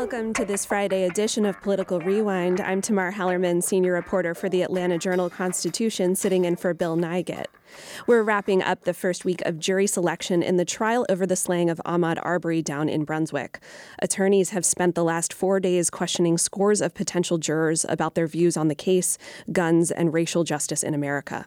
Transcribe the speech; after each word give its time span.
Welcome 0.00 0.32
to 0.32 0.46
this 0.46 0.64
Friday 0.64 1.04
edition 1.04 1.44
of 1.44 1.60
Political 1.60 2.00
Rewind. 2.00 2.58
I'm 2.58 2.80
Tamar 2.80 3.12
Hallerman, 3.12 3.62
senior 3.62 3.92
reporter 3.92 4.34
for 4.34 4.48
the 4.48 4.62
Atlanta 4.62 4.96
Journal 4.96 5.28
Constitution, 5.28 6.16
sitting 6.16 6.46
in 6.46 6.56
for 6.56 6.72
Bill 6.72 6.96
Nigut. 6.96 7.44
We're 8.06 8.22
wrapping 8.22 8.62
up 8.62 8.84
the 8.84 8.94
first 8.94 9.26
week 9.26 9.42
of 9.42 9.58
jury 9.58 9.86
selection 9.86 10.42
in 10.42 10.56
the 10.56 10.64
trial 10.64 11.04
over 11.10 11.26
the 11.26 11.36
slaying 11.36 11.68
of 11.68 11.82
Ahmaud 11.84 12.18
Arbery 12.22 12.62
down 12.62 12.88
in 12.88 13.04
Brunswick. 13.04 13.60
Attorneys 13.98 14.50
have 14.50 14.64
spent 14.64 14.94
the 14.94 15.04
last 15.04 15.34
four 15.34 15.60
days 15.60 15.90
questioning 15.90 16.38
scores 16.38 16.80
of 16.80 16.94
potential 16.94 17.36
jurors 17.36 17.84
about 17.86 18.14
their 18.14 18.26
views 18.26 18.56
on 18.56 18.68
the 18.68 18.74
case, 18.74 19.18
guns, 19.52 19.90
and 19.90 20.14
racial 20.14 20.44
justice 20.44 20.82
in 20.82 20.94
America. 20.94 21.44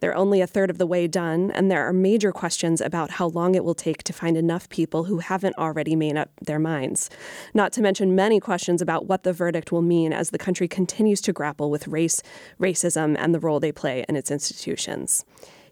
They're 0.00 0.16
only 0.16 0.40
a 0.40 0.46
third 0.46 0.70
of 0.70 0.78
the 0.78 0.86
way 0.86 1.06
done, 1.06 1.50
and 1.50 1.70
there 1.70 1.86
are 1.86 1.92
major 1.92 2.32
questions 2.32 2.80
about 2.80 3.12
how 3.12 3.28
long 3.28 3.54
it 3.54 3.64
will 3.64 3.74
take 3.74 4.02
to 4.04 4.12
find 4.12 4.36
enough 4.36 4.68
people 4.68 5.04
who 5.04 5.18
haven't 5.18 5.56
already 5.56 5.96
made 5.96 6.16
up 6.16 6.30
their 6.40 6.58
minds. 6.58 7.10
Not 7.54 7.72
to 7.74 7.82
mention 7.82 8.14
many 8.14 8.40
questions 8.40 8.82
about 8.82 9.06
what 9.06 9.22
the 9.22 9.32
verdict 9.32 9.72
will 9.72 9.82
mean 9.82 10.12
as 10.12 10.30
the 10.30 10.38
country 10.38 10.68
continues 10.68 11.20
to 11.22 11.32
grapple 11.32 11.70
with 11.70 11.88
race, 11.88 12.22
racism, 12.60 13.16
and 13.18 13.34
the 13.34 13.40
role 13.40 13.60
they 13.60 13.72
play 13.72 14.04
in 14.08 14.16
its 14.16 14.30
institutions. 14.30 15.24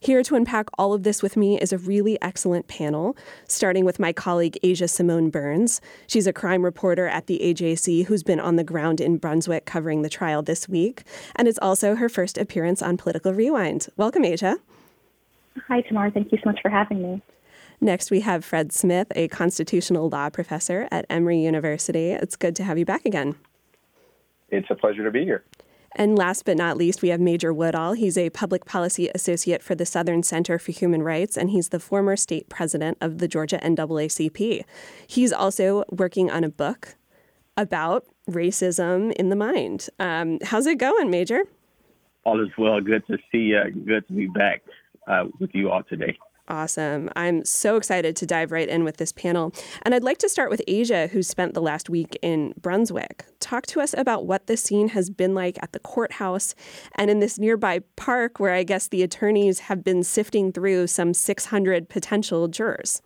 Here 0.04 0.22
to 0.22 0.34
unpack 0.34 0.68
all 0.76 0.92
of 0.92 1.02
this 1.02 1.22
with 1.22 1.34
me 1.34 1.58
is 1.58 1.72
a 1.72 1.78
really 1.78 2.20
excellent 2.20 2.68
panel, 2.68 3.16
starting 3.48 3.86
with 3.86 3.98
my 3.98 4.12
colleague 4.12 4.58
Asia 4.62 4.86
Simone 4.86 5.30
Burns. 5.30 5.80
She's 6.06 6.26
a 6.26 6.32
crime 6.32 6.62
reporter 6.62 7.06
at 7.06 7.26
the 7.26 7.40
AJC 7.42 8.04
who's 8.04 8.22
been 8.22 8.38
on 8.38 8.56
the 8.56 8.64
ground 8.64 9.00
in 9.00 9.16
Brunswick 9.16 9.64
covering 9.64 10.02
the 10.02 10.10
trial 10.10 10.42
this 10.42 10.68
week, 10.68 11.04
and 11.36 11.48
it's 11.48 11.58
also 11.62 11.94
her 11.94 12.10
first 12.10 12.36
appearance 12.36 12.82
on 12.82 12.98
Political 12.98 13.32
Rewind. 13.32 13.88
Welcome, 13.96 14.26
Asia. 14.26 14.58
Hi, 15.68 15.80
Tamar. 15.80 16.10
Thank 16.10 16.32
you 16.32 16.38
so 16.44 16.50
much 16.50 16.60
for 16.60 16.68
having 16.68 17.00
me. 17.00 17.22
Next, 17.80 18.10
we 18.10 18.20
have 18.20 18.44
Fred 18.44 18.74
Smith, 18.74 19.10
a 19.16 19.28
constitutional 19.28 20.10
law 20.10 20.28
professor 20.28 20.86
at 20.90 21.06
Emory 21.08 21.38
University. 21.38 22.10
It's 22.10 22.36
good 22.36 22.54
to 22.56 22.64
have 22.64 22.76
you 22.76 22.84
back 22.84 23.06
again. 23.06 23.36
It's 24.50 24.68
a 24.68 24.74
pleasure 24.74 25.02
to 25.02 25.10
be 25.10 25.24
here. 25.24 25.44
And 25.96 26.18
last 26.18 26.44
but 26.44 26.56
not 26.56 26.76
least, 26.76 27.02
we 27.02 27.10
have 27.10 27.20
Major 27.20 27.52
Woodall. 27.52 27.92
He's 27.92 28.18
a 28.18 28.30
public 28.30 28.64
policy 28.64 29.10
associate 29.14 29.62
for 29.62 29.74
the 29.76 29.86
Southern 29.86 30.24
Center 30.24 30.58
for 30.58 30.72
Human 30.72 31.02
Rights, 31.02 31.36
and 31.36 31.50
he's 31.50 31.68
the 31.68 31.78
former 31.78 32.16
state 32.16 32.48
president 32.48 32.98
of 33.00 33.18
the 33.18 33.28
Georgia 33.28 33.58
NAACP. 33.62 34.64
He's 35.06 35.32
also 35.32 35.84
working 35.90 36.30
on 36.30 36.42
a 36.42 36.48
book 36.48 36.96
about 37.56 38.04
racism 38.28 39.12
in 39.12 39.28
the 39.28 39.36
mind. 39.36 39.88
Um, 40.00 40.38
how's 40.42 40.66
it 40.66 40.78
going, 40.78 41.10
Major? 41.10 41.44
All 42.24 42.42
is 42.42 42.50
well. 42.58 42.80
Good 42.80 43.06
to 43.06 43.18
see 43.30 43.52
you. 43.52 43.62
Good 43.86 44.08
to 44.08 44.12
be 44.12 44.26
back 44.26 44.62
uh, 45.06 45.26
with 45.38 45.50
you 45.54 45.70
all 45.70 45.84
today. 45.84 46.18
Awesome. 46.46 47.08
I'm 47.16 47.42
so 47.46 47.76
excited 47.76 48.16
to 48.16 48.26
dive 48.26 48.52
right 48.52 48.68
in 48.68 48.84
with 48.84 48.98
this 48.98 49.12
panel. 49.12 49.54
And 49.82 49.94
I'd 49.94 50.04
like 50.04 50.18
to 50.18 50.28
start 50.28 50.50
with 50.50 50.60
Asia, 50.68 51.06
who 51.06 51.22
spent 51.22 51.54
the 51.54 51.62
last 51.62 51.88
week 51.88 52.18
in 52.20 52.52
Brunswick. 52.60 53.24
Talk 53.40 53.64
to 53.68 53.80
us 53.80 53.94
about 53.96 54.26
what 54.26 54.46
the 54.46 54.58
scene 54.58 54.88
has 54.88 55.08
been 55.08 55.34
like 55.34 55.56
at 55.62 55.72
the 55.72 55.78
courthouse 55.78 56.54
and 56.96 57.10
in 57.10 57.20
this 57.20 57.38
nearby 57.38 57.80
park 57.96 58.40
where 58.40 58.52
I 58.52 58.62
guess 58.62 58.88
the 58.88 59.02
attorneys 59.02 59.60
have 59.60 59.82
been 59.82 60.02
sifting 60.02 60.52
through 60.52 60.88
some 60.88 61.14
600 61.14 61.88
potential 61.88 62.46
jurors. 62.48 63.00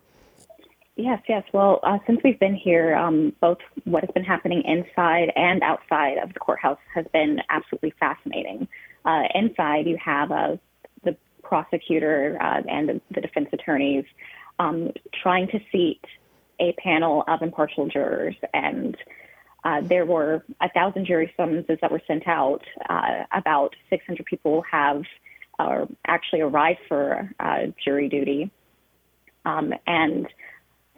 Yes, 0.97 1.21
yes. 1.29 1.43
Well, 1.53 1.79
uh, 1.83 1.99
since 2.05 2.19
we've 2.25 2.39
been 2.41 2.55
here, 2.55 2.93
um, 2.93 3.31
both 3.39 3.59
what 3.85 4.03
has 4.03 4.11
been 4.13 4.25
happening 4.25 4.63
inside 4.65 5.31
and 5.37 5.63
outside 5.63 6.17
of 6.17 6.33
the 6.33 6.39
courthouse 6.41 6.77
has 6.93 7.05
been 7.13 7.39
absolutely 7.49 7.93
fascinating. 8.01 8.67
Uh, 9.05 9.23
inside, 9.33 9.87
you 9.87 9.97
have 10.03 10.29
a 10.31 10.59
prosecutor 11.49 12.37
uh, 12.39 12.61
and 12.69 12.87
the, 12.87 13.01
the, 13.09 13.21
defense 13.21 13.49
attorneys 13.51 14.05
um, 14.59 14.91
trying 15.23 15.47
to 15.47 15.59
seat 15.71 16.01
a 16.59 16.73
panel 16.73 17.23
of 17.27 17.41
impartial 17.41 17.87
jurors. 17.87 18.35
And 18.53 18.95
uh, 19.63 19.81
there 19.81 20.05
were 20.05 20.43
a 20.61 20.69
thousand 20.69 21.07
jury 21.07 21.33
summonses 21.35 21.79
that 21.81 21.91
were 21.91 22.01
sent 22.07 22.27
out. 22.27 22.61
Uh, 22.87 23.23
about 23.33 23.75
600 23.89 24.23
people 24.27 24.63
have 24.71 25.01
uh, 25.57 25.85
actually 26.05 26.41
arrived 26.41 26.79
for 26.87 27.29
uh, 27.39 27.63
jury 27.83 28.07
duty. 28.07 28.51
Um, 29.43 29.73
and 29.87 30.27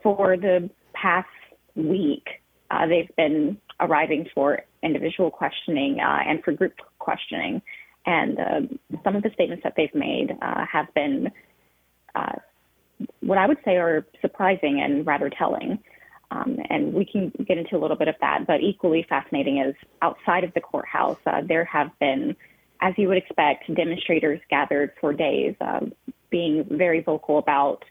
for 0.03 0.35
the 0.35 0.69
past 0.93 1.29
week, 1.75 2.27
uh, 2.69 2.87
they've 2.87 3.15
been 3.15 3.57
arriving 3.79 4.27
for 4.35 4.59
individual 4.83 5.31
questioning 5.31 5.99
and 6.01 6.43
for 6.43 6.51
group 6.51 6.73
questioning. 6.99 7.61
And 8.05 8.39
uh, 8.39 8.61
some 9.03 9.15
of 9.15 9.23
the 9.23 9.29
statements 9.33 9.63
that 9.63 9.73
they've 9.77 9.93
made 9.93 10.35
uh, 10.41 10.65
have 10.71 10.93
been 10.93 11.31
uh, 12.15 12.33
what 13.21 13.37
I 13.37 13.47
would 13.47 13.57
say 13.65 13.77
are 13.77 14.05
surprising 14.21 14.81
and 14.81 15.05
rather 15.05 15.29
telling. 15.29 15.79
Um, 16.31 16.57
and 16.69 16.93
we 16.93 17.05
can 17.05 17.31
get 17.45 17.57
into 17.57 17.75
a 17.75 17.79
little 17.79 17.97
bit 17.97 18.07
of 18.07 18.15
that. 18.21 18.47
But 18.47 18.61
equally 18.61 19.05
fascinating 19.07 19.57
is 19.59 19.75
outside 20.01 20.43
of 20.43 20.53
the 20.53 20.61
courthouse, 20.61 21.17
uh, 21.25 21.41
there 21.45 21.65
have 21.65 21.91
been, 21.99 22.35
as 22.81 22.93
you 22.97 23.07
would 23.09 23.17
expect, 23.17 23.73
demonstrators 23.73 24.39
gathered 24.49 24.93
for 24.99 25.13
days, 25.13 25.55
um, 25.61 25.93
being 26.29 26.65
very 26.69 27.01
vocal 27.01 27.37
about 27.37 27.83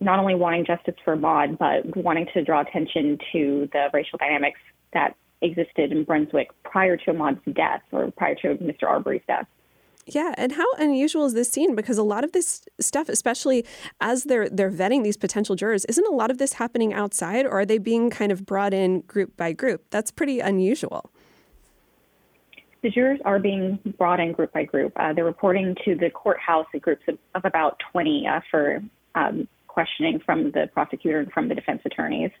not 0.00 0.18
only 0.18 0.34
wanting 0.34 0.64
justice 0.64 0.94
for 1.04 1.16
Ahmaud, 1.16 1.58
but 1.58 1.96
wanting 1.96 2.26
to 2.34 2.42
draw 2.42 2.60
attention 2.60 3.18
to 3.32 3.68
the 3.72 3.88
racial 3.92 4.18
dynamics 4.18 4.60
that 4.92 5.16
existed 5.42 5.92
in 5.92 6.04
Brunswick 6.04 6.50
prior 6.64 6.96
to 6.96 7.10
Ahmaud's 7.10 7.40
death 7.52 7.82
or 7.92 8.10
prior 8.12 8.34
to 8.36 8.54
Mr. 8.56 8.84
Arbery's 8.84 9.22
death. 9.26 9.46
Yeah, 10.06 10.34
and 10.36 10.52
how 10.52 10.66
unusual 10.78 11.26
is 11.26 11.34
this 11.34 11.50
scene? 11.50 11.76
Because 11.76 11.96
a 11.96 12.02
lot 12.02 12.24
of 12.24 12.32
this 12.32 12.64
stuff, 12.80 13.08
especially 13.08 13.64
as 14.00 14.24
they're 14.24 14.48
they're 14.48 14.70
vetting 14.70 15.04
these 15.04 15.16
potential 15.16 15.54
jurors, 15.54 15.84
isn't 15.84 16.06
a 16.06 16.10
lot 16.10 16.30
of 16.30 16.38
this 16.38 16.54
happening 16.54 16.92
outside, 16.92 17.46
or 17.46 17.52
are 17.52 17.64
they 17.64 17.78
being 17.78 18.10
kind 18.10 18.32
of 18.32 18.44
brought 18.44 18.74
in 18.74 19.02
group 19.02 19.36
by 19.36 19.52
group? 19.52 19.84
That's 19.90 20.10
pretty 20.10 20.40
unusual. 20.40 21.10
The 22.82 22.90
jurors 22.90 23.20
are 23.24 23.38
being 23.38 23.78
brought 23.96 24.18
in 24.18 24.32
group 24.32 24.52
by 24.52 24.64
group. 24.64 24.92
Uh, 24.96 25.12
they're 25.12 25.24
reporting 25.24 25.76
to 25.84 25.94
the 25.94 26.10
courthouse 26.10 26.66
in 26.74 26.80
groups 26.80 27.02
of, 27.06 27.16
of 27.36 27.44
about 27.44 27.80
20 27.92 28.26
uh, 28.26 28.40
for 28.50 28.82
um, 29.14 29.46
questioning 29.68 30.18
from 30.26 30.50
the 30.50 30.68
prosecutor 30.72 31.20
and 31.20 31.30
from 31.30 31.48
the 31.48 31.54
defense 31.54 31.80
attorneys. 31.84 32.32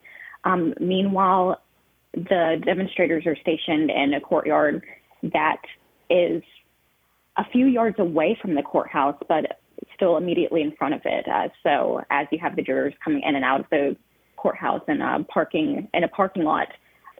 Um, 0.42 0.74
meanwhile, 0.80 1.60
the 2.14 2.60
demonstrators 2.64 3.26
are 3.26 3.36
stationed 3.36 3.90
in 3.90 4.14
a 4.14 4.20
courtyard 4.20 4.82
that 5.22 5.62
is 6.10 6.42
a 7.36 7.44
few 7.50 7.66
yards 7.66 7.98
away 7.98 8.38
from 8.40 8.54
the 8.54 8.62
courthouse, 8.62 9.16
but 9.28 9.60
still 9.94 10.16
immediately 10.16 10.62
in 10.62 10.72
front 10.72 10.94
of 10.94 11.00
it. 11.04 11.26
Uh, 11.26 11.48
so 11.62 12.02
as 12.10 12.26
you 12.30 12.38
have 12.38 12.56
the 12.56 12.62
jurors 12.62 12.94
coming 13.02 13.22
in 13.26 13.34
and 13.34 13.44
out 13.44 13.60
of 13.60 13.66
the 13.70 13.96
courthouse 14.36 14.82
and 14.88 15.02
uh, 15.02 15.18
parking 15.32 15.88
in 15.94 16.04
a 16.04 16.08
parking 16.08 16.44
lot 16.44 16.68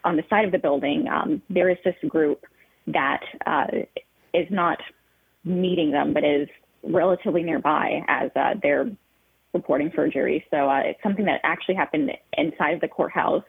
on 0.05 0.17
the 0.17 0.25
side 0.29 0.45
of 0.45 0.53
the 0.53 0.59
building, 0.59 1.07
um, 1.09 1.41
there 1.49 1.71
is 1.71 1.79
this 1.85 1.95
group 2.09 2.45
that 2.89 3.21
uh, 3.47 3.67
is 4.35 4.47
not 4.51 4.79
meeting 5.45 5.91
them, 5.91 6.13
but 6.13 6.25
is 6.25 6.49
relatively 6.83 7.43
nearby 7.43 8.03
as 8.09 8.31
uh, 8.37 8.55
they're 8.63 8.91
reporting 9.55 9.91
for 9.95 10.05
a 10.05 10.11
jury. 10.11 10.45
So 10.51 10.69
uh, 10.69 10.81
it's 10.85 11.03
something 11.03 11.25
that 11.27 11.41
actually 11.45 11.77
happened 11.77 12.11
inside 12.37 12.79
the 12.81 12.89
courthouse. 12.89 13.45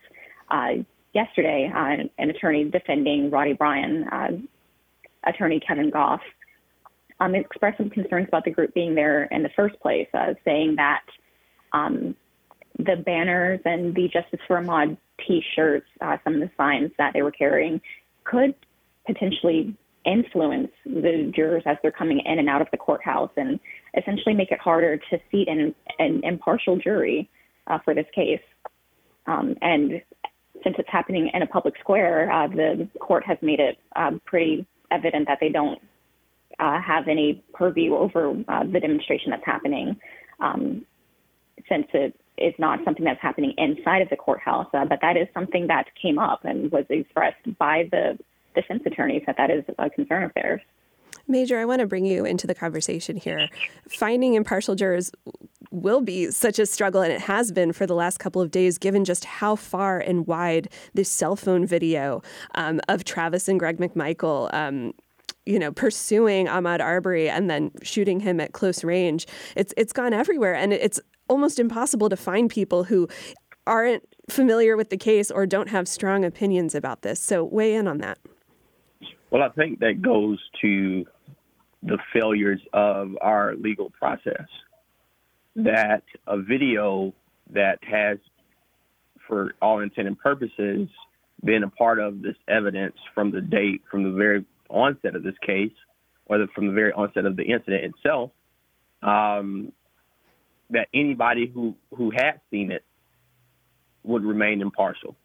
Yesterday, 1.13 1.71
uh, 1.73 2.07
an 2.17 2.29
attorney 2.29 2.65
defending 2.65 3.29
Roddie 3.29 3.53
Bryan, 3.53 4.05
uh, 4.11 4.31
attorney 5.25 5.59
Kevin 5.59 5.91
Gough, 5.91 6.21
um, 7.19 7.35
expressed 7.35 7.77
some 7.77 7.89
concerns 7.89 8.27
about 8.27 8.45
the 8.45 8.51
group 8.51 8.73
being 8.73 8.95
there 8.95 9.25
in 9.25 9.43
the 9.43 9.49
first 9.55 9.79
place, 9.79 10.07
uh, 10.13 10.33
saying 10.43 10.75
that 10.77 11.03
um, 11.71 12.15
the 12.79 12.95
banners 13.05 13.59
and 13.65 13.93
the 13.93 14.07
Justice 14.07 14.39
for 14.47 14.59
Ahmaud 14.59 14.97
T-shirts, 15.25 15.85
uh, 16.01 16.17
some 16.23 16.33
of 16.35 16.39
the 16.41 16.49
signs 16.57 16.91
that 16.97 17.13
they 17.13 17.21
were 17.21 17.31
carrying, 17.31 17.79
could 18.23 18.55
potentially 19.05 19.75
influence 20.05 20.71
the 20.85 21.31
jurors 21.33 21.63
as 21.65 21.77
they're 21.81 21.91
coming 21.91 22.19
in 22.25 22.39
and 22.39 22.49
out 22.49 22.61
of 22.61 22.67
the 22.71 22.77
courthouse, 22.77 23.31
and 23.37 23.59
essentially 23.95 24.33
make 24.33 24.51
it 24.51 24.59
harder 24.59 24.97
to 24.97 25.19
seat 25.31 25.47
an, 25.47 25.73
an 25.99 26.21
impartial 26.23 26.75
jury 26.77 27.29
uh, 27.67 27.77
for 27.85 27.93
this 27.93 28.07
case. 28.13 28.41
Um, 29.27 29.55
and 29.61 30.01
since 30.63 30.75
it's 30.79 30.89
happening 30.89 31.29
in 31.33 31.41
a 31.41 31.47
public 31.47 31.75
square, 31.79 32.31
uh, 32.31 32.47
the 32.47 32.87
court 32.99 33.25
has 33.25 33.37
made 33.41 33.59
it 33.59 33.77
um, 33.95 34.21
pretty 34.25 34.65
evident 34.91 35.27
that 35.27 35.39
they 35.39 35.49
don't 35.49 35.79
uh, 36.59 36.79
have 36.81 37.07
any 37.07 37.43
purview 37.53 37.95
over 37.95 38.35
uh, 38.47 38.63
the 38.63 38.79
demonstration 38.79 39.31
that's 39.31 39.45
happening, 39.45 39.95
um, 40.39 40.85
since 41.69 41.87
it 41.93 42.15
is 42.37 42.53
not 42.57 42.79
something 42.83 43.05
that's 43.05 43.21
happening 43.21 43.53
inside 43.57 44.01
of 44.01 44.09
the 44.09 44.15
courthouse. 44.15 44.67
Uh, 44.73 44.85
but 44.85 44.99
that 45.01 45.17
is 45.17 45.27
something 45.33 45.67
that 45.67 45.85
came 45.99 46.17
up 46.17 46.45
and 46.45 46.71
was 46.71 46.85
expressed 46.89 47.57
by 47.57 47.87
the 47.91 48.17
defense 48.55 48.83
attorneys 48.85 49.23
that 49.25 49.37
that 49.37 49.49
is 49.49 49.63
a 49.79 49.89
concern 49.89 50.23
of 50.23 50.31
theirs. 50.35 50.61
Major, 51.27 51.57
I 51.57 51.65
want 51.65 51.79
to 51.79 51.87
bring 51.87 52.05
you 52.05 52.25
into 52.25 52.47
the 52.47 52.55
conversation 52.55 53.15
here. 53.15 53.47
Finding 53.87 54.33
impartial 54.33 54.75
jurors, 54.75 55.11
will 55.73 56.01
be 56.01 56.29
such 56.31 56.59
a 56.59 56.65
struggle, 56.65 57.01
and 57.01 57.11
it 57.11 57.21
has 57.21 57.51
been 57.51 57.73
for 57.73 57.85
the 57.85 57.95
last 57.95 58.19
couple 58.19 58.41
of 58.41 58.51
days, 58.51 58.77
given 58.77 59.03
just 59.03 59.25
how 59.25 59.55
far 59.55 59.99
and 59.99 60.27
wide 60.27 60.69
this 60.93 61.09
cell 61.09 61.35
phone 61.35 61.65
video 61.65 62.21
um, 62.55 62.79
of 62.87 63.03
Travis 63.03 63.47
and 63.47 63.59
Greg 63.59 63.77
McMichael. 63.79 64.53
Um, 64.53 64.93
you 65.45 65.59
know, 65.59 65.73
pursuing 65.73 66.47
Ahmaud 66.47 66.79
Arbery 66.79 67.29
and 67.29 67.49
then 67.49 67.69
shooting 67.81 68.21
him 68.21 68.39
at 68.39 68.53
close 68.53 68.81
range. 68.81 69.27
It's 69.57 69.73
it's 69.75 69.91
gone 69.91 70.13
everywhere, 70.13 70.53
and 70.53 70.71
it's 70.71 71.01
almost 71.27 71.59
impossible 71.59 72.07
to 72.07 72.15
find 72.15 72.49
people 72.49 72.85
who 72.85 73.09
aren't 73.67 74.03
familiar 74.29 74.77
with 74.77 74.89
the 74.89 74.97
case 74.97 75.31
or 75.31 75.45
don't 75.45 75.69
have 75.69 75.87
strong 75.87 76.23
opinions 76.23 76.75
about 76.75 77.01
this. 77.01 77.19
So 77.19 77.43
weigh 77.43 77.75
in 77.75 77.87
on 77.87 77.97
that. 77.97 78.19
Well, 79.31 79.41
I 79.41 79.49
think 79.49 79.79
that 79.79 80.01
goes 80.01 80.39
to 80.61 81.05
the 81.81 81.97
failures 82.13 82.61
of 82.71 83.17
our 83.21 83.55
legal 83.55 83.89
process. 83.89 84.47
That 85.55 86.03
a 86.27 86.41
video 86.41 87.13
that 87.51 87.79
has, 87.83 88.17
for 89.27 89.53
all 89.61 89.79
intent 89.81 90.07
and 90.07 90.17
purposes, 90.17 90.89
been 91.43 91.63
a 91.63 91.69
part 91.69 91.99
of 91.99 92.21
this 92.21 92.35
evidence 92.47 92.95
from 93.13 93.31
the 93.31 93.41
date, 93.41 93.81
from 93.89 94.03
the 94.03 94.11
very 94.11 94.45
onset 94.69 95.15
of 95.15 95.23
this 95.23 95.35
case, 95.45 95.73
or 96.25 96.39
the 96.39 96.47
from 96.55 96.67
the 96.67 96.73
very 96.73 96.91
onset 96.93 97.25
of 97.25 97.35
the 97.35 97.43
incident 97.43 97.93
itself, 97.95 98.31
um, 99.03 99.71
that 100.69 100.87
anybody 100.93 101.51
who, 101.53 101.75
who 101.95 102.11
had 102.11 102.39
seen 102.49 102.71
it 102.71 102.83
would 104.03 104.23
remain 104.23 104.61
impartial 104.61 105.15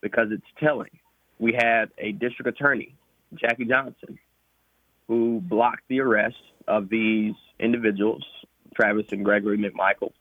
because 0.00 0.28
it's 0.30 0.42
telling. 0.58 0.90
We 1.38 1.52
had 1.52 1.86
a 1.98 2.12
district 2.12 2.48
attorney, 2.48 2.94
Jackie 3.34 3.64
Johnson, 3.64 4.18
who 5.08 5.40
blocked 5.42 5.82
the 5.88 6.00
arrest 6.00 6.36
of 6.68 6.88
these 6.88 7.34
individuals, 7.58 8.24
Travis 8.74 9.06
and 9.12 9.24
Gregory 9.24 9.58
McMichael. 9.58 10.12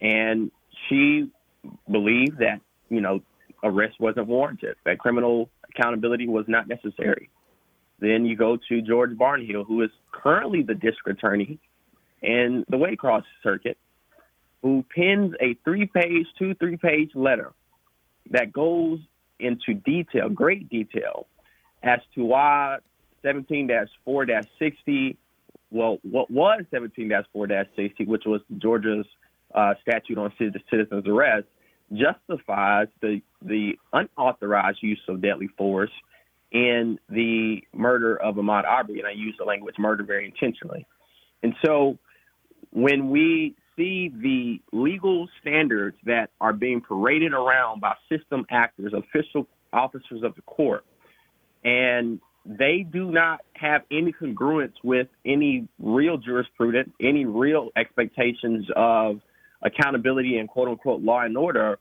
And 0.00 0.50
she 0.88 1.30
believed 1.90 2.38
that, 2.38 2.60
you 2.88 3.00
know, 3.00 3.20
arrest 3.62 3.94
wasn't 3.98 4.26
warranted, 4.26 4.76
that 4.84 4.98
criminal 4.98 5.50
accountability 5.70 6.28
was 6.28 6.44
not 6.48 6.68
necessary. 6.68 7.30
Then 7.98 8.26
you 8.26 8.36
go 8.36 8.58
to 8.68 8.82
George 8.82 9.12
Barnhill, 9.12 9.66
who 9.66 9.82
is 9.82 9.90
currently 10.12 10.62
the 10.62 10.74
district 10.74 11.18
attorney 11.18 11.58
in 12.22 12.64
the 12.68 12.76
Waycross 12.76 13.24
Circuit, 13.42 13.78
who 14.62 14.84
pens 14.94 15.32
a 15.40 15.54
three 15.64 15.86
page, 15.86 16.26
two, 16.38 16.54
three 16.54 16.76
page 16.76 17.10
letter 17.14 17.52
that 18.30 18.52
goes 18.52 18.98
into 19.38 19.74
detail, 19.74 20.28
great 20.28 20.68
detail, 20.68 21.26
as 21.82 22.00
to 22.14 22.24
why 22.24 22.78
17 23.22 23.68
4 24.04 24.26
60, 24.58 25.18
well, 25.70 25.98
what 26.02 26.30
was 26.30 26.62
17 26.70 27.10
4 27.32 27.48
60, 27.76 28.04
which 28.04 28.22
was 28.26 28.40
Georgia's 28.58 29.06
uh, 29.54 29.74
statute 29.82 30.18
on 30.18 30.32
citizens' 30.38 31.06
arrest, 31.06 31.46
justifies 31.92 32.88
the, 33.00 33.20
the 33.42 33.72
unauthorized 33.92 34.78
use 34.82 35.00
of 35.08 35.22
deadly 35.22 35.48
force 35.56 35.90
in 36.52 36.98
the 37.08 37.58
murder 37.72 38.16
of 38.16 38.36
Ahmaud 38.36 38.64
Arbery. 38.64 38.98
And 38.98 39.08
I 39.08 39.12
use 39.12 39.34
the 39.38 39.44
language 39.44 39.76
murder 39.78 40.04
very 40.04 40.24
intentionally. 40.24 40.86
And 41.42 41.54
so 41.64 41.98
when 42.70 43.10
we 43.10 43.54
see 43.76 44.08
the 44.08 44.60
legal 44.72 45.28
standards 45.40 45.96
that 46.04 46.30
are 46.40 46.52
being 46.52 46.80
paraded 46.80 47.32
around 47.32 47.80
by 47.80 47.94
system 48.08 48.46
actors, 48.50 48.92
official 48.92 49.46
officers 49.72 50.22
of 50.22 50.34
the 50.34 50.42
court, 50.42 50.84
and 51.64 52.20
they 52.46 52.86
do 52.88 53.10
not 53.10 53.40
have 53.54 53.82
any 53.90 54.12
congruence 54.12 54.74
with 54.84 55.08
any 55.24 55.68
real 55.78 56.16
jurisprudence, 56.16 56.90
any 57.00 57.24
real 57.24 57.70
expectations 57.76 58.66
of 58.76 59.20
accountability 59.62 60.38
and 60.38 60.48
quote 60.48 60.68
unquote 60.68 61.00
law 61.00 61.20
and 61.20 61.36
order. 61.36 61.78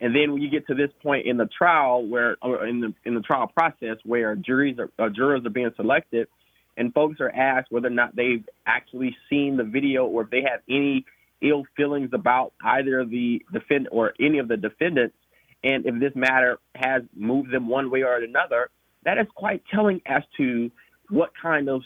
And 0.00 0.14
then 0.16 0.32
when 0.32 0.40
you 0.40 0.50
get 0.50 0.66
to 0.68 0.74
this 0.74 0.90
point 1.02 1.26
in 1.26 1.36
the 1.36 1.46
trial, 1.46 2.06
where 2.06 2.36
or 2.40 2.66
in 2.66 2.80
the 2.80 2.94
in 3.04 3.14
the 3.14 3.20
trial 3.20 3.48
process, 3.48 3.98
where 4.04 4.34
juries 4.34 4.78
are, 4.78 4.90
uh, 4.98 5.10
jurors 5.10 5.44
are 5.44 5.50
being 5.50 5.70
selected, 5.76 6.28
and 6.76 6.94
folks 6.94 7.20
are 7.20 7.30
asked 7.30 7.70
whether 7.70 7.88
or 7.88 7.90
not 7.90 8.16
they've 8.16 8.48
actually 8.66 9.14
seen 9.28 9.58
the 9.58 9.64
video 9.64 10.06
or 10.06 10.22
if 10.22 10.30
they 10.30 10.42
have 10.42 10.60
any 10.68 11.04
ill 11.42 11.64
feelings 11.76 12.10
about 12.12 12.54
either 12.64 13.04
the 13.04 13.44
defendant 13.52 13.88
or 13.92 14.14
any 14.18 14.38
of 14.38 14.48
the 14.48 14.56
defendants, 14.56 15.16
and 15.62 15.84
if 15.84 16.00
this 16.00 16.12
matter 16.14 16.58
has 16.74 17.02
moved 17.14 17.52
them 17.52 17.68
one 17.68 17.90
way 17.90 18.02
or 18.02 18.16
another, 18.16 18.70
that 19.04 19.18
is 19.18 19.26
quite 19.34 19.62
telling 19.72 20.00
as 20.06 20.22
to 20.36 20.70
what 21.08 21.30
kind 21.40 21.68
of 21.68 21.82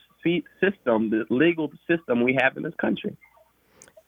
system, 0.61 1.11
the 1.11 1.25
legal 1.29 1.71
system 1.87 2.23
we 2.23 2.37
have 2.41 2.57
in 2.57 2.63
this 2.63 2.75
country. 2.81 3.17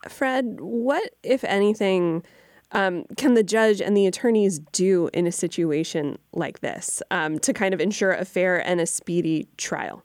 Fred, 0.09 0.59
what, 0.61 1.11
if 1.23 1.45
anything, 1.45 2.23
um, 2.73 3.05
can 3.17 3.35
the 3.35 3.43
judge 3.43 3.81
and 3.81 3.97
the 3.97 4.07
attorneys 4.07 4.61
do 4.73 5.11
in 5.13 5.27
a 5.27 5.33
situation 5.33 6.19
like 6.33 6.61
this 6.61 7.03
um, 7.11 7.39
to 7.41 7.53
kind 7.53 7.75
of 7.75 7.81
ensure 7.81 8.13
a 8.13 8.25
fair 8.25 8.67
and 8.67 8.81
a 8.81 8.87
speedy 8.87 9.47
trial? 9.57 10.03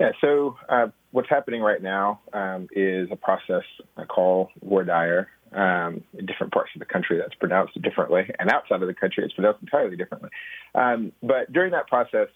Yeah, 0.00 0.12
so 0.20 0.56
uh, 0.68 0.88
what's 1.12 1.28
happening 1.28 1.62
right 1.62 1.82
now 1.82 2.20
um, 2.32 2.68
is 2.72 3.08
a 3.10 3.16
process 3.16 3.64
I 3.96 4.04
call 4.04 4.50
voir 4.62 4.84
dire. 4.84 5.28
Um, 5.52 6.02
in 6.18 6.26
different 6.26 6.52
parts 6.52 6.70
of 6.74 6.80
the 6.80 6.86
country, 6.86 7.18
that's 7.18 7.34
pronounced 7.36 7.80
differently, 7.80 8.30
and 8.38 8.50
outside 8.50 8.82
of 8.82 8.88
the 8.88 8.94
country, 8.94 9.24
it's 9.24 9.32
pronounced 9.32 9.62
entirely 9.62 9.96
differently. 9.96 10.28
Um, 10.74 11.12
but 11.22 11.52
during 11.52 11.70
that 11.70 11.86
process, 11.86 12.28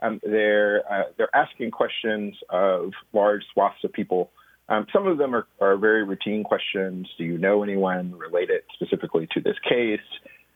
um, 0.00 0.20
they're 0.22 0.82
uh, 0.90 1.04
they're 1.16 1.34
asking 1.34 1.70
questions 1.70 2.34
of 2.50 2.92
large 3.12 3.42
swaths 3.52 3.84
of 3.84 3.92
people. 3.92 4.30
Um, 4.68 4.86
some 4.92 5.06
of 5.06 5.18
them 5.18 5.34
are, 5.34 5.46
are, 5.60 5.76
very 5.76 6.04
routine 6.04 6.42
questions. 6.42 7.06
Do 7.18 7.24
you 7.24 7.36
know 7.36 7.62
anyone 7.62 8.14
related 8.16 8.62
specifically 8.74 9.28
to 9.32 9.40
this 9.40 9.56
case? 9.68 10.00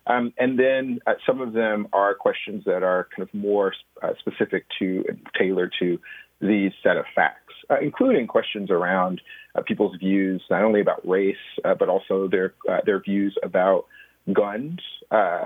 Um, 0.06 0.32
and 0.38 0.58
then 0.58 1.00
uh, 1.06 1.14
some 1.26 1.42
of 1.42 1.52
them 1.52 1.88
are 1.92 2.14
questions 2.14 2.64
that 2.64 2.82
are 2.82 3.08
kind 3.14 3.28
of 3.28 3.34
more 3.34 3.74
uh, 4.02 4.12
specific 4.18 4.64
to 4.78 5.04
and 5.08 5.20
tailored 5.38 5.74
to 5.80 6.00
these 6.40 6.72
set 6.82 6.96
of 6.96 7.04
facts, 7.14 7.47
uh, 7.70 7.76
including 7.80 8.26
questions 8.26 8.70
around 8.70 9.20
uh, 9.54 9.62
people's 9.62 9.96
views 9.96 10.42
not 10.50 10.62
only 10.62 10.80
about 10.80 11.06
race 11.06 11.36
uh, 11.64 11.74
but 11.74 11.88
also 11.88 12.28
their 12.28 12.54
uh, 12.68 12.78
their 12.84 13.00
views 13.00 13.36
about 13.42 13.86
guns, 14.32 14.80
uh, 15.10 15.44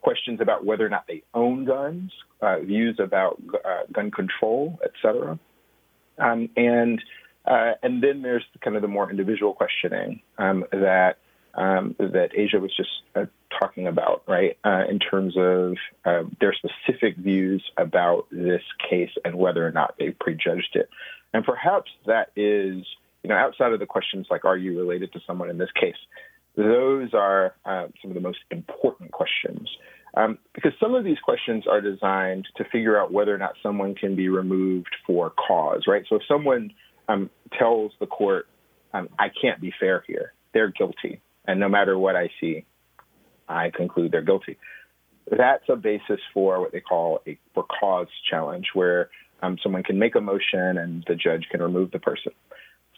questions 0.00 0.40
about 0.40 0.64
whether 0.64 0.84
or 0.84 0.88
not 0.88 1.06
they 1.06 1.22
own 1.34 1.64
guns, 1.64 2.12
views 2.64 2.98
about 2.98 3.40
gun 3.92 4.10
control, 4.10 4.78
etc. 4.84 5.38
Um, 6.18 6.48
and 6.56 7.02
and 7.44 8.02
then 8.02 8.22
there's 8.22 8.44
kind 8.62 8.76
of 8.76 8.82
the 8.82 8.88
more 8.88 9.10
individual 9.10 9.54
questioning 9.54 10.20
um, 10.38 10.64
that 10.70 11.18
um, 11.58 11.96
that 11.98 12.30
Asia 12.34 12.58
was 12.60 12.74
just 12.76 12.90
uh, 13.16 13.26
talking 13.58 13.86
about, 13.86 14.22
right, 14.26 14.56
uh, 14.64 14.84
in 14.88 14.98
terms 14.98 15.34
of 15.36 15.76
uh, 16.04 16.22
their 16.40 16.54
specific 16.54 17.16
views 17.16 17.62
about 17.76 18.26
this 18.30 18.62
case 18.88 19.10
and 19.24 19.34
whether 19.34 19.66
or 19.66 19.72
not 19.72 19.94
they 19.98 20.10
prejudged 20.10 20.74
it. 20.76 20.88
And 21.32 21.44
perhaps 21.44 21.90
that 22.06 22.30
is, 22.36 22.84
you 23.22 23.28
know, 23.28 23.36
outside 23.36 23.72
of 23.72 23.80
the 23.80 23.86
questions 23.86 24.26
like, 24.30 24.44
are 24.44 24.56
you 24.56 24.78
related 24.78 25.12
to 25.12 25.20
someone 25.26 25.50
in 25.50 25.58
this 25.58 25.70
case? 25.78 25.96
Those 26.56 27.14
are 27.14 27.54
uh, 27.64 27.86
some 28.02 28.10
of 28.10 28.14
the 28.14 28.20
most 28.20 28.38
important 28.50 29.12
questions. 29.12 29.68
Um, 30.14 30.38
because 30.54 30.72
some 30.80 30.94
of 30.94 31.04
these 31.04 31.18
questions 31.18 31.64
are 31.70 31.80
designed 31.80 32.46
to 32.56 32.64
figure 32.64 32.98
out 32.98 33.12
whether 33.12 33.34
or 33.34 33.38
not 33.38 33.52
someone 33.62 33.94
can 33.94 34.16
be 34.16 34.28
removed 34.28 34.94
for 35.06 35.30
cause, 35.30 35.84
right? 35.86 36.04
So 36.08 36.16
if 36.16 36.22
someone 36.26 36.72
um, 37.08 37.30
tells 37.58 37.92
the 38.00 38.06
court, 38.06 38.46
um, 38.94 39.08
I 39.18 39.28
can't 39.40 39.60
be 39.60 39.72
fair 39.78 40.02
here, 40.06 40.32
they're 40.54 40.72
guilty 40.72 41.20
and 41.48 41.58
no 41.58 41.68
matter 41.68 41.98
what 41.98 42.14
I 42.14 42.28
see, 42.40 42.66
I 43.48 43.70
conclude 43.74 44.12
they're 44.12 44.22
guilty. 44.22 44.58
That's 45.30 45.64
a 45.70 45.76
basis 45.76 46.20
for 46.34 46.60
what 46.60 46.72
they 46.72 46.80
call 46.80 47.22
a 47.26 47.38
for 47.54 47.64
cause 47.64 48.06
challenge, 48.30 48.66
where 48.74 49.08
um, 49.42 49.56
someone 49.62 49.82
can 49.82 49.98
make 49.98 50.14
a 50.14 50.20
motion 50.20 50.78
and 50.78 51.04
the 51.06 51.14
judge 51.14 51.46
can 51.50 51.62
remove 51.62 51.90
the 51.90 51.98
person. 51.98 52.32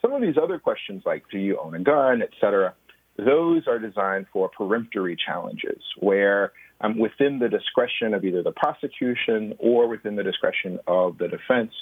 Some 0.03 0.13
of 0.13 0.23
these 0.23 0.37
other 0.43 0.59
questions, 0.59 1.03
like 1.05 1.25
do 1.31 1.39
you 1.39 1.59
own 1.63 1.75
a 1.75 1.81
gun, 1.81 2.23
et 2.23 2.31
cetera, 2.41 2.75
those 3.19 3.67
are 3.67 3.79
designed 3.79 4.27
for 4.33 4.49
peremptory 4.49 5.17
challenges, 5.17 5.83
where 5.99 6.53
um, 6.81 6.99
within 6.99 7.39
the 7.39 7.49
discretion 7.49 8.15
of 8.15 8.25
either 8.25 8.43
the 8.43 8.53
prosecution 8.53 9.55
or 9.59 9.89
within 9.89 10.17
the 10.17 10.23
discretion 10.23 10.79
of 10.87 11.19
the 11.19 11.29
defense, 11.29 11.73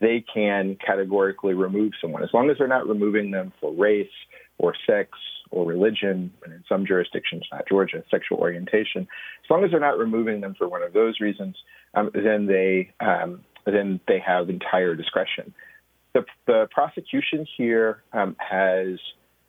they 0.00 0.24
can 0.32 0.76
categorically 0.84 1.54
remove 1.54 1.92
someone 2.00 2.22
as 2.22 2.30
long 2.32 2.50
as 2.50 2.56
they're 2.58 2.68
not 2.68 2.86
removing 2.86 3.30
them 3.32 3.52
for 3.60 3.72
race 3.74 4.06
or 4.58 4.74
sex 4.86 5.10
or 5.50 5.66
religion, 5.66 6.32
and 6.44 6.52
in 6.52 6.64
some 6.68 6.86
jurisdictions, 6.86 7.42
not 7.52 7.66
Georgia, 7.68 8.02
sexual 8.10 8.38
orientation. 8.38 9.02
As 9.44 9.50
long 9.50 9.64
as 9.64 9.70
they're 9.70 9.80
not 9.80 9.98
removing 9.98 10.40
them 10.40 10.54
for 10.56 10.68
one 10.68 10.82
of 10.82 10.92
those 10.92 11.20
reasons, 11.20 11.56
um, 11.94 12.10
then 12.12 12.46
they 12.46 12.92
um, 13.00 13.40
then 13.72 14.00
they 14.06 14.18
have 14.18 14.50
entire 14.50 14.94
discretion. 14.94 15.54
The, 16.12 16.24
the 16.46 16.68
prosecution 16.70 17.46
here 17.56 18.02
um, 18.12 18.36
has 18.38 18.98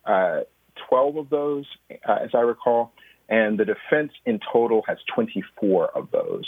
uh, 0.04 0.40
12 0.88 1.16
of 1.16 1.30
those, 1.30 1.64
uh, 2.08 2.18
as 2.24 2.30
I 2.34 2.40
recall, 2.40 2.92
and 3.28 3.58
the 3.58 3.64
defense 3.64 4.12
in 4.24 4.40
total 4.52 4.82
has 4.88 4.98
24 5.14 5.90
of 5.96 6.10
those. 6.10 6.46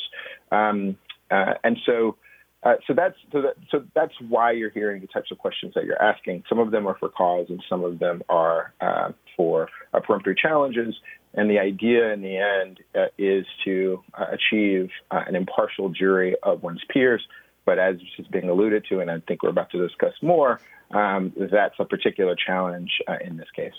Um, 0.51 0.97
uh, 1.31 1.55
and 1.63 1.77
so 1.85 2.17
Uh, 2.65 2.75
so 2.89 2.93
that's 2.93 3.15
so, 3.31 3.41
that, 3.41 3.55
so 3.71 3.85
that's 3.95 4.15
why 4.29 4.51
you're 4.51 4.71
hearing 4.71 5.01
the 5.01 5.07
types 5.07 5.31
of 5.31 5.39
questions 5.39 5.73
that 5.75 5.85
you're 5.85 6.03
asking. 6.03 6.43
Some 6.49 6.59
of 6.59 6.73
them 6.73 6.89
are 6.89 6.97
for 6.99 7.09
cause, 7.09 7.47
and 7.51 7.63
some 7.69 7.85
of 7.85 8.01
them 8.01 8.21
are 8.29 8.75
uh, 8.81 9.13
for 9.37 9.69
uh, 9.95 10.01
peremptory 10.01 10.35
challenges. 10.35 10.93
And 11.35 11.49
the 11.49 11.61
idea, 11.61 12.13
in 12.13 12.21
the 12.21 12.37
end, 12.37 12.81
uh, 12.97 13.07
is 13.17 13.47
to 13.65 14.03
uh, 14.13 14.27
achieve 14.33 14.91
uh, 15.13 15.23
an 15.29 15.37
impartial 15.37 15.89
jury 15.91 16.35
of 16.43 16.65
one's 16.65 16.83
peers. 16.93 17.23
But 17.69 17.79
as 17.79 17.97
is 18.17 18.27
being 18.29 18.49
alluded 18.49 18.87
to, 18.89 19.01
and 19.01 19.11
I 19.11 19.21
think 19.29 19.43
we're 19.43 19.51
about 19.51 19.69
to 19.73 19.87
discuss 19.87 20.15
more, 20.23 20.59
um, 20.91 21.35
that's 21.37 21.75
a 21.79 21.85
particular 21.85 22.35
challenge 22.35 22.91
in 23.23 23.37
this 23.37 23.51
case. 23.55 23.75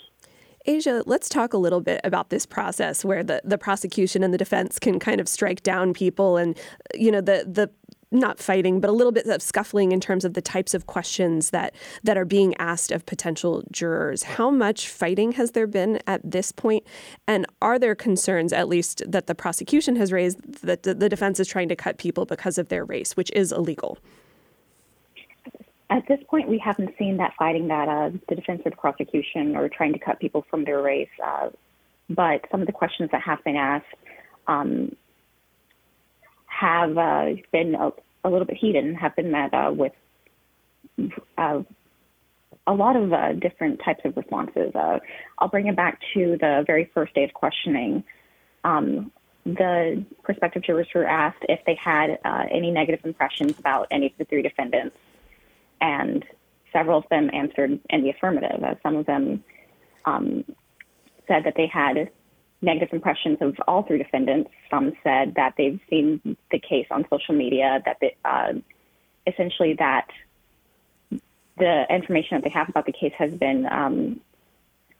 Asia, 0.64 1.02
let's 1.06 1.28
talk 1.28 1.54
a 1.54 1.58
little 1.58 1.80
bit 1.80 2.00
about 2.04 2.30
this 2.30 2.46
process 2.46 3.04
where 3.04 3.24
the, 3.24 3.40
the 3.42 3.58
prosecution 3.58 4.22
and 4.22 4.32
the 4.32 4.38
defense 4.38 4.78
can 4.78 5.00
kind 5.00 5.20
of 5.20 5.26
strike 5.26 5.64
down 5.64 5.92
people 5.92 6.36
and 6.36 6.56
you 6.94 7.10
know 7.10 7.20
the 7.20 7.44
the 7.50 7.68
not 8.10 8.38
fighting, 8.38 8.80
but 8.80 8.90
a 8.90 8.92
little 8.92 9.12
bit 9.12 9.26
of 9.26 9.42
scuffling 9.42 9.92
in 9.92 10.00
terms 10.00 10.24
of 10.24 10.34
the 10.34 10.42
types 10.42 10.74
of 10.74 10.86
questions 10.86 11.50
that 11.50 11.74
that 12.02 12.16
are 12.16 12.24
being 12.24 12.54
asked 12.56 12.90
of 12.90 13.06
potential 13.06 13.62
jurors. 13.70 14.22
How 14.22 14.50
much 14.50 14.88
fighting 14.88 15.32
has 15.32 15.52
there 15.52 15.66
been 15.66 16.00
at 16.06 16.20
this 16.28 16.52
point, 16.52 16.84
and 17.26 17.46
are 17.62 17.78
there 17.78 17.94
concerns, 17.94 18.52
at 18.52 18.68
least 18.68 19.02
that 19.06 19.26
the 19.26 19.34
prosecution 19.34 19.96
has 19.96 20.12
raised, 20.12 20.62
that 20.62 20.82
the 20.82 21.08
defense 21.08 21.40
is 21.40 21.48
trying 21.48 21.68
to 21.68 21.76
cut 21.76 21.98
people 21.98 22.24
because 22.26 22.58
of 22.58 22.68
their 22.68 22.84
race, 22.84 23.16
which 23.16 23.30
is 23.32 23.52
illegal? 23.52 23.98
At 25.90 26.06
this 26.06 26.20
point, 26.28 26.48
we 26.48 26.58
haven't 26.58 26.94
seen 26.98 27.16
that 27.16 27.34
fighting 27.36 27.66
that 27.68 27.88
uh, 27.88 28.10
the 28.28 28.36
defense 28.36 28.62
or 28.64 28.70
the 28.70 28.76
prosecution 28.76 29.56
are 29.56 29.68
trying 29.68 29.92
to 29.92 29.98
cut 29.98 30.20
people 30.20 30.44
from 30.48 30.64
their 30.64 30.80
race. 30.80 31.08
Uh, 31.24 31.50
but 32.08 32.44
some 32.50 32.60
of 32.60 32.66
the 32.66 32.72
questions 32.72 33.10
that 33.10 33.22
have 33.22 33.42
been 33.44 33.56
asked 33.56 33.86
um, 34.46 34.94
have 36.50 36.98
uh, 36.98 37.26
been 37.52 37.74
a, 37.74 37.90
a, 38.24 38.28
little 38.28 38.46
bit 38.46 38.56
heated 38.56 38.84
and 38.84 38.96
have 38.96 39.16
been 39.16 39.30
met 39.30 39.54
uh, 39.54 39.72
with 39.72 39.92
uh, 41.38 41.62
a 42.66 42.72
lot 42.72 42.96
of 42.96 43.12
uh, 43.12 43.32
different 43.32 43.80
types 43.84 44.00
of 44.04 44.16
responses. 44.16 44.72
I'll 45.38 45.48
bring 45.48 45.68
it 45.68 45.76
back 45.76 46.00
to 46.14 46.36
the 46.40 46.64
very 46.66 46.90
first 46.92 47.14
day 47.14 47.24
of 47.24 47.32
questioning. 47.32 48.04
Um, 48.64 49.10
the 49.46 50.04
prospective 50.22 50.62
jurors 50.62 50.88
were 50.94 51.06
asked 51.06 51.44
if 51.48 51.60
they 51.64 51.74
had 51.82 52.18
any 52.52 52.70
negative 52.70 53.00
impressions 53.04 53.58
about 53.58 53.86
any 53.90 54.06
of 54.06 54.12
the 54.18 54.24
three 54.26 54.42
defendants 54.42 54.96
and 55.80 56.24
several 56.72 56.98
of 56.98 57.04
them 57.10 57.30
answered 57.32 57.78
in 57.88 58.02
the 58.02 58.10
affirmative. 58.10 58.62
Uh, 58.62 58.74
some 58.82 58.96
of 58.96 59.06
them 59.06 59.42
um, 60.04 60.44
said 61.26 61.44
that 61.44 61.54
they 61.56 61.66
had 61.66 62.10
negative 62.62 62.92
impressions 62.92 63.38
of 63.40 63.56
all 63.66 63.82
three 63.82 63.98
defendants. 63.98 64.50
Some 64.70 64.92
said 65.02 65.34
that 65.36 65.54
they've 65.56 65.80
seen 65.88 66.36
the 66.50 66.58
case 66.58 66.86
on 66.90 67.06
social 67.08 67.34
media, 67.34 67.82
that 67.84 67.98
they, 68.00 68.16
uh, 68.24 68.52
essentially 69.26 69.74
that 69.78 70.08
the 71.56 71.84
information 71.90 72.36
that 72.36 72.44
they 72.44 72.50
have 72.50 72.68
about 72.68 72.86
the 72.86 72.92
case 72.92 73.12
has 73.18 73.32
been 73.32 73.66
um, 73.70 74.20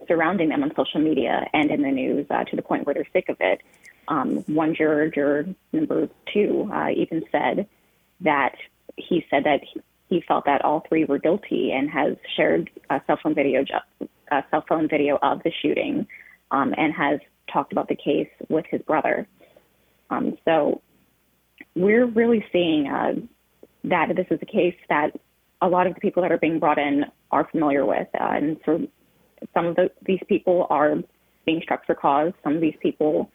surrounding 0.08 0.48
them 0.50 0.62
on 0.62 0.72
social 0.74 1.00
media 1.00 1.46
and 1.52 1.70
in 1.70 1.82
the 1.82 1.90
news 1.90 2.26
uh, 2.30 2.44
to 2.44 2.56
the 2.56 2.62
point 2.62 2.86
where 2.86 2.94
they're 2.94 3.06
sick 3.12 3.28
of 3.28 3.36
it. 3.40 3.60
Um, 4.08 4.38
one 4.46 4.74
juror, 4.74 5.08
juror 5.08 5.46
number 5.72 6.08
two, 6.32 6.68
uh, 6.72 6.88
even 6.90 7.22
said 7.30 7.66
that 8.20 8.56
he 8.96 9.24
said 9.30 9.44
that 9.44 9.60
he 10.08 10.20
felt 10.26 10.44
that 10.46 10.64
all 10.64 10.84
three 10.88 11.04
were 11.04 11.18
guilty 11.18 11.72
and 11.72 11.88
has 11.88 12.16
shared 12.36 12.70
a 12.90 13.00
cell 13.06 13.18
phone 13.22 13.34
video, 13.34 13.64
a 14.30 14.44
cell 14.50 14.64
phone 14.68 14.88
video 14.88 15.18
of 15.22 15.42
the 15.44 15.52
shooting, 15.62 16.06
um, 16.50 16.74
and 16.76 16.92
has 16.92 17.20
talked 17.52 17.72
about 17.72 17.88
the 17.88 17.96
case 17.96 18.28
with 18.48 18.64
his 18.70 18.82
brother. 18.82 19.26
Um, 20.10 20.36
so 20.44 20.82
we're 21.74 22.06
really 22.06 22.44
seeing 22.52 22.88
uh, 22.88 23.14
that 23.84 24.08
this 24.16 24.26
is 24.30 24.38
a 24.42 24.46
case 24.46 24.76
that 24.88 25.10
a 25.62 25.68
lot 25.68 25.86
of 25.86 25.94
the 25.94 26.00
people 26.00 26.22
that 26.22 26.32
are 26.32 26.38
being 26.38 26.58
brought 26.58 26.78
in 26.78 27.04
are 27.30 27.48
familiar 27.50 27.84
with, 27.84 28.08
uh, 28.14 28.30
and 28.32 28.56
so 28.64 28.86
some 29.54 29.66
of 29.66 29.76
the, 29.76 29.90
these 30.06 30.20
people 30.28 30.66
are 30.70 30.96
being 31.46 31.60
struck 31.62 31.86
for 31.86 31.94
cause. 31.94 32.32
Some 32.44 32.56
of 32.56 32.60
these 32.60 32.74
people 32.82 33.30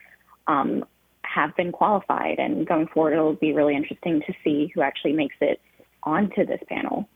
um, 0.47 0.85
have 1.23 1.55
been 1.55 1.71
qualified, 1.71 2.39
and 2.39 2.67
going 2.67 2.87
forward, 2.87 3.13
it'll 3.13 3.33
be 3.33 3.53
really 3.53 3.75
interesting 3.75 4.21
to 4.27 4.33
see 4.43 4.71
who 4.73 4.81
actually 4.81 5.13
makes 5.13 5.35
it 5.41 5.61
onto 6.03 6.45
this 6.45 6.61
panel. 6.69 7.07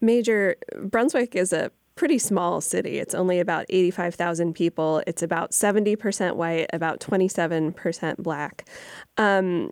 Major, 0.00 0.56
Brunswick 0.82 1.34
is 1.34 1.52
a 1.52 1.70
pretty 1.94 2.18
small 2.18 2.60
city. 2.60 2.98
It's 2.98 3.14
only 3.14 3.38
about 3.40 3.66
85,000 3.68 4.54
people. 4.54 5.02
It's 5.06 5.22
about 5.22 5.52
70% 5.52 6.36
white, 6.36 6.66
about 6.72 7.00
27% 7.00 8.16
black. 8.18 8.68
Um, 9.16 9.70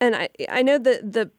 and 0.00 0.14
I, 0.14 0.28
I 0.48 0.62
know 0.62 0.78
that 0.78 1.12
the 1.12 1.30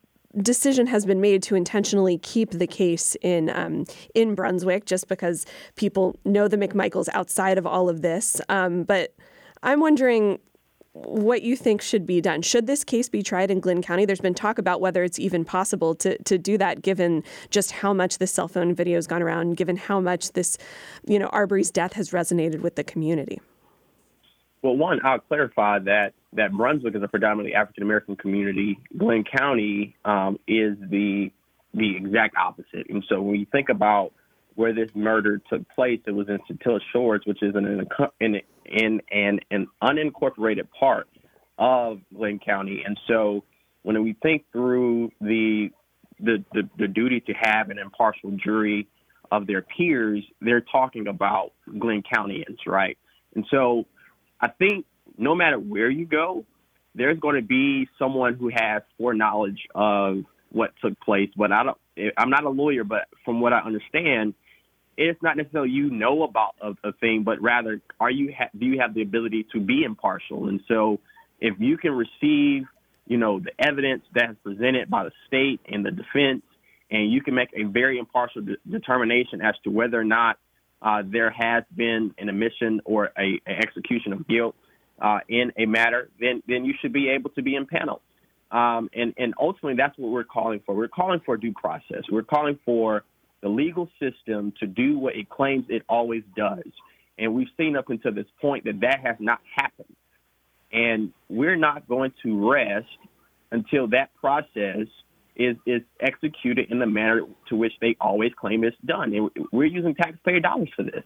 decision 0.41 0.87
has 0.87 1.05
been 1.05 1.21
made 1.21 1.41
to 1.43 1.55
intentionally 1.55 2.17
keep 2.17 2.51
the 2.51 2.67
case 2.67 3.15
in 3.21 3.49
um, 3.49 3.85
in 4.13 4.35
Brunswick 4.35 4.85
just 4.85 5.07
because 5.07 5.45
people 5.75 6.19
know 6.25 6.47
the 6.47 6.57
McMichaels 6.57 7.07
outside 7.13 7.57
of 7.57 7.65
all 7.65 7.87
of 7.89 8.01
this. 8.01 8.41
Um, 8.49 8.83
but 8.83 9.15
I'm 9.63 9.79
wondering 9.79 10.39
what 10.95 11.41
you 11.41 11.57
think 11.57 11.81
should 11.81 12.05
be 12.05 12.21
done. 12.21 12.41
Should 12.41 12.67
this 12.67 12.85
case 12.85 13.09
be 13.09 13.21
tried 13.21 13.51
in 13.51 13.59
Glynn 13.59 13.81
County? 13.81 14.05
There's 14.05 14.21
been 14.21 14.33
talk 14.33 14.57
about 14.57 14.79
whether 14.79 15.03
it's 15.03 15.19
even 15.19 15.43
possible 15.43 15.93
to, 15.95 16.17
to 16.23 16.37
do 16.37 16.57
that 16.57 16.81
given 16.81 17.21
just 17.49 17.71
how 17.71 17.93
much 17.93 18.17
this 18.17 18.31
cell 18.31 18.47
phone 18.47 18.73
video 18.73 18.95
has 18.95 19.05
gone 19.05 19.21
around, 19.21 19.57
given 19.57 19.75
how 19.75 19.99
much 19.99 20.31
this, 20.31 20.57
you 21.05 21.19
know, 21.19 21.27
Arbery's 21.27 21.69
death 21.69 21.93
has 21.93 22.11
resonated 22.11 22.61
with 22.61 22.75
the 22.75 22.83
community. 22.83 23.41
Well, 24.61 24.77
one, 24.77 25.01
I'll 25.03 25.19
clarify 25.19 25.79
that 25.79 26.13
that 26.33 26.51
Brunswick 26.53 26.95
is 26.95 27.03
a 27.03 27.07
predominantly 27.07 27.53
African 27.53 27.83
American 27.83 28.15
community. 28.15 28.79
Glynn 28.97 29.25
County 29.25 29.95
um, 30.05 30.39
is 30.47 30.77
the 30.79 31.29
the 31.73 31.97
exact 31.97 32.37
opposite. 32.37 32.89
And 32.89 33.03
so 33.09 33.21
when 33.21 33.35
you 33.35 33.45
think 33.51 33.67
about 33.69 34.13
where 34.55 34.73
this 34.73 34.89
murder 34.95 35.41
took 35.49 35.67
place, 35.75 35.99
it 36.07 36.11
was 36.11 36.29
in 36.29 36.39
Satilla 36.49 36.79
Shores, 36.93 37.21
which 37.25 37.43
is 37.43 37.53
in 37.53 37.85
an, 38.21 38.41
in, 38.65 39.01
an, 39.11 39.39
an 39.51 39.67
unincorporated 39.81 40.67
part 40.77 41.07
of 41.57 41.99
Glynn 42.15 42.39
County. 42.39 42.83
And 42.85 42.99
so 43.07 43.43
when 43.83 44.01
we 44.03 44.13
think 44.21 44.45
through 44.51 45.11
the, 45.21 45.69
the, 46.19 46.43
the, 46.53 46.69
the 46.77 46.87
duty 46.87 47.21
to 47.21 47.33
have 47.33 47.69
an 47.69 47.77
impartial 47.77 48.31
jury 48.31 48.87
of 49.31 49.47
their 49.47 49.61
peers, 49.61 50.23
they're 50.41 50.61
talking 50.61 51.07
about 51.07 51.51
Glynn 51.79 52.03
Countyans, 52.03 52.57
right? 52.67 52.97
And 53.35 53.45
so 53.49 53.85
I 54.39 54.49
think 54.49 54.85
no 55.17 55.35
matter 55.35 55.57
where 55.57 55.89
you 55.89 56.05
go, 56.05 56.45
there's 56.93 57.19
going 57.19 57.35
to 57.35 57.41
be 57.41 57.87
someone 57.99 58.35
who 58.35 58.49
has 58.49 58.81
foreknowledge 58.97 59.67
of 59.73 60.23
what 60.51 60.71
took 60.81 60.99
place. 61.01 61.29
But 61.35 61.51
I 61.51 61.63
don't, 61.63 61.77
I'm 62.17 62.29
not 62.29 62.43
a 62.43 62.49
lawyer, 62.49 62.83
but 62.83 63.07
from 63.23 63.41
what 63.41 63.53
I 63.53 63.59
understand, 63.59 64.33
it's 64.97 65.21
not 65.21 65.37
necessarily 65.37 65.71
you 65.71 65.89
know 65.89 66.23
about 66.23 66.55
a, 66.61 66.73
a 66.87 66.93
thing, 66.93 67.23
but 67.23 67.41
rather 67.41 67.81
are 67.99 68.11
you 68.11 68.33
ha- 68.37 68.49
do 68.57 68.65
you 68.65 68.79
have 68.79 68.93
the 68.93 69.01
ability 69.01 69.47
to 69.53 69.59
be 69.59 69.83
impartial? 69.83 70.47
And 70.47 70.61
so, 70.67 70.99
if 71.39 71.55
you 71.59 71.77
can 71.77 71.91
receive, 71.91 72.67
you 73.05 73.17
know, 73.17 73.39
the 73.39 73.51
evidence 73.59 74.03
that's 74.13 74.35
presented 74.43 74.89
by 74.89 75.03
the 75.03 75.11
state 75.27 75.59
and 75.67 75.85
the 75.85 75.91
defense, 75.91 76.43
and 76.89 77.11
you 77.11 77.21
can 77.21 77.35
make 77.35 77.49
a 77.55 77.63
very 77.63 77.97
impartial 77.97 78.41
de- 78.41 78.57
determination 78.69 79.41
as 79.41 79.55
to 79.63 79.69
whether 79.69 79.99
or 79.99 80.05
not 80.05 80.37
uh, 80.81 81.01
there 81.05 81.31
has 81.31 81.63
been 81.75 82.13
an 82.17 82.29
admission 82.29 82.81
or 82.85 83.11
a, 83.17 83.39
a 83.47 83.51
execution 83.51 84.13
of 84.13 84.27
guilt 84.27 84.55
uh, 85.01 85.19
in 85.27 85.51
a 85.57 85.65
matter, 85.65 86.09
then 86.19 86.41
then 86.47 86.63
you 86.65 86.73
should 86.81 86.93
be 86.93 87.09
able 87.09 87.29
to 87.31 87.41
be 87.41 87.55
impaneled. 87.55 88.01
Um, 88.51 88.89
and 88.93 89.13
and 89.17 89.33
ultimately, 89.39 89.75
that's 89.75 89.97
what 89.97 90.11
we're 90.11 90.23
calling 90.23 90.61
for. 90.65 90.75
We're 90.75 90.87
calling 90.87 91.21
for 91.25 91.37
due 91.37 91.53
process. 91.53 92.03
We're 92.09 92.23
calling 92.23 92.59
for 92.65 93.03
the 93.41 93.49
legal 93.49 93.89
system 93.99 94.53
to 94.59 94.67
do 94.67 94.97
what 94.97 95.15
it 95.15 95.29
claims 95.29 95.65
it 95.69 95.83
always 95.87 96.23
does. 96.35 96.65
And 97.17 97.33
we've 97.33 97.47
seen 97.57 97.75
up 97.77 97.89
until 97.89 98.13
this 98.13 98.25
point 98.41 98.65
that 98.65 98.81
that 98.81 98.99
has 99.01 99.15
not 99.19 99.39
happened. 99.55 99.95
And 100.71 101.13
we're 101.29 101.55
not 101.55 101.87
going 101.87 102.11
to 102.23 102.49
rest 102.49 102.87
until 103.51 103.87
that 103.87 104.13
process 104.15 104.87
is, 105.35 105.55
is 105.65 105.81
executed 105.99 106.71
in 106.71 106.79
the 106.79 106.85
manner 106.85 107.21
to 107.49 107.55
which 107.55 107.73
they 107.81 107.95
always 108.01 108.31
claim 108.39 108.63
it's 108.63 108.75
done. 108.85 109.13
And 109.13 109.29
we're 109.51 109.65
using 109.65 109.95
taxpayer 109.95 110.39
dollars 110.39 110.69
for 110.75 110.83
this. 110.83 111.03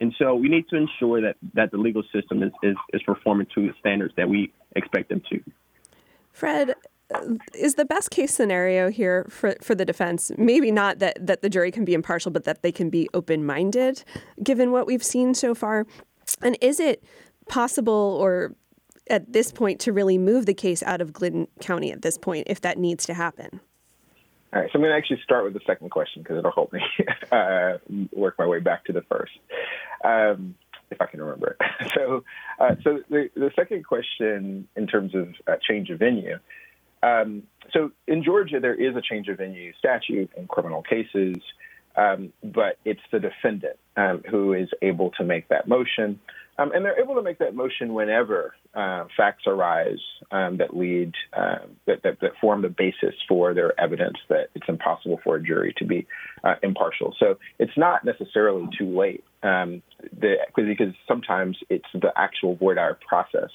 And 0.00 0.14
so 0.18 0.34
we 0.34 0.48
need 0.48 0.68
to 0.70 0.76
ensure 0.76 1.20
that, 1.20 1.36
that 1.54 1.70
the 1.70 1.76
legal 1.78 2.02
system 2.12 2.42
is, 2.42 2.52
is, 2.62 2.76
is 2.92 3.02
performing 3.02 3.46
to 3.54 3.68
the 3.68 3.74
standards 3.78 4.14
that 4.16 4.28
we 4.28 4.52
expect 4.74 5.10
them 5.10 5.22
to. 5.30 5.40
Fred, 6.32 6.74
is 7.54 7.74
the 7.74 7.84
best 7.84 8.10
case 8.10 8.34
scenario 8.34 8.90
here 8.90 9.26
for, 9.28 9.54
for 9.60 9.74
the 9.74 9.84
defense 9.84 10.30
maybe 10.36 10.70
not 10.70 10.98
that, 10.98 11.24
that 11.24 11.42
the 11.42 11.48
jury 11.48 11.70
can 11.70 11.84
be 11.84 11.94
impartial, 11.94 12.30
but 12.30 12.44
that 12.44 12.62
they 12.62 12.72
can 12.72 12.90
be 12.90 13.08
open 13.14 13.44
minded, 13.44 14.04
given 14.42 14.72
what 14.72 14.86
we've 14.86 15.02
seen 15.02 15.34
so 15.34 15.54
far? 15.54 15.86
And 16.42 16.56
is 16.60 16.80
it 16.80 17.04
possible 17.48 18.18
or 18.20 18.54
at 19.08 19.32
this 19.32 19.52
point 19.52 19.80
to 19.80 19.92
really 19.92 20.18
move 20.18 20.46
the 20.46 20.54
case 20.54 20.82
out 20.82 21.00
of 21.00 21.12
Glynn 21.12 21.48
County 21.60 21.92
at 21.92 22.02
this 22.02 22.18
point 22.18 22.46
if 22.48 22.60
that 22.62 22.78
needs 22.78 23.06
to 23.06 23.14
happen? 23.14 23.60
All 24.54 24.60
right, 24.60 24.70
so 24.70 24.76
I'm 24.76 24.82
going 24.82 24.92
to 24.92 24.96
actually 24.96 25.20
start 25.24 25.44
with 25.44 25.54
the 25.54 25.60
second 25.66 25.90
question 25.90 26.22
because 26.22 26.36
it'll 26.38 26.52
help 26.52 26.72
me 26.72 26.80
uh, 27.32 27.78
work 28.12 28.34
my 28.38 28.46
way 28.46 28.60
back 28.60 28.84
to 28.84 28.92
the 28.92 29.02
first, 29.02 29.32
um, 30.04 30.54
if 30.90 31.00
I 31.00 31.06
can 31.06 31.20
remember 31.22 31.56
it. 31.58 31.66
So, 31.94 32.24
uh, 32.58 32.74
so 32.84 33.00
the, 33.10 33.28
the 33.34 33.50
second 33.56 33.84
question 33.84 34.68
in 34.76 34.86
terms 34.86 35.14
of 35.14 35.28
uh, 35.46 35.56
change 35.66 35.90
of 35.90 35.98
venue, 35.98 36.38
Um, 37.02 37.44
so 37.72 37.90
in 38.06 38.22
Georgia, 38.22 38.60
there 38.60 38.74
is 38.74 38.96
a 38.96 39.02
change 39.02 39.28
of 39.28 39.38
venue 39.38 39.72
statute 39.78 40.30
in 40.36 40.46
criminal 40.46 40.82
cases, 40.82 41.36
um, 41.96 42.32
but 42.42 42.78
it's 42.84 43.00
the 43.10 43.20
defendant 43.20 43.76
um, 43.96 44.22
who 44.30 44.52
is 44.52 44.68
able 44.82 45.10
to 45.12 45.24
make 45.24 45.48
that 45.48 45.68
motion. 45.68 46.20
Um, 46.58 46.70
and 46.72 46.84
they're 46.84 47.00
able 47.00 47.14
to 47.14 47.22
make 47.22 47.38
that 47.38 47.54
motion 47.54 47.94
whenever 47.94 48.54
uh, 48.74 49.04
facts 49.16 49.44
arise 49.46 49.98
um, 50.30 50.58
that 50.58 50.76
lead, 50.76 51.12
uh, 51.32 51.58
that, 51.86 52.02
that, 52.02 52.20
that, 52.20 52.32
form 52.40 52.60
the 52.60 52.68
basis 52.68 53.14
for 53.26 53.54
their 53.54 53.78
evidence 53.80 54.18
that 54.28 54.48
it's 54.54 54.66
impossible 54.68 55.18
for 55.24 55.36
a 55.36 55.42
jury 55.42 55.74
to 55.78 55.84
be 55.84 56.06
uh, 56.44 56.54
impartial. 56.62 57.14
So 57.18 57.38
it's 57.58 57.76
not 57.76 58.04
necessarily 58.04 58.68
too 58.78 58.96
late 58.98 59.24
the, 59.42 60.36
because 60.54 60.94
sometimes 61.08 61.56
it's 61.70 61.88
the 61.94 62.12
actual 62.16 62.56
voir 62.56 62.74
dire 62.74 62.98
process 63.06 63.50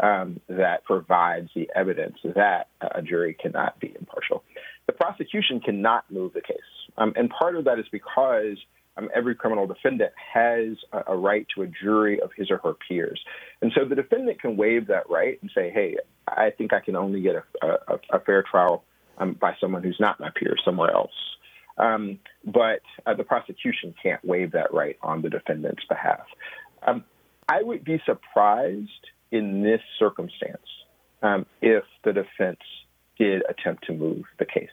um, 0.00 0.40
that 0.48 0.84
provides 0.84 1.50
the 1.54 1.68
evidence 1.74 2.16
that 2.34 2.68
a 2.80 3.02
jury 3.02 3.36
cannot 3.40 3.78
be 3.80 3.94
impartial. 3.98 4.42
The 4.86 4.92
prosecution 4.92 5.60
cannot 5.60 6.10
move 6.10 6.32
the 6.32 6.40
case. 6.40 6.58
Um, 6.98 7.12
and 7.16 7.30
part 7.30 7.56
of 7.56 7.64
that 7.64 7.78
is 7.78 7.86
because 7.92 8.56
um, 8.96 9.08
every 9.14 9.34
criminal 9.34 9.66
defendant 9.66 10.12
has 10.34 10.76
a, 10.92 11.12
a, 11.12 11.16
right 11.16 11.46
to 11.54 11.62
a 11.62 11.66
jury 11.66 12.20
of 12.20 12.30
his 12.36 12.50
or 12.50 12.58
her 12.58 12.74
peers. 12.88 13.20
And 13.62 13.72
so 13.74 13.84
the 13.88 13.94
defendant 13.94 14.40
can 14.40 14.56
waive 14.56 14.88
that 14.88 15.08
right 15.08 15.38
and 15.40 15.50
say, 15.54 15.70
hey, 15.70 15.96
I 16.28 16.50
think 16.50 16.72
I 16.72 16.80
can 16.80 16.96
only 16.96 17.22
get 17.22 17.36
a, 17.36 17.66
a, 17.66 17.98
a 18.12 18.20
fair 18.20 18.42
trial 18.42 18.84
um, 19.18 19.34
by 19.40 19.54
someone 19.60 19.82
who's 19.82 19.98
not 19.98 20.20
my 20.20 20.30
peer 20.34 20.56
somewhere 20.64 20.90
else. 20.90 21.12
Um, 21.78 22.18
but 22.44 22.80
uh, 23.06 23.14
the 23.14 23.24
prosecution 23.24 23.94
can't 24.02 24.22
waive 24.24 24.52
that 24.52 24.74
right 24.74 24.98
on 25.02 25.22
the 25.22 25.30
defendant's 25.30 25.84
behalf. 25.88 26.26
Um, 26.86 27.04
I 27.48 27.62
would 27.62 27.84
be 27.84 28.00
surprised 28.04 28.90
in 29.32 29.62
this 29.62 29.80
circumstance 29.98 30.62
um, 31.22 31.46
if 31.60 31.82
the 32.04 32.12
defense 32.12 32.60
did 33.18 33.42
attempt 33.48 33.84
to 33.86 33.92
move 33.92 34.24
the 34.38 34.44
case. 34.44 34.68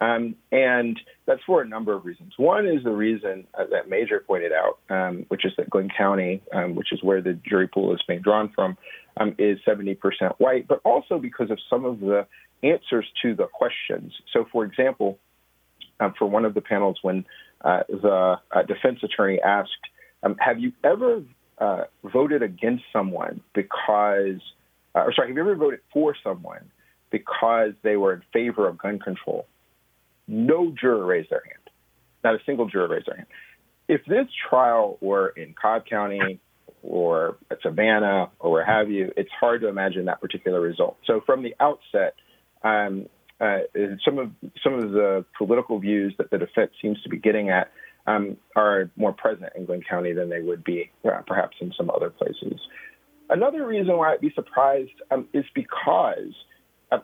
Um, 0.00 0.36
and 0.52 0.98
that's 1.26 1.42
for 1.46 1.62
a 1.62 1.68
number 1.68 1.92
of 1.92 2.04
reasons. 2.04 2.32
One 2.36 2.66
is 2.66 2.84
the 2.84 2.92
reason 2.92 3.46
uh, 3.58 3.64
that 3.72 3.88
Major 3.88 4.22
pointed 4.24 4.52
out, 4.52 4.78
um, 4.88 5.26
which 5.28 5.44
is 5.44 5.52
that 5.58 5.68
Glynn 5.68 5.90
County, 5.96 6.42
um, 6.54 6.76
which 6.76 6.92
is 6.92 7.02
where 7.02 7.20
the 7.20 7.34
jury 7.34 7.66
pool 7.66 7.92
is 7.92 8.00
being 8.06 8.22
drawn 8.22 8.50
from, 8.54 8.78
um, 9.18 9.34
is 9.38 9.58
70% 9.66 9.98
white, 10.38 10.68
but 10.68 10.80
also 10.84 11.18
because 11.18 11.50
of 11.50 11.58
some 11.68 11.84
of 11.84 12.00
the 12.00 12.26
answers 12.62 13.06
to 13.22 13.34
the 13.34 13.46
questions. 13.46 14.12
So, 14.32 14.46
for 14.52 14.64
example, 14.64 15.18
um, 15.98 16.14
for 16.18 16.26
one 16.26 16.44
of 16.44 16.54
the 16.54 16.60
panels, 16.60 16.98
when 17.02 17.24
uh, 17.62 17.82
the 17.88 18.36
uh, 18.52 18.62
defense 18.62 19.00
attorney 19.02 19.40
asked, 19.44 19.70
um, 20.22 20.36
Have 20.38 20.60
you 20.60 20.72
ever 20.84 21.22
uh, 21.60 21.84
voted 22.02 22.42
against 22.42 22.84
someone 22.92 23.40
because, 23.54 24.40
uh, 24.94 25.00
or 25.00 25.12
sorry, 25.14 25.28
have 25.28 25.36
you 25.36 25.42
ever 25.42 25.54
voted 25.54 25.80
for 25.92 26.16
someone 26.24 26.70
because 27.10 27.72
they 27.82 27.96
were 27.96 28.14
in 28.14 28.22
favor 28.32 28.66
of 28.66 28.78
gun 28.78 28.98
control? 28.98 29.46
No 30.26 30.72
juror 30.78 31.04
raised 31.04 31.30
their 31.30 31.42
hand. 31.44 31.70
Not 32.24 32.34
a 32.34 32.38
single 32.46 32.68
juror 32.68 32.88
raised 32.88 33.06
their 33.06 33.16
hand. 33.16 33.28
If 33.88 34.04
this 34.06 34.26
trial 34.48 34.96
were 35.00 35.28
in 35.28 35.54
Cobb 35.60 35.84
County 35.86 36.40
or 36.82 37.36
Savannah 37.62 38.30
or 38.38 38.52
where 38.52 38.64
have 38.64 38.90
you, 38.90 39.12
it's 39.16 39.30
hard 39.38 39.60
to 39.62 39.68
imagine 39.68 40.06
that 40.06 40.20
particular 40.20 40.60
result. 40.60 40.96
So 41.06 41.20
from 41.26 41.42
the 41.42 41.54
outset, 41.60 42.14
um, 42.62 43.06
uh, 43.40 43.60
some 44.04 44.18
of 44.18 44.30
some 44.62 44.74
of 44.74 44.92
the 44.92 45.24
political 45.36 45.78
views 45.78 46.14
that 46.18 46.30
the 46.30 46.38
defense 46.38 46.72
seems 46.80 47.02
to 47.02 47.08
be 47.08 47.16
getting 47.16 47.48
at 47.48 47.72
um, 48.06 48.36
are 48.56 48.90
more 48.96 49.12
present 49.12 49.52
in 49.56 49.66
Glynn 49.66 49.82
County 49.88 50.12
than 50.12 50.28
they 50.28 50.40
would 50.40 50.64
be 50.64 50.90
uh, 51.04 51.22
perhaps 51.26 51.56
in 51.60 51.72
some 51.76 51.90
other 51.90 52.10
places. 52.10 52.60
Another 53.28 53.66
reason 53.66 53.96
why 53.96 54.12
I'd 54.12 54.20
be 54.20 54.32
surprised 54.34 54.90
um, 55.10 55.28
is 55.32 55.44
because 55.54 56.34
uh, 56.90 56.98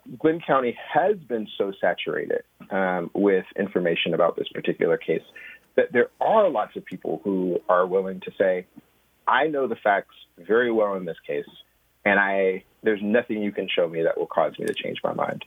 County 0.46 0.76
has 0.92 1.16
been 1.28 1.46
so 1.56 1.72
saturated 1.80 2.42
um, 2.70 3.10
with 3.14 3.44
information 3.56 4.14
about 4.14 4.36
this 4.36 4.48
particular 4.48 4.96
case 4.96 5.22
that 5.76 5.92
there 5.92 6.08
are 6.20 6.48
lots 6.48 6.74
of 6.76 6.84
people 6.84 7.20
who 7.22 7.60
are 7.68 7.86
willing 7.86 8.20
to 8.20 8.32
say, 8.38 8.66
I 9.28 9.46
know 9.46 9.68
the 9.68 9.76
facts 9.76 10.14
very 10.38 10.72
well 10.72 10.94
in 10.94 11.04
this 11.04 11.18
case, 11.26 11.46
and 12.04 12.18
I 12.18 12.64
there's 12.82 13.00
nothing 13.02 13.42
you 13.42 13.52
can 13.52 13.68
show 13.68 13.88
me 13.88 14.02
that 14.02 14.16
will 14.16 14.26
cause 14.26 14.58
me 14.58 14.66
to 14.66 14.74
change 14.74 14.98
my 15.02 15.12
mind. 15.12 15.44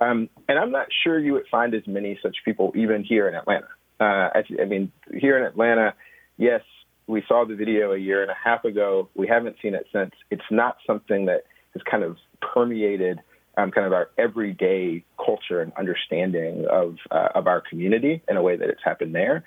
Um, 0.00 0.28
and 0.48 0.58
I'm 0.58 0.70
not 0.70 0.86
sure 1.02 1.18
you 1.18 1.32
would 1.34 1.46
find 1.50 1.74
as 1.74 1.86
many 1.86 2.18
such 2.22 2.36
people 2.44 2.72
even 2.74 3.04
here 3.04 3.28
in 3.28 3.34
Atlanta. 3.34 3.68
Uh, 4.00 4.30
I, 4.34 4.42
I 4.60 4.64
mean, 4.64 4.92
here 5.12 5.38
in 5.38 5.44
Atlanta, 5.44 5.94
yes, 6.36 6.60
we 7.06 7.22
saw 7.26 7.44
the 7.46 7.56
video 7.56 7.92
a 7.92 7.98
year 7.98 8.22
and 8.22 8.30
a 8.30 8.36
half 8.42 8.64
ago. 8.64 9.08
We 9.14 9.26
haven't 9.26 9.56
seen 9.62 9.74
it 9.74 9.86
since. 9.92 10.12
It's 10.30 10.42
not 10.50 10.76
something 10.86 11.26
that 11.26 11.44
has 11.74 11.82
kind 11.90 12.04
of 12.04 12.16
permeated 12.40 13.20
um, 13.56 13.72
kind 13.72 13.86
of 13.86 13.92
our 13.92 14.10
everyday 14.16 15.04
culture 15.16 15.60
and 15.60 15.72
understanding 15.76 16.66
of 16.70 16.96
uh, 17.10 17.28
of 17.34 17.46
our 17.46 17.60
community 17.60 18.22
in 18.28 18.36
a 18.36 18.42
way 18.42 18.56
that 18.56 18.68
it's 18.68 18.82
happened 18.84 19.14
there. 19.14 19.44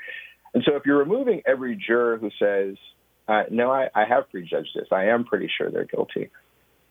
And 0.54 0.64
so, 0.66 0.76
if 0.76 0.86
you're 0.86 0.98
removing 0.98 1.42
every 1.46 1.76
juror 1.76 2.18
who 2.18 2.30
says, 2.38 2.76
uh, 3.28 3.44
"No, 3.50 3.72
I, 3.72 3.88
I 3.96 4.04
have 4.06 4.30
prejudged 4.30 4.72
this. 4.76 4.88
I 4.92 5.06
am 5.06 5.24
pretty 5.24 5.50
sure 5.58 5.72
they're 5.72 5.86
guilty," 5.86 6.30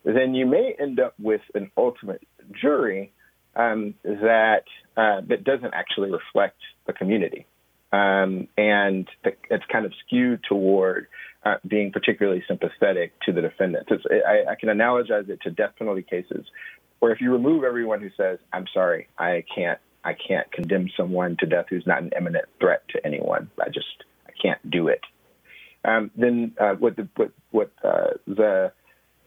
then 0.04 0.34
you 0.34 0.46
may 0.46 0.74
end 0.80 0.98
up 0.98 1.14
with 1.20 1.42
an 1.54 1.70
ultimate 1.76 2.22
jury 2.58 3.12
um, 3.54 3.94
that 4.04 4.64
uh, 4.96 5.20
that 5.28 5.44
doesn't 5.44 5.74
actually 5.74 6.10
reflect 6.10 6.56
the 6.86 6.94
community, 6.94 7.46
um, 7.92 8.48
and 8.56 9.08
it's 9.24 9.64
kind 9.70 9.84
of 9.84 9.92
skewed 10.06 10.40
toward 10.48 11.08
uh, 11.44 11.56
being 11.66 11.90
particularly 11.90 12.42
sympathetic 12.46 13.12
to 13.22 13.32
the 13.32 13.40
defendants. 13.40 13.90
I, 14.10 14.52
I, 14.52 14.54
can 14.54 14.68
analogize 14.68 15.28
it 15.28 15.40
to 15.42 15.50
death 15.50 15.72
penalty 15.78 16.02
cases, 16.02 16.46
where 16.98 17.12
if 17.12 17.20
you 17.20 17.32
remove 17.32 17.64
everyone 17.64 18.00
who 18.00 18.10
says, 18.16 18.38
"I'm 18.52 18.66
sorry, 18.72 19.08
I 19.18 19.44
can't, 19.54 19.78
I 20.04 20.12
can't 20.14 20.50
condemn 20.52 20.88
someone 20.96 21.36
to 21.40 21.46
death 21.46 21.66
who's 21.70 21.86
not 21.86 22.02
an 22.02 22.10
imminent 22.16 22.44
threat 22.60 22.82
to 22.90 23.04
anyone. 23.04 23.50
I 23.60 23.68
just, 23.70 24.04
I 24.28 24.32
can't 24.40 24.70
do 24.70 24.88
it," 24.88 25.00
um, 25.84 26.10
then 26.14 26.52
uh, 26.60 26.74
what 26.74 26.96
the 26.96 27.08
what, 27.16 27.32
what 27.50 27.72
uh, 27.82 28.10
the 28.26 28.72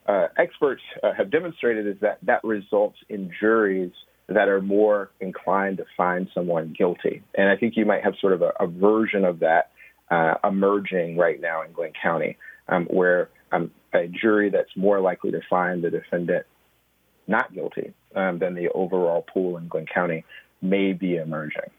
uh, 0.08 0.28
experts 0.38 0.82
uh, 1.02 1.14
have 1.14 1.32
demonstrated 1.32 1.88
is 1.88 1.96
that 2.02 2.20
that 2.24 2.44
results 2.44 2.98
in 3.10 3.32
juries 3.40 3.92
that 4.28 4.48
are 4.48 4.62
more 4.62 5.12
inclined 5.20 5.78
to 5.78 5.86
find 5.98 6.30
someone 6.34 6.74
guilty. 6.78 7.22
And 7.36 7.50
I 7.50 7.58
think 7.58 7.76
you 7.76 7.86
might 7.86 8.04
have 8.04 8.14
sort 8.20 8.34
of 8.34 8.42
a, 8.42 8.54
a 8.60 8.68
version 8.68 9.26
of 9.26 9.40
that 9.40 9.72
uh, 10.10 10.36
emerging 10.44 11.18
right 11.18 11.40
now 11.40 11.62
in 11.62 11.72
Glynn 11.72 11.94
County, 12.02 12.38
um, 12.68 12.86
where 12.86 13.30
um, 13.52 13.72
a 13.94 14.08
jury 14.08 14.50
that's 14.50 14.76
more 14.76 15.00
likely 15.00 15.32
to 15.32 15.42
find 15.50 15.84
the 15.84 15.90
defendant 15.90 16.46
not 17.28 17.54
guilty 17.54 17.94
um, 18.16 18.40
than 18.40 18.54
the 18.54 18.70
overall 18.70 19.26
pool 19.34 19.58
in 19.58 19.68
Glynn 19.68 19.86
County 19.86 20.26
may 20.62 20.94
be 20.94 21.16
emerging. 21.16 21.70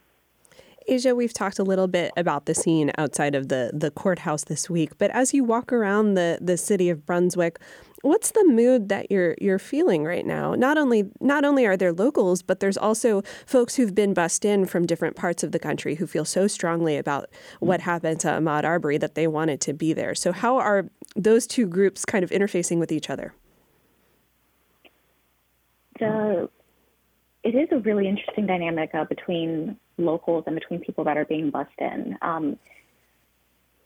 Asia, 0.86 1.14
we've 1.14 1.32
talked 1.32 1.58
a 1.58 1.62
little 1.62 1.86
bit 1.86 2.12
about 2.16 2.44
the 2.44 2.54
scene 2.54 2.92
outside 2.98 3.34
of 3.34 3.48
the, 3.48 3.70
the 3.72 3.90
courthouse 3.90 4.44
this 4.44 4.68
week, 4.68 4.98
but 4.98 5.10
as 5.12 5.32
you 5.32 5.42
walk 5.42 5.72
around 5.72 6.14
the, 6.14 6.38
the 6.42 6.58
city 6.58 6.90
of 6.90 7.06
Brunswick, 7.06 7.58
what's 8.04 8.32
the 8.32 8.44
mood 8.44 8.90
that 8.90 9.10
you're 9.10 9.34
you're 9.40 9.58
feeling 9.58 10.04
right 10.04 10.26
now? 10.26 10.54
Not 10.54 10.76
only 10.76 11.10
not 11.20 11.44
only 11.44 11.64
are 11.64 11.76
there 11.76 11.92
locals, 11.92 12.42
but 12.42 12.60
there's 12.60 12.76
also 12.76 13.22
folks 13.46 13.76
who've 13.76 13.94
been 13.94 14.12
bussed 14.12 14.44
in 14.44 14.66
from 14.66 14.84
different 14.84 15.16
parts 15.16 15.42
of 15.42 15.52
the 15.52 15.58
country 15.58 15.94
who 15.94 16.06
feel 16.06 16.24
so 16.24 16.46
strongly 16.46 16.96
about 16.98 17.30
what 17.60 17.80
happened 17.80 18.20
to 18.20 18.28
Ahmaud 18.28 18.64
Arbery 18.64 18.98
that 18.98 19.14
they 19.14 19.26
wanted 19.26 19.60
to 19.62 19.72
be 19.72 19.92
there. 19.94 20.14
So 20.14 20.32
how 20.32 20.58
are 20.58 20.86
those 21.16 21.46
two 21.46 21.66
groups 21.66 22.04
kind 22.04 22.22
of 22.22 22.30
interfacing 22.30 22.78
with 22.78 22.92
each 22.92 23.08
other? 23.08 23.34
The, 25.98 26.50
it 27.42 27.54
is 27.54 27.68
a 27.70 27.78
really 27.78 28.08
interesting 28.08 28.46
dynamic 28.46 28.94
uh, 28.94 29.04
between 29.04 29.78
locals 29.96 30.44
and 30.46 30.54
between 30.54 30.80
people 30.80 31.04
that 31.04 31.16
are 31.16 31.24
being 31.24 31.50
bussed 31.50 31.70
in. 31.78 32.18
Um, 32.20 32.58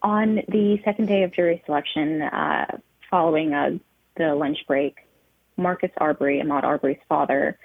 on 0.01 0.41
the 0.47 0.79
second 0.83 1.07
day 1.07 1.23
of 1.23 1.31
jury 1.31 1.61
selection, 1.65 2.21
uh, 2.23 2.79
following 3.09 3.53
uh, 3.53 3.77
the 4.19 4.35
lunch 4.35 4.59
break, 4.67 4.97
Marcus 5.57 5.89
Arbery, 5.97 6.39
Ahmaud 6.43 6.63
Arbery's 6.63 6.99
father, 7.09 7.57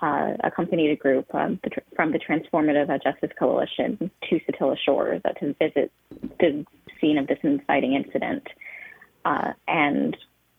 uh, 0.00 0.34
accompanied 0.44 0.90
a 0.90 0.96
group 0.96 1.26
um, 1.34 1.58
the, 1.64 1.70
from 1.96 2.12
the 2.12 2.18
Transformative 2.18 2.86
Justice 3.02 3.30
Coalition 3.36 4.10
to 4.28 4.40
Satilla 4.40 4.76
Shores 4.84 5.20
uh, 5.24 5.32
to 5.40 5.54
visit 5.60 5.90
the 6.38 6.64
scene 7.00 7.18
of 7.18 7.26
this 7.26 7.38
inciting 7.42 7.94
incident. 7.94 8.46
Uh, 9.24 9.52
and 9.66 10.16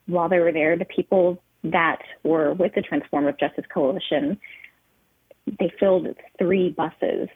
while 0.08 0.28
they 0.28 0.40
were 0.40 0.52
there, 0.52 0.78
the 0.78 0.86
people 0.86 1.42
that 1.64 2.02
were 2.24 2.54
with 2.54 2.74
the 2.76 2.82
Transformative 2.82 3.40
Justice 3.40 3.66
Coalition 3.74 4.38
they 5.60 5.72
filled 5.80 6.08
three 6.40 6.70
buses, 6.70 7.28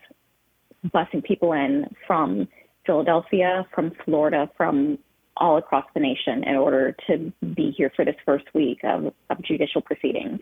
busing 0.86 1.24
people 1.24 1.54
in 1.54 1.86
from 2.06 2.48
Philadelphia, 2.86 3.66
from 3.74 3.92
Florida, 4.06 4.50
from 4.56 4.98
all 5.40 5.58
across 5.58 5.86
the 5.94 6.00
nation 6.00 6.44
in 6.46 6.56
order 6.56 6.96
to 7.08 7.32
be 7.56 7.74
here 7.78 7.92
for 7.96 8.06
this 8.06 8.16
first 8.26 8.46
week 8.54 8.80
of, 8.84 9.14
of 9.30 9.42
judicial 9.44 9.82
proceedings. 9.82 10.40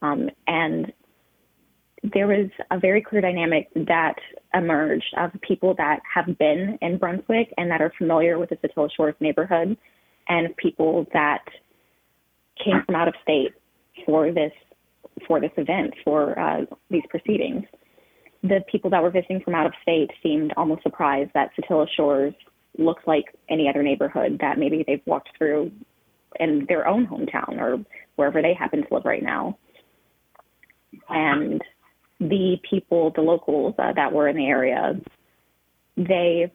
Um, 0.00 0.28
and 0.46 0.92
there 2.02 2.26
was 2.26 2.50
a 2.70 2.78
very 2.78 3.00
clear 3.00 3.20
dynamic 3.20 3.68
that 3.74 4.16
emerged 4.54 5.14
of 5.16 5.30
people 5.40 5.74
that 5.78 6.00
have 6.12 6.36
been 6.38 6.78
in 6.82 6.98
Brunswick 6.98 7.52
and 7.56 7.70
that 7.70 7.80
are 7.80 7.92
familiar 7.96 8.38
with 8.38 8.50
the 8.50 8.56
Satilla 8.56 8.88
Shores 8.96 9.14
neighborhood, 9.20 9.76
and 10.28 10.56
people 10.56 11.06
that 11.12 11.44
came 12.64 12.82
from 12.84 12.96
out 12.96 13.08
of 13.08 13.14
state 13.22 13.52
for 14.04 14.32
this 14.32 14.52
for 15.26 15.40
this 15.40 15.50
event, 15.56 15.94
for 16.04 16.38
uh, 16.38 16.64
these 16.90 17.02
proceedings. 17.08 17.64
The 18.42 18.60
people 18.70 18.90
that 18.90 19.02
were 19.02 19.10
visiting 19.10 19.40
from 19.40 19.54
out 19.54 19.66
of 19.66 19.72
state 19.82 20.10
seemed 20.22 20.52
almost 20.56 20.82
surprised 20.82 21.30
that 21.34 21.50
Satilla 21.54 21.86
Shores 21.96 22.34
looks 22.78 23.02
like 23.06 23.34
any 23.48 23.68
other 23.68 23.82
neighborhood 23.82 24.38
that 24.40 24.58
maybe 24.58 24.84
they've 24.86 25.02
walked 25.06 25.30
through 25.36 25.70
in 26.40 26.64
their 26.68 26.86
own 26.86 27.06
hometown 27.06 27.60
or 27.60 27.84
wherever 28.16 28.40
they 28.40 28.54
happen 28.54 28.86
to 28.86 28.94
live 28.94 29.04
right 29.04 29.22
now. 29.22 29.58
And 31.08 31.62
the 32.20 32.58
people, 32.68 33.10
the 33.10 33.20
locals 33.20 33.74
uh, 33.78 33.92
that 33.94 34.12
were 34.12 34.28
in 34.28 34.36
the 34.36 34.46
area, 34.46 34.98
they 35.96 36.52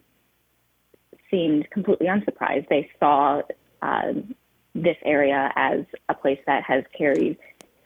seemed 1.29 1.69
completely 1.69 2.07
unsurprised. 2.07 2.67
They 2.69 2.89
saw 2.99 3.41
uh, 3.81 4.13
this 4.73 4.97
area 5.03 5.51
as 5.55 5.81
a 6.09 6.13
place 6.13 6.39
that 6.47 6.63
has 6.63 6.83
carried 6.97 7.37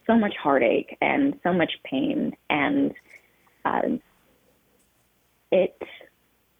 so 0.08 0.16
much 0.16 0.36
heartache 0.42 0.98
and 1.02 1.40
so 1.44 1.54
much 1.54 1.72
pain, 1.84 2.36
and 2.50 2.94
uh, 3.66 3.82
it 5.52 5.82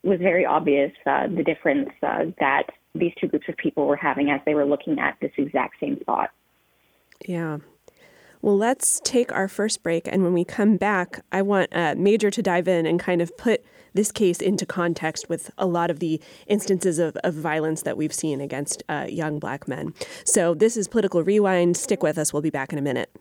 was 0.04 0.20
very 0.20 0.46
obvious 0.46 0.92
uh, 1.06 1.28
the 1.28 1.44
difference 1.44 1.90
uh, 2.02 2.26
that 2.40 2.64
these 2.96 3.14
two 3.20 3.28
groups 3.28 3.48
of 3.48 3.56
people 3.58 3.86
were 3.86 3.96
having 3.96 4.30
as 4.30 4.42
they 4.46 4.54
were 4.54 4.66
looking 4.66 5.00
at 5.00 5.18
this 5.22 5.32
exact 5.38 5.76
same 5.80 6.00
spot. 6.02 6.30
Yeah. 7.26 7.60
Well, 8.42 8.58
let's 8.58 9.00
take 9.04 9.32
our 9.32 9.48
first 9.48 9.84
break. 9.84 10.08
And 10.08 10.24
when 10.24 10.34
we 10.34 10.44
come 10.44 10.78
back, 10.78 11.24
I 11.32 11.44
want 11.44 11.70
uh, 11.74 11.94
Major 11.96 12.32
to 12.32 12.42
dive 12.42 12.68
in 12.68 12.88
and 12.88 13.00
kind 13.00 13.22
of 13.22 13.36
put 13.38 13.64
this 13.94 14.12
case 14.12 14.42
into 14.42 14.66
context 14.66 15.30
with 15.30 15.52
a 15.58 15.68
lot 15.68 15.92
of 15.92 16.00
the 16.00 16.20
instances 16.48 16.98
of, 16.98 17.16
of 17.24 17.36
violence 17.36 17.84
that 17.84 17.98
we've 17.98 18.14
seen 18.14 18.42
against 18.42 18.82
uh, 18.90 19.06
young 19.08 19.38
black 19.38 19.68
men. 19.68 19.94
So, 20.26 20.56
this 20.56 20.76
is 20.76 20.88
Political 20.88 21.24
Rewind. 21.24 21.78
Stick 21.78 22.02
with 22.02 22.18
us. 22.18 22.34
We'll 22.34 22.42
be 22.42 22.50
back 22.50 22.74
in 22.74 22.80
a 22.80 22.82
minute. 22.82 23.12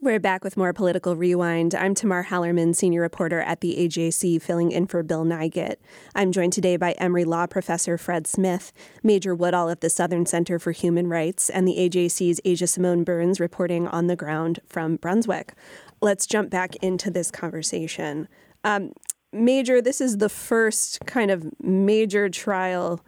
We're 0.00 0.20
back 0.20 0.44
with 0.44 0.56
more 0.56 0.72
Political 0.72 1.16
Rewind. 1.16 1.74
I'm 1.74 1.92
Tamar 1.92 2.26
Hallerman, 2.26 2.76
senior 2.76 3.00
reporter 3.00 3.40
at 3.40 3.62
the 3.62 3.74
AJC, 3.78 4.40
filling 4.40 4.70
in 4.70 4.86
for 4.86 5.02
Bill 5.02 5.24
Nigut. 5.24 5.74
I'm 6.14 6.30
joined 6.30 6.52
today 6.52 6.76
by 6.76 6.92
Emory 6.92 7.24
Law 7.24 7.48
professor 7.48 7.98
Fred 7.98 8.28
Smith, 8.28 8.72
Major 9.02 9.34
Woodall 9.34 9.68
of 9.68 9.80
the 9.80 9.90
Southern 9.90 10.24
Center 10.24 10.60
for 10.60 10.70
Human 10.70 11.08
Rights, 11.08 11.50
and 11.50 11.66
the 11.66 11.74
AJC's 11.76 12.40
Asia 12.44 12.68
Simone 12.68 13.02
Burns 13.02 13.40
reporting 13.40 13.88
on 13.88 14.06
the 14.06 14.14
ground 14.14 14.60
from 14.68 14.94
Brunswick. 14.94 15.54
Let's 16.00 16.28
jump 16.28 16.48
back 16.48 16.76
into 16.76 17.10
this 17.10 17.32
conversation. 17.32 18.28
Um, 18.62 18.92
Major, 19.32 19.82
this 19.82 20.00
is 20.00 20.18
the 20.18 20.28
first 20.28 21.06
kind 21.06 21.32
of 21.32 21.44
major 21.60 22.28
trial 22.28 23.04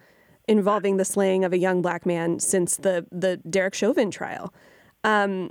involving 0.49 0.97
the 0.97 1.05
slaying 1.05 1.45
of 1.45 1.53
a 1.53 1.59
young 1.59 1.83
black 1.83 2.05
man 2.05 2.41
since 2.41 2.77
the, 2.79 3.07
the 3.13 3.37
Derek 3.49 3.75
Chauvin 3.75 4.11
trial. 4.11 4.53
Um, 5.05 5.51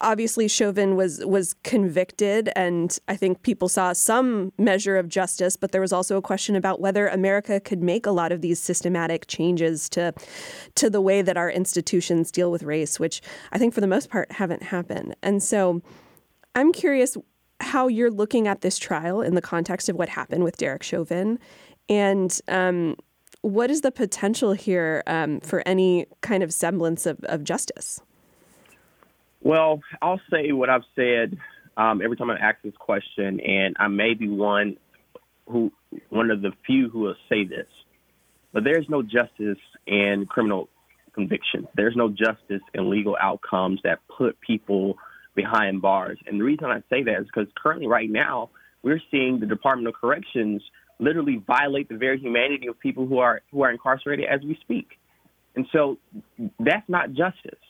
obviously 0.00 0.46
Chauvin 0.48 0.94
was 0.96 1.24
was 1.24 1.54
convicted 1.64 2.50
and 2.54 2.98
I 3.08 3.16
think 3.16 3.42
people 3.42 3.68
saw 3.68 3.92
some 3.92 4.52
measure 4.58 4.96
of 4.96 5.08
justice 5.08 5.56
but 5.56 5.72
there 5.72 5.80
was 5.80 5.92
also 5.92 6.16
a 6.16 6.22
question 6.22 6.54
about 6.54 6.80
whether 6.80 7.08
America 7.08 7.60
could 7.60 7.82
make 7.82 8.06
a 8.06 8.10
lot 8.10 8.32
of 8.32 8.40
these 8.40 8.60
systematic 8.60 9.26
changes 9.26 9.88
to 9.90 10.12
to 10.74 10.90
the 10.90 11.00
way 11.00 11.22
that 11.22 11.36
our 11.36 11.50
institutions 11.50 12.30
deal 12.30 12.50
with 12.50 12.62
race 12.62 13.00
which 13.00 13.22
I 13.52 13.58
think 13.58 13.72
for 13.72 13.80
the 13.80 13.86
most 13.86 14.10
part 14.10 14.32
haven't 14.32 14.64
happened. 14.64 15.16
And 15.22 15.42
so 15.42 15.80
I'm 16.54 16.72
curious 16.72 17.16
how 17.60 17.88
you're 17.88 18.10
looking 18.10 18.48
at 18.48 18.60
this 18.60 18.78
trial 18.78 19.22
in 19.22 19.34
the 19.34 19.42
context 19.42 19.88
of 19.88 19.96
what 19.96 20.10
happened 20.10 20.44
with 20.44 20.58
Derek 20.58 20.82
Chauvin 20.82 21.38
and 21.88 22.38
um, 22.48 22.96
what 23.40 23.70
is 23.70 23.80
the 23.80 23.92
potential 23.92 24.52
here 24.52 25.02
um, 25.06 25.40
for 25.40 25.62
any 25.66 26.06
kind 26.20 26.42
of 26.42 26.52
semblance 26.52 27.06
of, 27.06 27.18
of 27.24 27.44
justice? 27.44 28.00
Well, 29.42 29.80
I'll 30.02 30.20
say 30.30 30.52
what 30.52 30.70
I've 30.70 30.84
said 30.94 31.38
um, 31.76 32.00
every 32.02 32.16
time 32.16 32.30
I 32.30 32.36
ask 32.36 32.56
this 32.62 32.74
question, 32.78 33.40
and 33.40 33.76
I 33.78 33.88
may 33.88 34.14
be 34.14 34.28
one 34.28 34.76
who, 35.46 35.72
one 36.08 36.30
of 36.30 36.42
the 36.42 36.52
few 36.66 36.88
who 36.88 37.00
will 37.00 37.16
say 37.28 37.44
this, 37.44 37.66
but 38.52 38.64
there's 38.64 38.86
no 38.88 39.02
justice 39.02 39.62
in 39.86 40.26
criminal 40.28 40.68
conviction. 41.14 41.68
There's 41.74 41.96
no 41.96 42.08
justice 42.08 42.62
in 42.74 42.90
legal 42.90 43.16
outcomes 43.20 43.80
that 43.84 43.98
put 44.16 44.40
people 44.40 44.96
behind 45.34 45.82
bars. 45.82 46.18
And 46.26 46.40
the 46.40 46.44
reason 46.44 46.66
I 46.66 46.80
say 46.90 47.02
that 47.04 47.20
is 47.20 47.26
because 47.26 47.48
currently, 47.62 47.86
right 47.86 48.10
now, 48.10 48.50
we're 48.82 49.00
seeing 49.10 49.40
the 49.40 49.46
Department 49.46 49.88
of 49.88 49.94
Corrections 49.94 50.62
literally 50.98 51.42
violate 51.46 51.88
the 51.88 51.96
very 51.96 52.18
humanity 52.18 52.68
of 52.68 52.78
people 52.80 53.06
who 53.06 53.18
are 53.18 53.42
who 53.52 53.62
are 53.62 53.70
incarcerated 53.70 54.26
as 54.26 54.40
we 54.42 54.56
speak. 54.62 54.98
And 55.54 55.66
so 55.72 55.98
that's 56.58 56.88
not 56.88 57.12
justice. 57.12 57.60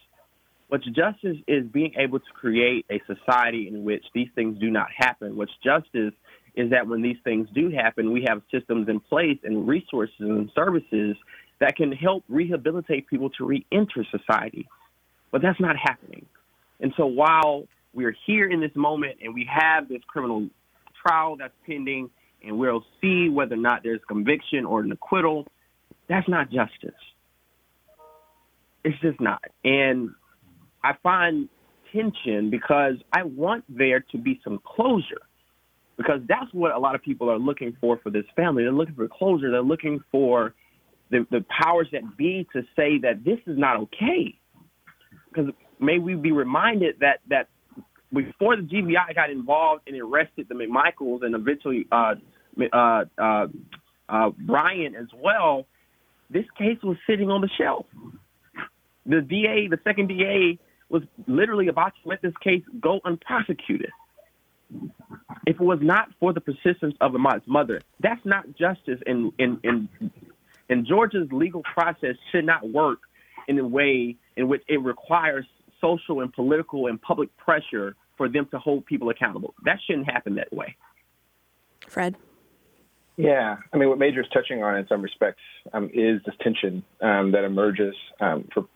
What's 0.69 0.85
justice 0.87 1.37
is 1.47 1.65
being 1.67 1.95
able 1.97 2.19
to 2.19 2.33
create 2.35 2.87
a 2.91 3.01
society 3.07 3.69
in 3.69 3.85
which 3.85 4.05
these 4.15 4.29
things 4.35 4.59
do 4.59 4.71
not 4.71 4.89
happen. 4.97 5.37
What's 5.37 5.53
justice 5.63 6.13
is 6.57 6.71
that 6.71 6.89
when 6.89 7.03
these 7.03 7.19
things 7.23 7.49
do 7.55 7.71
happen, 7.71 8.13
we 8.13 8.25
have 8.29 8.43
systems 8.51 8.89
in 8.89 8.99
place 8.99 9.39
and 9.45 9.69
resources 9.69 10.15
and 10.19 10.51
services 10.55 11.17
that 11.61 11.77
can 11.77 11.93
help 11.93 12.25
rehabilitate 12.29 13.07
people 13.07 13.31
to 13.31 13.45
reenter 13.45 14.05
society. 14.11 14.67
But 15.31 15.43
that's 15.43 15.61
not 15.61 15.77
happening. 15.77 16.27
And 16.81 16.93
so 16.97 17.07
while 17.07 17.69
we're 17.95 18.17
here 18.27 18.49
in 18.49 18.61
this 18.61 18.75
moment 18.75 19.19
and 19.23 19.35
we 19.35 19.49
have 19.51 19.89
this 19.89 20.03
criminal 20.07 20.49
trial 21.07 21.37
that's 21.37 21.55
pending 21.67 22.11
and 22.45 22.59
we'll 22.59 22.85
see 23.01 23.29
whether 23.29 23.55
or 23.55 23.59
not 23.59 23.83
there's 23.83 24.01
conviction 24.09 24.65
or 24.65 24.81
an 24.81 24.93
acquittal, 24.93 25.47
that's 26.09 26.29
not 26.29 26.51
justice. 26.51 26.95
It's 28.85 28.99
just 29.01 29.21
not. 29.21 29.43
And 29.65 30.11
I 30.87 30.95
find 31.03 31.49
tension 31.93 32.49
because 32.51 32.95
I 33.13 33.25
want 33.25 33.65
there 33.69 34.01
to 34.13 34.19
be 34.19 34.41
some 34.45 34.61
closure 34.65 35.23
because 35.97 36.21
that's 36.29 36.53
what 36.53 36.73
a 36.73 36.79
lot 36.79 36.95
of 36.95 37.03
people 37.03 37.29
are 37.29 37.39
looking 37.39 37.77
for 37.81 37.99
for 38.03 38.11
this 38.11 38.25
family. 38.37 38.63
They're 38.63 38.73
looking 38.73 38.95
for 38.95 39.09
closure. 39.09 39.51
They're 39.51 39.63
looking 39.63 40.01
for 40.13 40.55
the, 41.11 41.27
the 41.31 41.45
powers 41.49 41.89
that 41.91 42.17
be 42.17 42.47
to 42.53 42.63
say 42.77 42.99
that 42.99 43.25
this 43.25 43.39
is 43.47 43.59
not 43.59 43.79
okay. 43.79 44.39
Because 45.29 45.51
may 45.81 45.99
we 45.99 46.15
be 46.15 46.31
reminded 46.31 47.01
that 47.01 47.21
that 47.31 47.49
before 48.13 48.55
the 48.57 48.63
GBI 48.63 49.17
got 49.17 49.31
involved 49.31 49.83
and 49.89 50.01
arrested 50.01 50.47
the 50.49 50.55
McMichaels 50.55 51.25
and 51.25 51.35
eventually 51.35 51.89
uh, 51.91 52.15
uh, 52.73 53.05
uh, 53.19 53.47
uh, 54.09 54.31
Bryant 54.39 54.95
as 54.95 55.09
well, 55.17 55.67
this 56.31 56.45
case 56.57 56.79
was 56.85 56.97
sitting 57.09 57.29
on 57.29 57.41
the 57.41 57.51
shelf. 57.59 57.87
The 59.05 59.21
DA, 59.21 59.69
the 59.69 59.79
second 59.85 60.09
DA, 60.09 60.59
was 60.89 61.03
literally 61.27 61.69
about 61.69 61.93
to 62.03 62.09
let 62.09 62.23
this 62.23 62.35
case 62.43 62.63
go 62.81 63.01
unprosecuted. 63.05 63.91
If 65.47 65.57
it 65.57 65.61
was 65.61 65.79
not 65.81 66.09
for 66.19 66.33
the 66.33 66.41
persistence 66.41 66.95
of 67.01 67.15
Ahmaud's 67.15 67.47
mother, 67.47 67.81
that's 68.01 68.25
not 68.25 68.45
justice. 68.57 69.01
And 69.07 69.33
in, 69.39 69.61
in, 69.63 69.89
in 70.69 70.87
Georgia's 70.87 71.29
legal 71.31 71.63
process 71.63 72.17
should 72.33 72.45
not 72.45 72.69
work 72.69 73.01
in 73.49 73.59
a 73.59 73.67
way 73.67 74.17
in 74.37 74.49
which 74.49 74.63
it 74.69 74.83
requires 74.83 75.47
social 75.81 76.21
and 76.21 76.33
political 76.33 76.87
and 76.87 77.01
public 77.01 77.37
pressure 77.37 77.95
for 78.17 78.29
them 78.29 78.49
to 78.51 78.59
hold 78.59 78.87
people 78.87 79.11
accountable. 79.11 79.55
That 79.65 79.79
shouldn't 79.87 80.11
happen 80.11 80.37
that 80.37 80.53
way. 80.53 80.77
Fred? 81.89 82.17
Yeah, 83.17 83.57
I 83.73 83.77
mean, 83.77 83.89
what 83.89 83.99
Major 83.99 84.21
is 84.21 84.27
touching 84.33 84.63
on 84.63 84.77
in 84.77 84.87
some 84.89 85.01
respects 85.01 85.41
um, 85.73 85.91
is 85.95 86.21
this 86.27 86.35
tension 86.41 86.83
um, 87.01 87.33
that 87.33 87.45
emerges 87.45 87.95
um, 88.21 88.49
for 88.53 88.67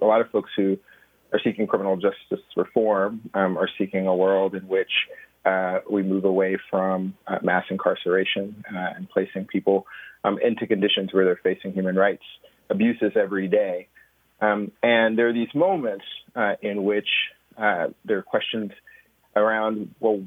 a 0.00 0.04
lot 0.04 0.20
of 0.20 0.30
folks 0.30 0.50
who 0.56 0.78
are 1.32 1.40
seeking 1.44 1.66
criminal 1.66 1.96
justice 1.96 2.44
reform 2.56 3.20
um, 3.34 3.58
are 3.58 3.68
seeking 3.78 4.06
a 4.06 4.14
world 4.14 4.54
in 4.54 4.66
which 4.66 4.90
uh, 5.44 5.80
we 5.90 6.02
move 6.02 6.24
away 6.24 6.58
from 6.70 7.14
uh, 7.26 7.38
mass 7.42 7.64
incarceration 7.70 8.64
uh, 8.72 8.94
and 8.96 9.08
placing 9.08 9.44
people 9.46 9.86
um, 10.24 10.38
into 10.42 10.66
conditions 10.66 11.12
where 11.12 11.24
they're 11.24 11.40
facing 11.42 11.72
human 11.72 11.96
rights 11.96 12.24
abuses 12.70 13.12
every 13.16 13.48
day. 13.48 13.88
Um, 14.40 14.72
and 14.82 15.18
there 15.18 15.28
are 15.28 15.32
these 15.32 15.54
moments 15.54 16.04
uh, 16.36 16.54
in 16.60 16.84
which 16.84 17.08
uh, 17.56 17.88
there 18.04 18.18
are 18.18 18.22
questions 18.22 18.72
around, 19.34 19.94
well, 20.00 20.22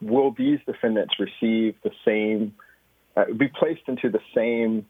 will 0.00 0.32
these 0.32 0.58
defendants 0.66 1.14
receive 1.18 1.74
the 1.82 1.90
same, 2.04 2.54
uh, 3.16 3.24
be 3.36 3.48
placed 3.48 3.82
into 3.88 4.10
the 4.10 4.20
same 4.34 4.86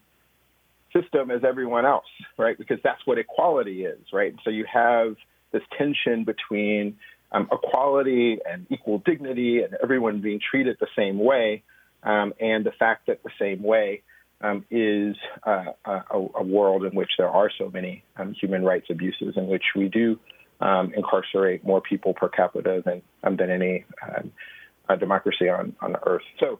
system 0.93 1.31
as 1.31 1.43
everyone 1.43 1.85
else, 1.85 2.05
right? 2.37 2.57
Because 2.57 2.79
that's 2.83 3.01
what 3.05 3.17
equality 3.17 3.85
is, 3.85 3.99
right? 4.11 4.35
So 4.43 4.49
you 4.49 4.65
have 4.71 5.15
this 5.51 5.63
tension 5.77 6.23
between 6.23 6.97
um, 7.31 7.47
equality 7.51 8.39
and 8.49 8.65
equal 8.69 8.99
dignity 8.99 9.61
and 9.61 9.75
everyone 9.81 10.21
being 10.21 10.39
treated 10.39 10.77
the 10.79 10.87
same 10.95 11.19
way, 11.19 11.63
um, 12.03 12.33
and 12.39 12.65
the 12.65 12.71
fact 12.71 13.07
that 13.07 13.23
the 13.23 13.29
same 13.39 13.61
way 13.61 14.01
um, 14.41 14.65
is 14.71 15.15
uh, 15.43 15.65
a, 15.85 16.01
a, 16.35 16.43
world 16.43 16.85
in 16.85 16.91
which 16.93 17.11
there 17.17 17.29
are 17.29 17.51
so 17.57 17.69
many 17.69 18.03
um, 18.15 18.33
human 18.33 18.63
rights 18.63 18.87
abuses, 18.89 19.33
in 19.35 19.47
which 19.47 19.65
we 19.75 19.89
do 19.89 20.17
um, 20.61 20.93
incarcerate 20.95 21.63
more 21.65 21.81
people 21.81 22.13
per 22.13 22.29
capita 22.29 22.81
than 22.85 23.01
um, 23.23 23.35
than 23.35 23.49
any 23.49 23.85
uh, 24.01 24.95
democracy 24.95 25.49
on 25.49 25.75
on 25.81 25.95
earth. 26.05 26.23
So, 26.39 26.59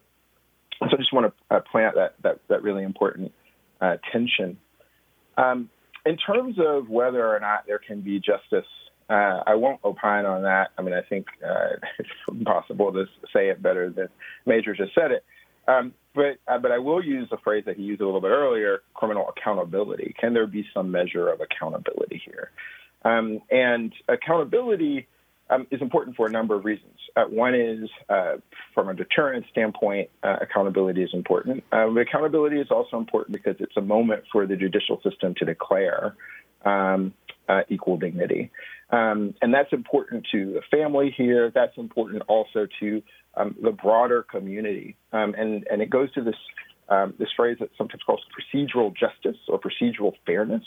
so 0.79 0.85
I 0.85 0.97
just 0.97 1.13
want 1.13 1.33
to 1.49 1.55
uh, 1.55 1.59
point 1.71 1.85
out 1.85 1.95
that 1.95 2.15
that 2.23 2.39
that 2.49 2.63
really 2.63 2.83
important 2.83 3.31
uh, 3.81 3.97
tension. 4.11 4.57
Um, 5.37 5.69
in 6.05 6.17
terms 6.17 6.57
of 6.59 6.89
whether 6.89 7.27
or 7.27 7.39
not 7.39 7.65
there 7.67 7.79
can 7.79 8.01
be 8.01 8.19
justice, 8.19 8.69
uh, 9.09 9.43
I 9.45 9.55
won't 9.55 9.79
opine 9.83 10.25
on 10.25 10.43
that. 10.43 10.69
I 10.77 10.81
mean, 10.81 10.93
I 10.93 11.01
think 11.01 11.27
uh, 11.43 11.75
it's 11.99 12.09
impossible 12.29 12.91
to 12.93 13.05
say 13.33 13.49
it 13.49 13.61
better 13.61 13.89
than 13.89 14.07
Major 14.45 14.75
just 14.75 14.93
said 14.93 15.11
it. 15.11 15.23
Um, 15.67 15.93
but 16.15 16.37
uh, 16.47 16.57
but 16.57 16.71
I 16.71 16.79
will 16.79 17.03
use 17.03 17.27
the 17.29 17.37
phrase 17.37 17.63
that 17.65 17.77
he 17.77 17.83
used 17.83 18.01
a 18.01 18.05
little 18.05 18.21
bit 18.21 18.31
earlier: 18.31 18.81
criminal 18.93 19.29
accountability. 19.29 20.15
Can 20.19 20.33
there 20.33 20.47
be 20.47 20.65
some 20.73 20.89
measure 20.91 21.29
of 21.29 21.41
accountability 21.41 22.21
here? 22.25 22.51
Um, 23.03 23.39
and 23.49 23.93
accountability 24.07 25.07
um, 25.49 25.67
is 25.71 25.81
important 25.81 26.15
for 26.15 26.27
a 26.27 26.31
number 26.31 26.55
of 26.55 26.65
reasons. 26.65 26.97
Uh, 27.15 27.23
one 27.23 27.55
is 27.55 27.89
uh, 28.09 28.37
from 28.73 28.89
a 28.89 28.93
deterrent 28.93 29.45
standpoint, 29.51 30.09
uh, 30.23 30.37
accountability 30.41 31.03
is 31.03 31.09
important. 31.13 31.63
Uh, 31.73 31.89
accountability 31.95 32.59
is 32.59 32.67
also 32.69 32.97
important 32.97 33.33
because 33.33 33.55
it's 33.59 33.75
a 33.77 33.81
moment 33.81 34.23
for 34.31 34.45
the 34.45 34.55
judicial 34.55 35.01
system 35.01 35.33
to 35.37 35.45
declare 35.45 36.15
um, 36.65 37.13
uh, 37.47 37.61
equal 37.69 37.97
dignity. 37.97 38.51
Um, 38.91 39.33
and 39.41 39.53
that's 39.53 39.71
important 39.71 40.27
to 40.31 40.53
the 40.53 40.61
family 40.71 41.13
here. 41.15 41.51
That's 41.53 41.77
important 41.77 42.23
also 42.27 42.67
to 42.79 43.03
um, 43.35 43.55
the 43.61 43.71
broader 43.71 44.23
community. 44.23 44.97
Um, 45.13 45.35
and, 45.37 45.65
and 45.71 45.81
it 45.81 45.89
goes 45.89 46.11
to 46.13 46.23
this, 46.23 46.35
um, 46.89 47.13
this 47.19 47.29
phrase 47.35 47.57
that's 47.59 47.71
sometimes 47.77 48.01
called 48.03 48.21
procedural 48.33 48.95
justice 48.95 49.39
or 49.47 49.59
procedural 49.59 50.13
fairness. 50.25 50.63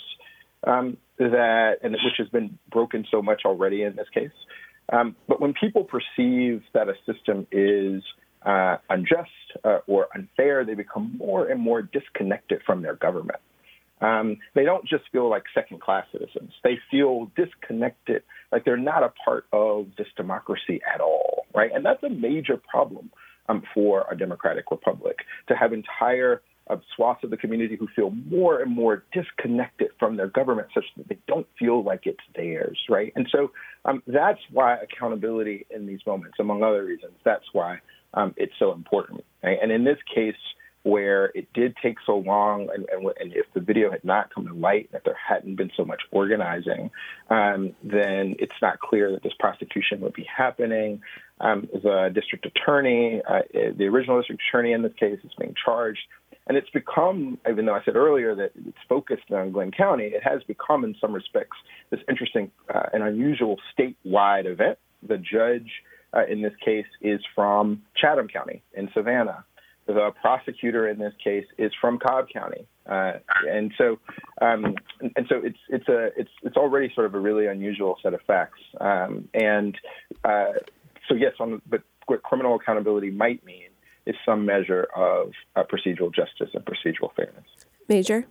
Um, 0.64 0.96
that 1.18 1.78
and 1.82 1.92
which 1.92 2.14
has 2.18 2.28
been 2.28 2.58
broken 2.70 3.04
so 3.10 3.20
much 3.20 3.42
already 3.44 3.82
in 3.82 3.96
this 3.96 4.08
case. 4.14 4.30
Um, 4.90 5.16
but 5.28 5.40
when 5.40 5.54
people 5.54 5.84
perceive 5.84 6.62
that 6.74 6.88
a 6.88 6.94
system 7.06 7.46
is 7.52 8.02
uh, 8.44 8.76
unjust 8.90 9.30
uh, 9.64 9.78
or 9.86 10.08
unfair, 10.14 10.64
they 10.64 10.74
become 10.74 11.16
more 11.18 11.48
and 11.48 11.60
more 11.60 11.82
disconnected 11.82 12.62
from 12.66 12.82
their 12.82 12.94
government. 12.94 13.38
Um, 14.00 14.38
they 14.54 14.64
don't 14.64 14.84
just 14.86 15.04
feel 15.12 15.30
like 15.30 15.44
second 15.54 15.80
class 15.80 16.06
citizens. 16.10 16.52
They 16.64 16.78
feel 16.90 17.30
disconnected, 17.36 18.24
like 18.50 18.64
they're 18.64 18.76
not 18.76 19.04
a 19.04 19.12
part 19.24 19.46
of 19.52 19.86
this 19.96 20.08
democracy 20.16 20.80
at 20.92 21.00
all, 21.00 21.46
right? 21.54 21.70
And 21.72 21.86
that's 21.86 22.02
a 22.02 22.10
major 22.10 22.56
problem 22.56 23.10
um, 23.48 23.62
for 23.72 24.06
a 24.10 24.16
democratic 24.16 24.70
republic 24.72 25.18
to 25.48 25.54
have 25.54 25.72
entire 25.72 26.42
uh, 26.68 26.76
swaths 26.94 27.24
of 27.24 27.30
the 27.30 27.36
community 27.36 27.76
who 27.76 27.88
feel 27.94 28.10
more 28.10 28.60
and 28.60 28.70
more 28.70 29.04
disconnected 29.12 29.90
from 29.98 30.16
their 30.16 30.28
government 30.28 30.68
such 30.74 30.84
that 30.96 31.08
they 31.08 31.18
don't 31.26 31.46
feel 31.58 31.82
like 31.82 32.06
it's 32.06 32.20
theirs, 32.34 32.78
right? 32.88 33.12
And 33.16 33.28
so 33.30 33.50
um, 33.84 34.02
that's 34.06 34.40
why 34.50 34.76
accountability 34.76 35.66
in 35.70 35.86
these 35.86 36.00
moments, 36.06 36.36
among 36.38 36.62
other 36.62 36.84
reasons, 36.84 37.14
that's 37.24 37.46
why 37.52 37.80
um, 38.14 38.34
it's 38.36 38.54
so 38.58 38.72
important. 38.72 39.24
Right? 39.42 39.58
And 39.60 39.72
in 39.72 39.84
this 39.84 39.98
case, 40.14 40.36
where 40.84 41.26
it 41.34 41.52
did 41.52 41.76
take 41.80 41.96
so 42.04 42.16
long, 42.16 42.68
and, 42.74 42.86
and, 42.90 43.06
and, 43.20 43.32
if 43.34 43.46
the 43.54 43.60
video 43.60 43.90
had 43.90 44.02
not 44.04 44.34
come 44.34 44.48
to 44.48 44.54
light, 44.54 44.90
if 44.92 45.04
there 45.04 45.16
hadn't 45.28 45.54
been 45.54 45.70
so 45.76 45.84
much 45.84 46.02
organizing, 46.10 46.90
um, 47.30 47.72
then 47.84 48.34
it's 48.40 48.54
not 48.60 48.80
clear 48.80 49.12
that 49.12 49.22
this 49.22 49.32
prosecution 49.38 50.00
would 50.00 50.12
be 50.12 50.26
happening. 50.36 51.00
Um, 51.40 51.68
the 51.72 52.10
district 52.12 52.46
attorney, 52.46 53.22
uh, 53.28 53.42
the 53.52 53.84
original 53.84 54.18
district 54.18 54.42
attorney 54.48 54.72
in 54.72 54.82
this 54.82 54.92
case, 54.98 55.20
is 55.22 55.30
being 55.38 55.54
charged. 55.64 56.00
And 56.46 56.56
it's 56.56 56.70
become, 56.70 57.38
even 57.48 57.66
though 57.66 57.74
I 57.74 57.84
said 57.84 57.96
earlier 57.96 58.34
that 58.34 58.52
it's 58.66 58.76
focused 58.88 59.30
on 59.30 59.52
Glynn 59.52 59.70
County, 59.70 60.06
it 60.06 60.22
has 60.24 60.42
become, 60.42 60.84
in 60.84 60.94
some 61.00 61.12
respects, 61.12 61.56
this 61.90 62.00
interesting 62.08 62.50
uh, 62.74 62.86
and 62.92 63.02
unusual 63.02 63.58
statewide 63.78 64.46
event. 64.46 64.78
The 65.06 65.18
judge 65.18 65.70
uh, 66.14 66.26
in 66.28 66.42
this 66.42 66.52
case 66.64 66.86
is 67.00 67.20
from 67.34 67.82
Chatham 67.96 68.28
County 68.28 68.62
in 68.74 68.88
Savannah. 68.92 69.44
The 69.86 70.10
prosecutor 70.20 70.88
in 70.88 70.98
this 70.98 71.12
case 71.22 71.46
is 71.58 71.72
from 71.80 71.98
Cobb 71.98 72.28
County, 72.32 72.68
uh, 72.86 73.14
and 73.48 73.72
so 73.76 73.98
um, 74.40 74.76
and 75.16 75.26
so 75.28 75.40
it's 75.42 75.58
it's 75.68 75.88
a 75.88 76.10
it's 76.16 76.30
it's 76.44 76.56
already 76.56 76.92
sort 76.94 77.06
of 77.06 77.16
a 77.16 77.18
really 77.18 77.46
unusual 77.46 77.98
set 78.00 78.14
of 78.14 78.20
facts. 78.24 78.60
Um, 78.80 79.28
and 79.34 79.76
uh, 80.22 80.52
so 81.08 81.16
yes, 81.16 81.32
on 81.40 81.60
but 81.68 81.82
what 82.06 82.22
criminal 82.22 82.54
accountability 82.54 83.10
might 83.10 83.44
mean 83.44 83.70
is 84.06 84.16
some 84.24 84.44
measure 84.44 84.86
of 84.96 85.32
uh, 85.56 85.62
procedural 85.62 86.14
justice 86.14 86.50
and 86.54 86.64
procedural 86.64 87.14
fairness. 87.14 87.44
Major. 87.88 88.26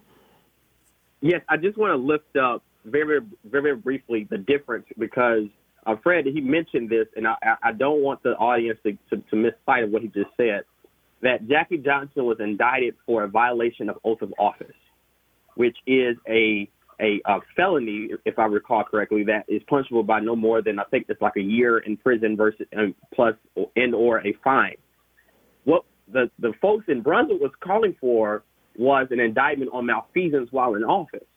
Yes, 1.22 1.42
I 1.50 1.58
just 1.58 1.78
want 1.78 1.92
to 1.92 1.98
lift 1.98 2.36
up 2.36 2.64
very, 2.86 3.20
very, 3.46 3.62
very 3.62 3.76
briefly 3.76 4.28
the 4.30 4.38
difference 4.38 4.86
because 4.98 5.46
uh, 5.86 5.96
Fred, 6.04 6.26
he 6.26 6.42
mentioned 6.42 6.90
this, 6.90 7.08
and 7.16 7.28
I, 7.28 7.36
I 7.64 7.72
don't 7.72 8.02
want 8.02 8.24
the 8.24 8.32
audience 8.32 8.80
to, 8.84 8.98
to, 9.10 9.24
to 9.30 9.36
miss 9.36 9.54
sight 9.66 9.84
of 9.84 9.92
what 9.92 10.02
he 10.02 10.08
just 10.10 10.30
said 10.38 10.64
that 11.22 11.48
Jackie 11.48 11.78
Johnson 11.78 12.26
was 12.26 12.38
indicted 12.40 12.96
for 13.06 13.24
a 13.24 13.28
violation 13.28 13.90
of 13.90 13.98
oath 14.04 14.22
of 14.22 14.34
office, 14.38 14.76
which 15.56 15.78
is 15.86 16.18
a 16.28 16.70
a, 17.00 17.20
a 17.26 17.40
felony, 17.56 18.10
if 18.26 18.38
I 18.38 18.46
recall 18.46 18.84
correctly, 18.84 19.24
that 19.24 19.46
is 19.48 19.64
punishable 19.68 20.04
by 20.04 20.20
no 20.20 20.36
more 20.36 20.62
than 20.62 20.78
I 20.78 20.84
think 20.84 21.08
it's 21.10 21.20
like 21.20 21.36
a 21.36 21.42
year 21.42 21.80
in 21.80 21.98
prison 21.98 22.38
versus 22.38 22.68
and 22.72 22.94
plus 23.12 23.34
and 23.76 23.96
or 23.96 24.20
a 24.20 24.34
fine. 24.44 24.76
What 25.64 25.84
the 26.12 26.30
the 26.40 26.54
folks 26.62 26.86
in 26.88 27.02
Brunswick 27.02 27.42
was 27.42 27.52
calling 27.62 27.96
for 28.00 28.44
was 28.78 29.08
an 29.12 29.20
indictment 29.20 29.72
on 29.74 29.86
malfeasance 29.86 30.52
while 30.52 30.76
in 30.76 30.84
office, 30.84 31.28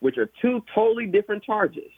which 0.00 0.18
are 0.18 0.30
two 0.40 0.62
totally 0.74 1.06
different 1.06 1.42
charges. 1.42 1.90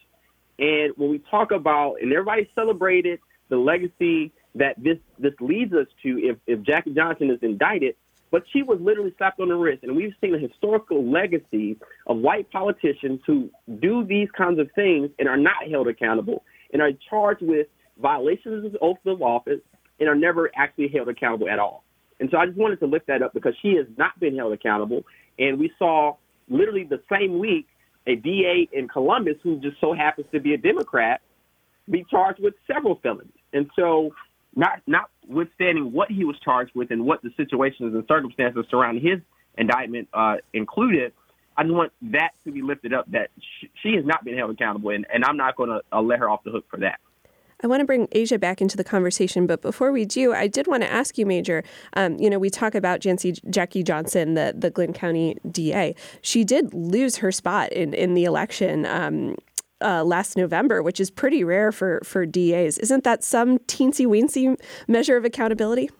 And 0.59 0.93
when 0.97 1.11
we 1.11 1.21
talk 1.31 1.51
about, 1.51 1.97
and 2.01 2.13
everybody 2.13 2.49
celebrated 2.55 3.19
the 3.49 3.57
legacy 3.57 4.33
that 4.55 4.77
this 4.83 4.99
this 5.19 5.35
leads 5.41 5.73
us 5.73 5.87
to 6.03 6.19
if, 6.19 6.37
if 6.47 6.63
Jackie 6.63 6.95
Johnson 6.95 7.31
is 7.31 7.39
indicted, 7.43 7.97
but 8.31 8.45
she 8.53 8.63
was 8.63 8.79
literally 8.81 9.13
slapped 9.19 9.41
on 9.41 9.49
the 9.49 9.55
wrist. 9.55 9.83
And 9.83 9.97
we've 9.97 10.15
seen 10.21 10.35
a 10.35 10.39
historical 10.39 11.09
legacy 11.11 11.77
of 12.07 12.19
white 12.19 12.51
politicians 12.51 13.21
who 13.27 13.51
do 13.81 14.05
these 14.05 14.29
kinds 14.37 14.61
of 14.61 14.71
things 14.75 15.11
and 15.19 15.29
are 15.29 15.37
not 15.37 15.69
held 15.71 15.89
accountable 15.89 16.45
and 16.73 16.81
are 16.81 16.91
charged 17.09 17.43
with 17.43 17.67
violations 18.01 18.67
of 18.67 18.73
the 18.73 18.79
oath 18.81 18.99
of 19.07 19.23
office 19.23 19.61
and 20.01 20.09
are 20.09 20.15
never 20.15 20.51
actually 20.57 20.89
held 20.89 21.09
accountable 21.09 21.49
at 21.49 21.59
all. 21.59 21.85
And 22.21 22.31
so 22.31 22.39
I 22.39 22.47
just 22.47 22.59
wanted 22.59 22.81
to 22.81 22.87
lift 22.87 23.07
that 23.09 23.23
up 23.23 23.35
because 23.35 23.55
she 23.61 23.75
has 23.77 23.87
not 23.97 24.19
been 24.21 24.37
held 24.37 24.53
accountable. 24.53 25.05
And 25.39 25.59
we 25.59 25.73
saw 25.79 26.17
literally 26.49 26.85
the 26.85 27.01
same 27.11 27.39
week 27.39 27.67
a 28.07 28.15
DA 28.17 28.69
in 28.73 28.89
Columbus 28.89 29.37
who 29.43 29.59
just 29.61 29.81
so 29.81 29.95
happens 29.95 30.27
to 30.33 30.41
be 30.41 30.55
a 30.55 30.59
Democrat 30.59 31.21
be 31.91 32.05
charged 32.11 32.43
with 32.43 32.55
several 32.73 32.97
felonies. 33.03 33.33
And 33.53 33.71
so 33.77 34.15
not 34.57 34.81
notwithstanding 34.87 35.93
what 35.93 36.11
he 36.11 36.25
was 36.25 36.37
charged 36.45 36.73
with 36.75 36.91
and 36.91 37.05
what 37.05 37.23
the 37.23 37.31
situations 37.37 37.95
and 37.95 38.05
circumstances 38.07 38.65
surrounding 38.71 39.03
his 39.05 39.21
indictment 39.59 40.09
uh, 40.15 40.37
included, 40.53 41.13
I 41.57 41.63
just 41.63 41.75
want 41.75 41.93
that 42.03 42.31
to 42.45 42.53
be 42.53 42.63
lifted 42.63 42.93
up 42.93 43.11
that 43.13 43.31
she, 43.39 43.71
she 43.83 43.97
has 43.97 44.05
not 44.05 44.25
been 44.25 44.37
held 44.37 44.51
accountable, 44.51 44.91
and, 44.91 45.07
and 45.13 45.25
I'm 45.25 45.37
not 45.37 45.57
going 45.57 45.71
to 45.71 45.81
uh, 45.93 46.01
let 46.01 46.19
her 46.19 46.29
off 46.29 46.43
the 46.45 46.51
hook 46.51 46.67
for 46.71 46.79
that. 46.81 46.99
I 47.63 47.67
want 47.67 47.81
to 47.81 47.85
bring 47.85 48.09
Asia 48.13 48.39
back 48.39 48.61
into 48.61 48.77
the 48.77 48.85
conversation, 48.85 49.47
but 49.47 49.63
before 49.63 49.93
we 49.93 50.05
do, 50.05 50.33
I 50.33 50.47
did 50.47 50.67
want 50.67 50.83
to 50.83 50.91
ask 50.91 51.17
you, 51.17 51.27
Major. 51.27 51.63
Um, 51.95 52.19
you 52.19 52.29
know, 52.29 52.39
we 52.39 52.51
talk 52.51 52.75
about 52.75 53.01
Jancy, 53.01 53.39
Jackie 53.51 53.83
Johnson, 53.83 54.35
the 54.35 54.55
the 54.57 54.71
Glynn 54.71 54.93
County 54.93 55.37
DA. 55.51 55.95
She 56.21 56.45
did 56.45 56.75
lose 56.75 57.17
her 57.17 57.33
spot 57.33 57.73
in 57.73 57.95
in 57.95 58.15
the 58.15 58.25
election. 58.25 58.87
Um, 58.87 59.37
uh, 59.81 60.03
last 60.03 60.37
November, 60.37 60.83
which 60.83 60.99
is 60.99 61.11
pretty 61.11 61.45
rare 61.45 61.71
for, 61.71 62.01
for 62.05 62.25
DAs. 62.25 62.79
Isn't 62.79 63.05
that 63.05 63.23
some 63.23 63.59
teensy 63.61 64.07
weensy 64.07 64.59
measure 64.89 65.17
of 65.17 65.27
accountability? 65.27 65.91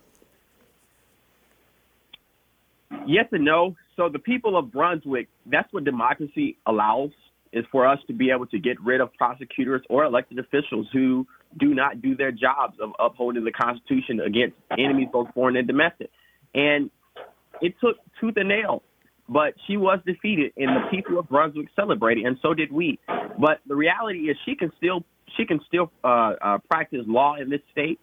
Yes 3.07 3.27
and 3.33 3.45
no. 3.45 3.77
So 3.97 4.09
the 4.09 4.19
people 4.19 4.57
of 4.57 4.73
Brunswick, 4.73 5.29
that's 5.47 5.71
what 5.73 5.85
democracy 5.85 6.57
allows 6.67 7.11
is 7.55 7.65
for 7.71 7.87
us 7.87 7.99
to 8.09 8.13
be 8.13 8.31
able 8.31 8.47
to 8.47 8.59
get 8.59 8.81
rid 8.83 9.01
of 9.01 9.15
prosecutors 9.15 9.81
or 9.89 10.05
elected 10.05 10.39
officials 10.39 10.87
who 10.93 11.27
do 11.59 11.75
not 11.75 12.03
do 12.03 12.17
their 12.17 12.33
jobs 12.33 12.77
of 12.83 12.91
upholding 12.99 13.45
the 13.45 13.53
Constitution 13.53 14.21
against 14.21 14.57
enemies, 14.77 15.09
both 15.13 15.29
foreign 15.35 15.57
and 15.57 15.67
domestic. 15.67 16.11
And 16.55 16.91
it 17.63 17.75
took 17.81 17.97
tooth 18.21 18.35
and 18.37 18.49
nail, 18.49 18.83
but 19.29 19.55
she 19.67 19.77
was 19.77 20.01
defeated, 20.05 20.53
and 20.57 20.69
the 20.69 20.89
people 20.91 21.19
of 21.19 21.29
Brunswick 21.29 21.69
celebrated, 21.77 22.27
and 22.27 22.37
so 22.43 22.55
did 22.55 22.73
we. 22.73 22.99
But 23.39 23.61
the 23.67 23.77
reality 23.77 24.31
is, 24.31 24.37
she 24.45 24.57
can 24.57 24.73
still 24.77 25.05
she 25.37 25.47
can 25.47 25.61
still 25.67 25.91
uh, 26.03 26.33
uh, 26.41 26.59
practice 26.71 27.01
law 27.07 27.37
in 27.37 27.51
this 27.51 27.61
state. 27.73 27.99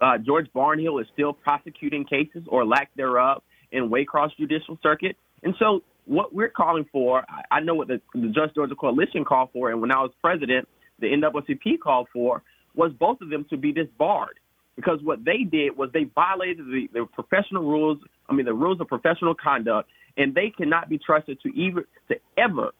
Uh, 0.00 0.18
George 0.18 0.46
Barnhill 0.54 1.00
is 1.00 1.08
still 1.12 1.32
prosecuting 1.32 2.04
cases 2.04 2.44
or 2.48 2.64
lack 2.64 2.94
thereof 2.94 3.42
in 3.72 3.90
Waycross 3.90 4.30
Judicial 4.38 4.78
Circuit, 4.82 5.16
and 5.42 5.54
so 5.58 5.82
what 6.06 6.34
we're 6.34 6.48
calling 6.50 6.86
for, 6.92 7.24
I 7.50 7.60
know 7.60 7.74
what 7.74 7.88
the, 7.88 8.00
the 8.14 8.28
Just 8.28 8.54
Georgia 8.54 8.74
Coalition 8.74 9.24
called 9.24 9.50
for, 9.52 9.70
and 9.70 9.80
when 9.80 9.90
I 9.90 10.00
was 10.00 10.10
president, 10.20 10.68
the 10.98 11.06
NAACP 11.06 11.80
called 11.82 12.08
for, 12.12 12.42
was 12.74 12.92
both 12.98 13.20
of 13.20 13.30
them 13.30 13.46
to 13.50 13.56
be 13.56 13.72
disbarred. 13.72 14.38
Because 14.76 14.98
what 15.02 15.24
they 15.24 15.44
did 15.44 15.76
was 15.76 15.90
they 15.92 16.04
violated 16.04 16.66
the, 16.66 16.88
the 16.92 17.06
professional 17.12 17.62
rules, 17.62 17.98
I 18.28 18.34
mean, 18.34 18.44
the 18.44 18.54
rules 18.54 18.80
of 18.80 18.88
professional 18.88 19.34
conduct, 19.34 19.88
and 20.16 20.34
they 20.34 20.50
cannot 20.50 20.88
be 20.88 20.98
trusted 20.98 21.40
to, 21.42 21.48
even, 21.50 21.84
to 22.08 22.16
ever 22.36 22.72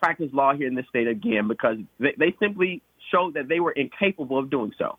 practice 0.00 0.28
law 0.32 0.54
here 0.54 0.66
in 0.66 0.74
this 0.74 0.86
state 0.88 1.08
again 1.08 1.48
because 1.48 1.76
they, 1.98 2.14
they 2.18 2.34
simply 2.40 2.82
showed 3.12 3.34
that 3.34 3.48
they 3.48 3.60
were 3.60 3.72
incapable 3.72 4.38
of 4.38 4.50
doing 4.50 4.72
so. 4.76 4.98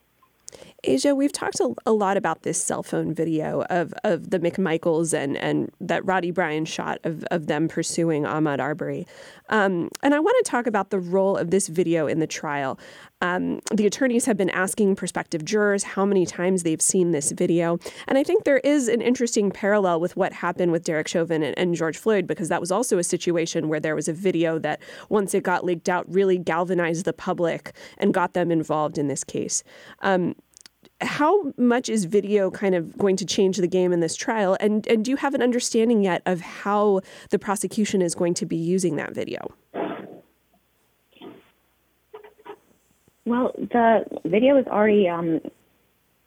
Asia, 0.84 1.16
we've 1.16 1.34
talked 1.34 1.60
a, 1.60 1.74
a, 1.86 1.92
lot 1.92 2.18
about 2.18 2.44
this 2.44 2.62
cell 2.62 2.84
phone 2.84 3.14
video 3.14 3.64
of, 3.70 3.94
of 4.04 4.30
the 4.30 4.40
McMichaels 4.40 5.14
and, 5.14 5.36
and 5.38 5.72
that 5.82 6.06
Roddie 6.06 6.32
Bryan 6.32 6.66
shot 6.66 7.00
of, 7.04 7.24
of 7.32 7.48
them 7.48 7.68
pursuing 7.68 8.24
Ahmaud 8.24 8.60
Arbery. 8.60 9.08
Um, 9.50 9.90
and 10.04 10.14
I 10.14 10.20
want 10.20 10.36
to 10.46 10.50
talk 10.50 10.68
about 10.68 10.90
the 10.92 11.00
role 11.00 11.36
of 11.36 11.52
this 11.52 11.68
video 11.68 12.08
in 12.08 12.20
the 12.20 12.28
trial. 12.28 12.80
Um, 13.22 13.62
the 13.74 13.88
attorneys 13.88 14.26
have 14.26 14.38
been 14.38 14.52
asking 14.52 14.96
prospective 14.96 15.44
jurors 15.44 15.84
how 15.84 16.06
many 16.06 16.26
times 16.26 16.62
they've 16.62 16.82
seen 16.82 17.12
this 17.12 17.32
video. 17.32 17.80
And 18.08 18.18
I 18.18 18.24
think 18.24 18.44
there 18.44 18.60
is 18.60 18.88
an 18.88 19.02
interesting 19.02 19.50
parallel 19.50 20.00
with 20.00 20.16
what 20.16 20.32
happened 20.32 20.72
with 20.72 20.84
Derek 20.84 21.08
Chauvin 21.08 21.42
and, 21.42 21.58
and 21.58 21.74
George 21.74 21.98
Floyd, 21.98 22.28
because 22.28 22.50
that 22.50 22.62
was 22.62 22.72
also 22.72 23.00
a 23.00 23.04
situation 23.04 23.68
where 23.68 23.80
there 23.80 23.96
was 23.96 24.08
a 24.08 24.14
video 24.14 24.60
that, 24.60 24.80
once 25.10 25.34
it 25.34 25.44
got 25.44 25.66
leaked 25.66 25.90
out, 25.90 26.06
really 26.08 26.38
galvanized 26.38 27.06
the 27.06 27.14
public 27.14 27.74
and 27.98 28.14
got 28.14 28.34
them 28.34 28.52
involved 28.52 29.00
in 29.00 29.08
this 29.08 29.24
case. 29.24 29.64
Um, 30.02 30.36
how 31.02 31.54
much 31.58 31.90
is 31.90 32.06
video 32.06 32.50
kind 32.50 32.74
of 32.74 32.98
going 32.98 33.16
to 33.18 33.26
change 33.26 33.58
the 33.58 33.68
game 33.68 33.94
in 33.94 34.00
this 34.00 34.16
trial? 34.16 34.58
And, 34.60 34.86
and 34.88 35.06
do 35.06 35.12
you 35.12 35.18
have 35.18 35.34
an 35.34 35.42
understanding 35.42 36.04
yet 36.04 36.22
of 36.26 36.42
how 36.42 37.02
the 37.30 37.38
prosecution 37.38 38.02
is 38.02 38.16
going 38.16 38.34
to 38.36 38.46
be 38.46 38.56
using 38.56 38.96
that 38.96 39.14
video? 39.14 39.54
Well, 43.26 43.52
the 43.58 44.06
video 44.26 44.58
is 44.58 44.66
already 44.68 45.10
um, 45.10 45.42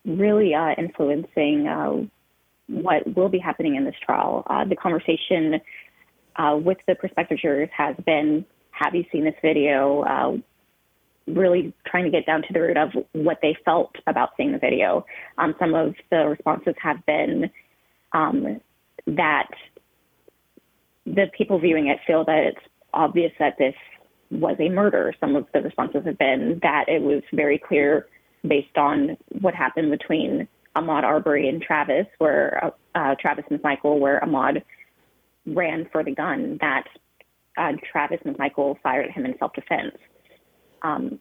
really 0.04 0.54
uh, 0.54 0.74
influencing 0.76 1.66
uh, 1.66 2.06
what 2.68 3.16
will 3.16 3.30
be 3.30 3.38
happening 3.38 3.74
in 3.74 3.84
this 3.84 3.94
trial. 4.04 4.44
Uh, 4.48 4.64
the 4.66 4.76
conversation 4.76 5.60
uh, 6.36 6.56
with 6.62 6.78
the 6.86 6.94
prospective 6.94 7.38
jurors 7.38 7.70
has 7.76 7.96
been 8.04 8.44
Have 8.70 8.94
you 8.94 9.04
seen 9.10 9.24
this 9.24 9.34
video? 9.42 10.04
Uh, 11.30 11.40
really 11.40 11.72
trying 11.86 12.04
to 12.04 12.10
get 12.10 12.26
down 12.26 12.42
to 12.42 12.52
the 12.52 12.60
root 12.60 12.76
of 12.76 12.90
what 13.12 13.38
they 13.42 13.56
felt 13.64 13.94
about 14.06 14.30
seeing 14.36 14.52
the 14.52 14.58
video. 14.58 15.04
Um, 15.38 15.54
some 15.58 15.74
of 15.74 15.94
the 16.10 16.28
responses 16.28 16.74
have 16.82 17.04
been 17.06 17.50
um, 18.12 18.60
that 19.06 19.48
the 21.06 21.26
people 21.36 21.58
viewing 21.58 21.88
it 21.88 21.98
feel 22.06 22.24
that 22.24 22.44
it's 22.44 22.66
obvious 22.92 23.32
that 23.38 23.56
this 23.58 23.74
was 24.30 24.56
a 24.60 24.68
murder. 24.68 25.14
Some 25.20 25.36
of 25.36 25.46
the 25.52 25.60
responses 25.60 26.02
have 26.04 26.18
been 26.18 26.60
that 26.62 26.84
it 26.88 27.02
was 27.02 27.22
very 27.32 27.58
clear 27.58 28.06
based 28.46 28.76
on 28.76 29.16
what 29.40 29.54
happened 29.54 29.90
between 29.90 30.48
Ahmaud 30.76 31.02
Arbery 31.02 31.48
and 31.48 31.60
Travis, 31.60 32.06
where 32.18 32.72
uh, 32.94 33.14
Travis 33.20 33.44
McMichael, 33.50 33.98
where 33.98 34.20
Ahmaud 34.20 34.62
ran 35.46 35.88
for 35.90 36.04
the 36.04 36.12
gun, 36.12 36.58
that 36.60 36.84
uh, 37.56 37.72
Travis 37.90 38.20
McMichael 38.24 38.76
fired 38.82 39.06
at 39.06 39.10
him 39.10 39.24
in 39.24 39.36
self 39.38 39.52
defense. 39.52 39.96
Um, 40.82 41.20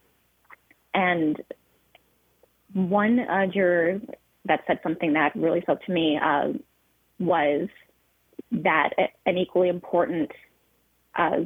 and 0.94 1.40
one 2.74 3.20
uh, 3.20 3.46
juror 3.52 4.00
that 4.46 4.60
said 4.66 4.80
something 4.82 5.12
that 5.12 5.34
really 5.34 5.60
spoke 5.62 5.82
to 5.84 5.92
me 5.92 6.18
uh, 6.22 6.52
was 7.18 7.68
that 8.52 8.90
an 9.26 9.36
equally 9.36 9.68
important 9.68 10.30
uh, 11.16 11.40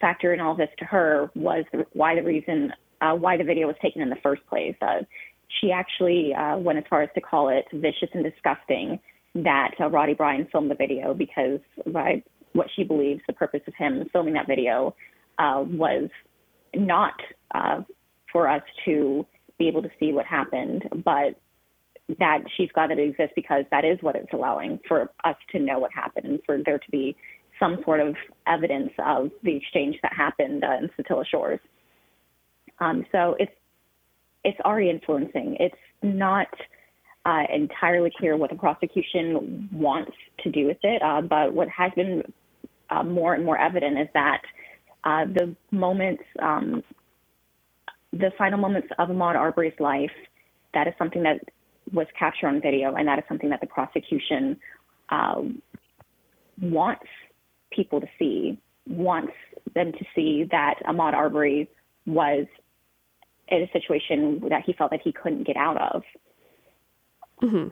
factor 0.00 0.34
in 0.34 0.40
all 0.40 0.54
this 0.54 0.68
to 0.78 0.84
her 0.84 1.30
was 1.34 1.64
why 1.92 2.14
the 2.14 2.22
reason 2.22 2.72
uh, 3.00 3.14
why 3.14 3.36
the 3.36 3.44
video 3.44 3.66
was 3.66 3.76
taken 3.82 4.02
in 4.02 4.08
the 4.08 4.16
first 4.22 4.44
place. 4.46 4.76
Uh, 4.80 5.00
she 5.60 5.70
actually 5.70 6.32
uh, 6.34 6.56
went 6.58 6.78
as 6.78 6.84
far 6.88 7.02
as 7.02 7.10
to 7.14 7.20
call 7.20 7.48
it 7.48 7.64
vicious 7.72 8.08
and 8.12 8.24
disgusting 8.24 8.98
that 9.34 9.72
Roddie 9.90 10.14
Bryan 10.14 10.46
filmed 10.52 10.70
the 10.70 10.74
video 10.74 11.12
because 11.12 11.58
by 11.92 12.22
what 12.52 12.68
she 12.76 12.84
believes 12.84 13.20
the 13.26 13.32
purpose 13.32 13.62
of 13.66 13.74
him 13.74 14.08
filming 14.12 14.34
that 14.34 14.46
video 14.46 14.94
was 15.38 16.08
not 16.76 17.14
uh, 17.54 17.82
for 18.32 18.48
us 18.48 18.62
to 18.84 19.26
be 19.58 19.68
able 19.68 19.82
to 19.82 19.90
see 19.98 20.12
what 20.12 20.26
happened, 20.26 20.82
but 21.04 21.38
that 22.18 22.40
she's 22.56 22.70
glad 22.72 22.90
that 22.90 22.98
it 22.98 23.08
exists 23.08 23.32
because 23.34 23.64
that 23.70 23.84
is 23.84 23.98
what 24.02 24.14
it's 24.16 24.32
allowing 24.32 24.78
for 24.86 25.10
us 25.24 25.36
to 25.52 25.58
know 25.58 25.78
what 25.78 25.90
happened 25.92 26.26
and 26.26 26.40
for 26.44 26.58
there 26.64 26.78
to 26.78 26.90
be 26.90 27.16
some 27.58 27.78
sort 27.84 28.00
of 28.00 28.14
evidence 28.46 28.90
of 28.98 29.30
the 29.42 29.56
exchange 29.56 29.96
that 30.02 30.12
happened 30.12 30.64
uh, 30.64 30.76
in 30.82 30.90
Satilla 30.98 31.24
Shores. 31.26 31.60
Um, 32.80 33.06
so 33.12 33.36
it's 33.38 33.52
it's 34.42 34.60
already 34.60 34.90
influencing. 34.90 35.56
It's 35.58 35.74
not 36.02 36.48
uh, 37.24 37.44
entirely 37.50 38.12
clear 38.18 38.36
what 38.36 38.50
the 38.50 38.56
prosecution 38.56 39.70
wants 39.72 40.12
to 40.42 40.50
do 40.50 40.66
with 40.66 40.76
it, 40.82 41.00
uh, 41.00 41.22
but 41.22 41.54
what 41.54 41.68
has 41.68 41.90
been 41.96 42.22
uh, 42.90 43.02
more 43.02 43.32
and 43.34 43.44
more 43.44 43.56
evident 43.56 43.98
is 43.98 44.08
that 44.12 44.42
uh, 45.04 45.24
the 45.24 45.56
moments 45.70 46.22
um, 46.42 46.82
the 48.18 48.30
final 48.38 48.58
moments 48.58 48.88
of 48.98 49.08
Ahmaud 49.08 49.34
Arbery's 49.34 49.78
life, 49.80 50.10
that 50.72 50.86
is 50.86 50.94
something 50.98 51.22
that 51.24 51.40
was 51.92 52.06
captured 52.18 52.48
on 52.48 52.60
video, 52.60 52.94
and 52.94 53.06
that 53.08 53.18
is 53.18 53.24
something 53.28 53.50
that 53.50 53.60
the 53.60 53.66
prosecution 53.66 54.56
uh, 55.10 55.42
wants 56.60 57.06
people 57.72 58.00
to 58.00 58.06
see, 58.18 58.58
wants 58.86 59.32
them 59.74 59.92
to 59.92 60.04
see 60.14 60.44
that 60.50 60.74
Ahmaud 60.86 61.14
Arbery 61.14 61.68
was 62.06 62.46
in 63.48 63.62
a 63.62 63.70
situation 63.72 64.40
that 64.48 64.62
he 64.64 64.72
felt 64.72 64.90
that 64.90 65.00
he 65.02 65.12
couldn't 65.12 65.46
get 65.46 65.56
out 65.56 65.76
of. 65.94 66.02
Mm-hmm. 67.42 67.68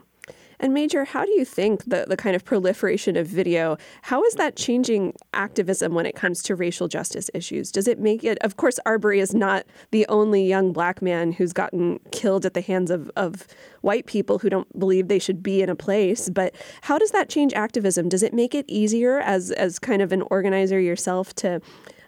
And 0.59 0.73
Major, 0.73 1.05
how 1.05 1.25
do 1.25 1.31
you 1.31 1.45
think 1.45 1.83
the, 1.85 2.05
the 2.07 2.17
kind 2.17 2.35
of 2.35 2.45
proliferation 2.45 3.17
of 3.17 3.27
video, 3.27 3.77
how 4.03 4.23
is 4.23 4.33
that 4.35 4.55
changing 4.55 5.13
activism 5.33 5.93
when 5.93 6.05
it 6.05 6.15
comes 6.15 6.41
to 6.43 6.55
racial 6.55 6.87
justice 6.87 7.29
issues? 7.33 7.71
Does 7.71 7.87
it 7.87 7.99
make 7.99 8.23
it, 8.23 8.37
of 8.41 8.57
course, 8.57 8.79
Arbery 8.85 9.19
is 9.19 9.33
not 9.33 9.65
the 9.91 10.05
only 10.07 10.45
young 10.45 10.73
black 10.73 11.01
man 11.01 11.31
who's 11.31 11.53
gotten 11.53 11.99
killed 12.11 12.45
at 12.45 12.53
the 12.53 12.61
hands 12.61 12.91
of, 12.91 13.09
of 13.15 13.47
white 13.81 14.05
people 14.05 14.39
who 14.39 14.49
don't 14.49 14.79
believe 14.79 15.07
they 15.07 15.19
should 15.19 15.43
be 15.43 15.61
in 15.61 15.69
a 15.69 15.75
place, 15.75 16.29
but 16.29 16.55
how 16.81 16.97
does 16.97 17.11
that 17.11 17.29
change 17.29 17.53
activism? 17.53 18.09
Does 18.09 18.23
it 18.23 18.33
make 18.33 18.55
it 18.55 18.65
easier 18.67 19.19
as, 19.19 19.51
as 19.51 19.79
kind 19.79 20.01
of 20.01 20.11
an 20.11 20.21
organizer 20.23 20.79
yourself 20.79 21.33
to 21.35 21.61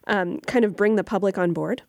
um, 0.08 0.40
kind 0.42 0.66
of 0.66 0.76
bring 0.76 0.96
the 0.96 1.04
public 1.04 1.38
on 1.38 1.54
board? 1.54 1.82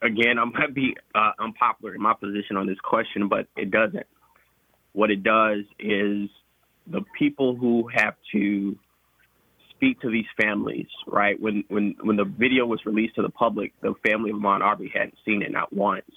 Again, 0.00 0.36
going 0.36 0.52
to 0.68 0.72
be 0.72 0.96
uh, 1.14 1.32
unpopular 1.40 1.94
in 1.94 2.00
my 2.00 2.14
position 2.14 2.56
on 2.56 2.68
this 2.68 2.78
question, 2.78 3.26
but 3.26 3.48
it 3.56 3.72
doesn't 3.72 4.06
what 4.92 5.10
it 5.10 5.22
does 5.22 5.64
is 5.78 6.28
the 6.86 7.02
people 7.18 7.54
who 7.54 7.88
have 7.94 8.14
to 8.32 8.76
speak 9.70 10.00
to 10.00 10.10
these 10.10 10.26
families, 10.40 10.88
right? 11.06 11.40
When 11.40 11.64
when 11.68 11.94
when 12.00 12.16
the 12.16 12.24
video 12.24 12.66
was 12.66 12.80
released 12.84 13.14
to 13.16 13.22
the 13.22 13.30
public, 13.30 13.72
the 13.80 13.94
family 14.06 14.30
of 14.30 14.36
Ahmaud 14.36 14.60
Arbery 14.60 14.90
hadn't 14.92 15.14
seen 15.24 15.42
it 15.42 15.52
not 15.52 15.72
once. 15.72 16.10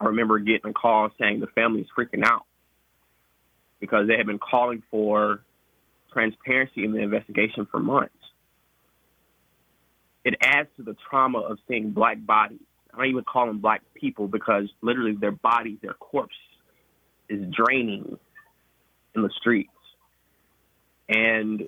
I 0.00 0.06
remember 0.06 0.38
getting 0.38 0.70
a 0.70 0.72
call 0.72 1.10
saying 1.20 1.40
the 1.40 1.46
family 1.48 1.82
is 1.82 1.88
freaking 1.96 2.24
out 2.24 2.44
because 3.80 4.08
they 4.08 4.16
had 4.16 4.26
been 4.26 4.38
calling 4.38 4.82
for 4.90 5.42
transparency 6.12 6.84
in 6.84 6.92
the 6.92 7.00
investigation 7.00 7.66
for 7.70 7.78
months. 7.78 8.14
It 10.24 10.34
adds 10.42 10.68
to 10.76 10.82
the 10.82 10.96
trauma 11.08 11.38
of 11.38 11.58
seeing 11.68 11.90
black 11.90 12.24
bodies. 12.24 12.60
I 12.92 12.98
don't 12.98 13.06
even 13.06 13.24
call 13.24 13.46
them 13.46 13.58
black 13.58 13.82
people 13.94 14.28
because 14.28 14.68
literally 14.82 15.14
their 15.14 15.32
bodies, 15.32 15.78
their 15.82 15.94
corpse 15.94 16.34
is 17.28 17.44
draining 17.54 18.18
in 19.14 19.22
the 19.22 19.30
streets. 19.38 19.70
And 21.08 21.62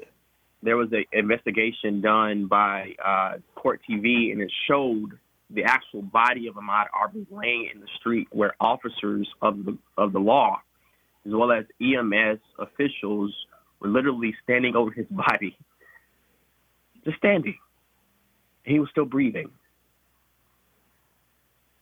there 0.62 0.76
was 0.76 0.88
an 0.92 1.04
investigation 1.12 2.00
done 2.00 2.46
by 2.46 2.94
uh, 3.04 3.38
Court 3.54 3.80
TV, 3.88 4.32
and 4.32 4.40
it 4.40 4.52
showed 4.68 5.18
the 5.48 5.64
actual 5.64 6.02
body 6.02 6.46
of 6.46 6.54
Ahmaud 6.54 6.86
Arbery 6.92 7.26
laying 7.30 7.70
in 7.74 7.80
the 7.80 7.88
street, 7.98 8.28
where 8.30 8.54
officers 8.60 9.28
of 9.42 9.64
the 9.64 9.76
of 9.96 10.12
the 10.12 10.18
law, 10.18 10.60
as 11.26 11.32
well 11.32 11.50
as 11.50 11.64
EMS 11.80 12.38
officials, 12.58 13.34
were 13.80 13.88
literally 13.88 14.34
standing 14.44 14.76
over 14.76 14.90
his 14.90 15.06
body, 15.10 15.56
just 17.04 17.16
standing. 17.16 17.58
He 18.62 18.78
was 18.78 18.90
still 18.90 19.06
breathing. 19.06 19.50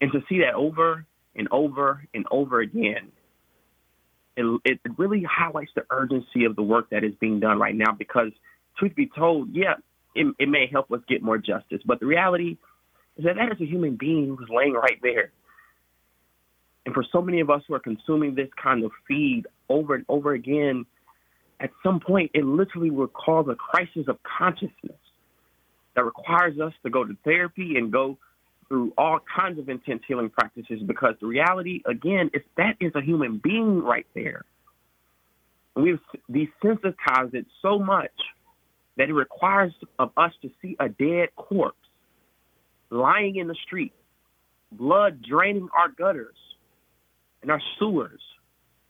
And 0.01 0.11
to 0.13 0.23
see 0.29 0.39
that 0.39 0.53
over 0.55 1.05
and 1.35 1.49
over 1.51 2.07
and 2.13 2.25
over 2.31 2.61
again 2.61 3.11
it, 4.65 4.79
it 4.83 4.91
really 4.97 5.23
highlights 5.29 5.71
the 5.75 5.85
urgency 5.91 6.45
of 6.45 6.55
the 6.55 6.63
work 6.63 6.89
that 6.91 7.03
is 7.03 7.13
being 7.19 7.39
done 7.39 7.59
right 7.59 7.75
now 7.75 7.93
because, 7.97 8.31
truth 8.77 8.95
be 8.95 9.07
told, 9.07 9.49
yeah, 9.53 9.75
it, 10.15 10.33
it 10.39 10.49
may 10.49 10.67
help 10.71 10.91
us 10.91 11.01
get 11.07 11.21
more 11.21 11.37
justice. 11.37 11.81
But 11.85 11.99
the 11.99 12.05
reality 12.05 12.57
is 13.17 13.25
that 13.25 13.35
that 13.35 13.51
is 13.51 13.61
a 13.61 13.65
human 13.65 13.95
being 13.95 14.35
who's 14.37 14.49
laying 14.49 14.73
right 14.73 14.99
there. 15.01 15.31
And 16.85 16.93
for 16.93 17.05
so 17.11 17.21
many 17.21 17.41
of 17.41 17.49
us 17.49 17.61
who 17.67 17.75
are 17.75 17.79
consuming 17.79 18.35
this 18.35 18.49
kind 18.61 18.83
of 18.83 18.91
feed 19.07 19.43
over 19.67 19.95
and 19.95 20.05
over 20.07 20.33
again, 20.33 20.85
at 21.59 21.71
some 21.83 21.99
point, 21.99 22.31
it 22.33 22.45
literally 22.45 22.89
will 22.89 23.07
cause 23.07 23.47
a 23.49 23.55
crisis 23.55 24.07
of 24.07 24.17
consciousness 24.23 24.97
that 25.95 26.05
requires 26.05 26.59
us 26.59 26.73
to 26.83 26.89
go 26.89 27.03
to 27.03 27.15
therapy 27.23 27.75
and 27.75 27.91
go 27.91 28.17
through 28.69 28.93
all 28.97 29.19
kinds 29.35 29.59
of 29.59 29.67
intense 29.67 30.03
healing 30.07 30.29
practices 30.29 30.81
because 30.85 31.15
the 31.19 31.27
reality, 31.27 31.81
again, 31.85 32.29
is 32.33 32.43
that 32.55 32.77
is 32.79 32.93
a 32.95 33.01
human 33.01 33.41
being 33.43 33.81
right 33.83 34.05
there. 34.15 34.45
We've 35.75 35.99
desensitized 36.31 37.33
it 37.33 37.47
so 37.61 37.79
much 37.79 38.11
that 38.97 39.09
it 39.09 39.13
requires 39.13 39.73
of 39.97 40.11
us 40.15 40.31
to 40.43 40.49
see 40.61 40.75
a 40.79 40.89
dead 40.89 41.29
corpse 41.35 41.77
lying 42.89 43.37
in 43.37 43.47
the 43.47 43.55
street, 43.65 43.93
blood 44.71 45.21
draining 45.21 45.69
our 45.77 45.89
gutters, 45.89 46.35
and 47.41 47.51
our 47.51 47.61
sewers 47.79 48.21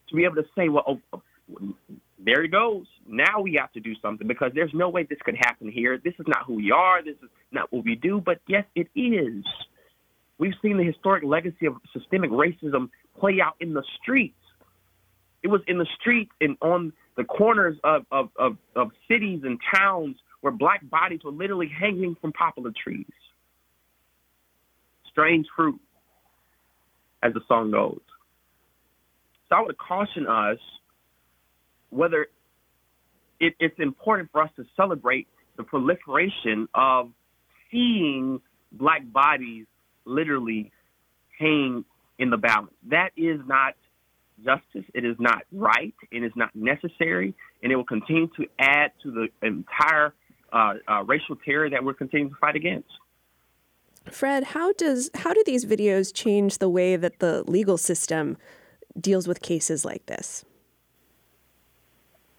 to 0.10 0.16
be 0.16 0.26
able 0.26 0.36
to 0.36 0.46
say, 0.58 0.70
well, 0.70 0.84
oh, 0.88 1.00
oh, 1.14 1.22
there 2.24 2.44
it 2.44 2.52
goes. 2.52 2.86
Now 3.08 3.42
we 3.42 3.58
have 3.60 3.72
to 3.74 3.80
do 3.80 3.94
something 4.02 4.28
because 4.28 4.52
there's 4.54 4.74
no 4.74 4.90
way 4.90 5.04
this 5.04 5.20
could 5.24 5.38
happen 5.38 5.72
here. 5.72 5.98
This 6.04 6.14
is 6.20 6.26
not 6.28 6.46
who 6.46 6.56
we 6.56 6.72
are. 6.72 7.04
This 7.04 7.16
is 7.24 7.30
not 7.52 7.72
what 7.72 7.86
we 7.86 7.96
do. 7.96 8.22
But 8.24 8.40
yes, 8.48 8.66
it 8.76 8.88
is. 8.96 9.44
We've 10.40 10.54
seen 10.62 10.78
the 10.78 10.86
historic 10.86 11.24
legacy 11.24 11.68
of 11.68 11.76
systemic 11.94 12.32
racism 12.32 12.90
play 13.20 13.40
out 13.44 13.56
in 13.60 13.74
the 13.74 13.84
streets. 14.02 14.36
It 15.44 15.50
was 15.50 15.62
in 15.68 15.78
the 15.78 15.88
streets 16.00 16.32
and 16.42 16.58
on 16.62 16.94
the 17.18 17.26
corners 17.26 17.78
of, 17.84 18.06
of, 18.12 18.30
of, 18.38 18.58
of 18.76 18.92
cities 19.08 19.42
and 19.44 19.60
towns 19.76 20.16
where 20.42 20.54
black 20.54 20.90
bodies 20.90 21.20
were 21.24 21.32
literally 21.32 21.68
hanging 21.68 22.16
from 22.20 22.32
poplar 22.32 22.72
trees. 22.72 23.06
Strange 25.12 25.46
fruit, 25.56 25.80
as 27.22 27.34
the 27.34 27.42
song 27.48 27.72
goes. 27.72 28.00
So 29.50 29.56
I 29.58 29.62
would 29.62 29.78
caution 29.78 30.26
us 30.28 30.60
whether 31.90 32.28
it, 33.42 33.56
it's 33.60 33.80
important 33.80 34.30
for 34.32 34.44
us 34.44 34.52
to 34.56 34.66
celebrate 34.78 35.28
the 35.58 35.64
proliferation 35.64 36.70
of 36.74 37.12
seeing 37.72 38.40
black 38.72 39.02
bodies 39.12 39.66
literally 40.10 40.72
hang 41.38 41.86
in 42.18 42.30
the 42.30 42.38
balance. 42.38 42.74
That 42.90 43.12
is 43.16 43.40
not 43.46 43.76
justice. 44.44 44.86
It 44.94 45.06
is 45.06 45.16
not 45.20 45.44
right. 45.52 45.94
It 46.12 46.24
is 46.24 46.32
not 46.36 46.56
necessary, 46.56 47.34
and 47.64 47.72
it 47.72 47.76
will 47.76 47.86
continue 47.86 48.28
to 48.38 48.46
add 48.58 48.92
to 49.04 49.12
the 49.12 49.28
entire 49.46 50.14
uh, 50.52 50.74
uh, 50.88 51.04
racial 51.04 51.36
terror 51.38 51.70
that 51.70 51.84
we're 51.84 51.94
continuing 51.94 52.32
to 52.32 52.38
fight 52.40 52.56
against. 52.56 52.90
Fred, 54.10 54.44
how 54.44 54.74
does 54.74 55.10
how 55.14 55.34
do 55.34 55.44
these 55.46 55.66
videos 55.66 56.14
change 56.14 56.58
the 56.58 56.70
way 56.70 56.96
that 56.96 57.20
the 57.20 57.44
legal 57.48 57.78
system 57.78 58.38
deals 59.00 59.28
with 59.28 59.42
cases 59.42 59.86
like 59.86 60.06
this? 60.08 60.44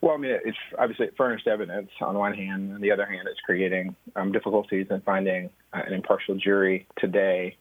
Well, 0.00 0.14
I 0.14 0.16
mean, 0.16 0.38
it's 0.44 0.56
obviously 0.78 1.08
furnished 1.16 1.46
evidence 1.46 1.90
on 2.00 2.16
one 2.16 2.34
hand. 2.34 2.72
On 2.72 2.80
the 2.80 2.90
other 2.90 3.04
hand, 3.04 3.28
it's 3.30 3.40
creating 3.40 3.94
um, 4.16 4.32
difficulties 4.32 4.86
in 4.90 5.00
finding 5.02 5.50
uh, 5.74 5.82
an 5.86 5.92
impartial 5.92 6.36
jury 6.36 6.86
today. 6.98 7.56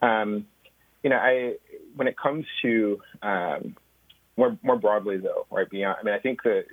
Um, 0.00 0.46
you 1.02 1.10
know, 1.10 1.16
I 1.16 1.56
when 1.96 2.06
it 2.06 2.16
comes 2.16 2.46
to 2.62 3.00
um, 3.22 3.76
more 4.36 4.56
more 4.62 4.78
broadly, 4.78 5.16
though, 5.16 5.46
right 5.50 5.68
beyond. 5.68 5.96
I 6.00 6.04
mean, 6.04 6.14
I 6.14 6.18
think 6.18 6.42
that 6.44 6.66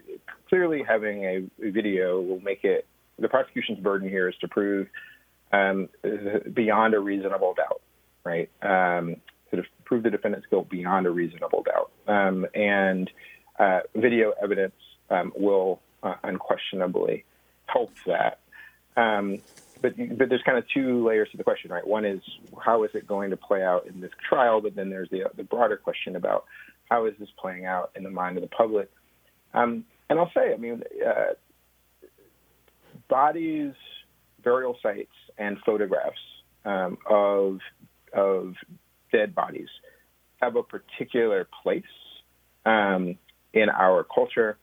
clearly 0.47 0.83
having 0.87 1.23
a, 1.23 1.49
video 1.71 2.21
will 2.21 2.41
make 2.41 2.63
it 2.63 2.85
the 3.17 3.27
prosecution's 3.27 3.79
burden 3.79 4.07
here 4.07 4.29
is 4.29 4.35
to 4.41 4.47
prove 4.47 4.87
um, 5.51 5.89
beyond 6.53 6.93
a 6.93 6.99
reasonable 6.99 7.55
doubt, 7.55 7.81
right? 8.23 8.49
Um, 8.61 9.17
of 9.51 9.65
prove 9.83 10.03
the 10.03 10.11
defendant's 10.11 10.47
guilt 10.49 10.69
beyond 10.69 11.07
a 11.07 11.09
reasonable 11.09 11.63
doubt, 11.63 11.91
um, 12.07 12.45
and 12.53 13.09
uh, 13.59 13.79
video 13.95 14.33
evidence 14.41 14.75
um, 15.09 15.31
will 15.35 15.81
uh, 16.03 16.15
unquestionably 16.23 17.25
help 17.65 17.91
that. 18.05 18.39
Um, 18.95 19.39
but 19.81 19.95
but 20.17 20.29
there's 20.29 20.41
kind 20.43 20.57
of 20.57 20.65
two 20.73 21.07
layers 21.07 21.29
to 21.31 21.37
the 21.37 21.43
question, 21.43 21.71
right? 21.71 21.85
One 21.85 22.05
is 22.05 22.21
how 22.63 22.83
is 22.83 22.91
it 22.93 23.07
going 23.07 23.29
to 23.29 23.37
play 23.37 23.63
out 23.63 23.87
in 23.87 24.01
this 24.01 24.11
trial, 24.27 24.61
but 24.61 24.75
then 24.75 24.89
there's 24.89 25.09
the 25.09 25.23
the 25.35 25.43
broader 25.43 25.77
question 25.77 26.15
about 26.15 26.45
how 26.89 27.05
is 27.05 27.13
this 27.19 27.29
playing 27.39 27.65
out 27.65 27.91
in 27.95 28.03
the 28.03 28.09
mind 28.09 28.37
of 28.37 28.41
the 28.41 28.49
public. 28.49 28.91
Um, 29.53 29.85
and 30.09 30.19
I'll 30.19 30.31
say, 30.33 30.53
I 30.53 30.57
mean, 30.57 30.83
uh, 31.05 31.33
bodies, 33.07 33.73
burial 34.43 34.77
sites, 34.81 35.13
and 35.37 35.57
photographs 35.65 36.19
um, 36.65 36.97
of 37.09 37.59
of 38.13 38.55
dead 39.11 39.33
bodies 39.33 39.69
have 40.41 40.55
a 40.55 40.63
particular 40.63 41.47
place 41.63 41.83
um, 42.65 43.17
in 43.53 43.69
our 43.69 44.03
culture 44.03 44.57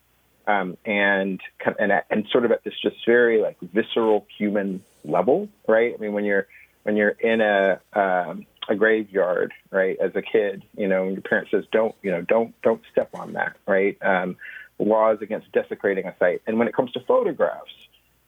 um, 0.46 0.76
and, 0.84 1.40
and 1.78 1.92
and 2.10 2.26
sort 2.30 2.44
of 2.44 2.52
at 2.52 2.62
this 2.64 2.74
just 2.80 2.96
very 3.06 3.40
like 3.40 3.56
visceral 3.60 4.26
human 4.36 4.82
level, 5.04 5.48
right? 5.66 5.94
I 5.94 6.00
mean, 6.00 6.12
when 6.12 6.24
you're 6.24 6.46
when 6.84 6.96
you're 6.96 7.10
in 7.10 7.40
a 7.40 7.80
um, 7.92 8.46
a 8.68 8.74
graveyard, 8.74 9.52
right, 9.70 9.96
as 10.00 10.14
a 10.14 10.22
kid, 10.22 10.62
you 10.76 10.88
know, 10.88 11.08
your 11.08 11.20
parent 11.20 11.48
says, 11.50 11.64
"Don't, 11.72 11.94
you 12.02 12.10
know, 12.10 12.22
don't 12.22 12.60
don't 12.62 12.82
step 12.92 13.10
on 13.14 13.32
that," 13.32 13.56
right? 13.66 13.96
Um, 14.02 14.36
laws 14.78 15.18
against 15.20 15.50
desecrating 15.52 16.06
a 16.06 16.14
site, 16.18 16.42
and 16.46 16.58
when 16.58 16.68
it 16.68 16.74
comes 16.74 16.92
to 16.92 17.00
photographs, 17.00 17.72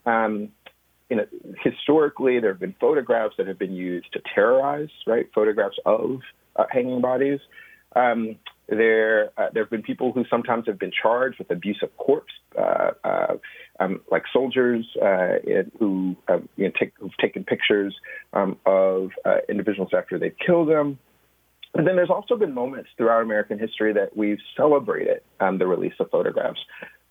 um, 0.06 0.48
you 1.08 1.16
know, 1.16 1.26
historically 1.62 2.40
there 2.40 2.50
have 2.50 2.60
been 2.60 2.74
photographs 2.80 3.36
that 3.38 3.46
have 3.46 3.58
been 3.58 3.74
used 3.74 4.12
to 4.12 4.20
terrorize, 4.34 4.90
right? 5.06 5.28
Photographs 5.34 5.78
of 5.86 6.20
uh, 6.56 6.64
hanging 6.70 7.00
bodies. 7.00 7.40
Um, 7.94 8.36
there, 8.68 9.30
uh, 9.36 9.48
there 9.52 9.62
have 9.62 9.70
been 9.70 9.82
people 9.82 10.12
who 10.12 10.24
sometimes 10.28 10.66
have 10.66 10.78
been 10.78 10.90
charged 10.90 11.38
with 11.38 11.50
abuse 11.50 11.78
of 11.82 11.96
corpse, 11.96 12.32
uh, 12.56 12.90
uh, 13.02 13.36
um, 13.80 14.00
like 14.10 14.24
soldiers 14.32 14.86
uh, 15.02 15.36
who 15.78 16.16
have 16.28 16.42
you 16.56 16.66
know, 16.66 16.72
take, 16.78 16.92
taken 17.20 17.44
pictures 17.44 17.94
um, 18.32 18.56
of 18.66 19.10
uh, 19.24 19.38
individuals 19.48 19.90
after 19.96 20.18
they've 20.18 20.36
killed 20.44 20.68
them. 20.68 20.98
And 21.74 21.86
then 21.86 21.96
there's 21.96 22.10
also 22.10 22.36
been 22.36 22.54
moments 22.54 22.90
throughout 22.96 23.22
American 23.22 23.58
history 23.58 23.92
that 23.94 24.16
we've 24.16 24.38
celebrated 24.56 25.20
um, 25.40 25.58
the 25.58 25.66
release 25.66 25.92
of 26.00 26.10
photographs, 26.10 26.60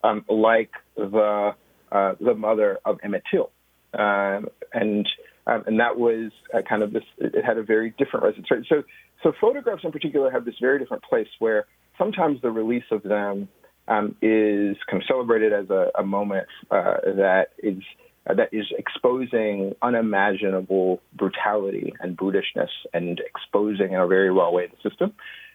um, 0.03 0.26
like 0.30 0.72
the 0.95 1.55
uh, 1.89 2.16
the 2.20 2.34
mother 2.34 2.80
of 2.84 2.99
Emmett 3.01 3.24
Till, 3.32 3.49
um, 3.93 4.47
and 4.74 5.08
um, 5.48 5.64
and 5.66 5.80
that 5.80 5.98
was 5.98 6.32
kind 6.68 6.84
of 6.84 6.93
this. 6.93 7.04
It 7.18 7.43
had 7.43 7.58
a 7.58 7.64
very 7.64 7.93
different 7.98 8.26
resonance. 8.26 8.68
So 8.70 8.84
so 9.24 9.34
photographs 9.39 9.84
in 9.84 9.91
particular 9.91 10.30
have 10.30 10.45
this 10.45 10.56
very 10.62 10.78
different 10.78 11.04
place 11.04 11.28
where 11.39 11.66
sometimes 11.98 12.41
the 12.41 12.52
release 12.52 12.84
of 12.91 13.02
them 13.04 13.48
um, 13.88 14.16
is 14.22 14.78
kind 14.89 15.02
of 15.02 15.08
celebrated 15.08 15.54
as 15.54 15.70
a, 15.70 15.91
a 15.98 16.04
moment 16.04 16.48
uh, 16.70 16.98
that 17.16 17.48
is 17.60 17.82
uh, 18.30 18.34
that 18.34 18.50
is 18.52 18.66
exposing 18.78 19.74
unimaginable 19.82 21.02
brutality 21.16 21.93
and 22.02 22.18
brutishness 22.18 22.70
and 22.93 23.22
exposing 23.26 23.93
in 23.93 24.00
a 24.00 24.08
very 24.08 24.30
raw 24.30 24.52
way 24.52 24.68
the 24.68 24.89
system. 24.89 25.14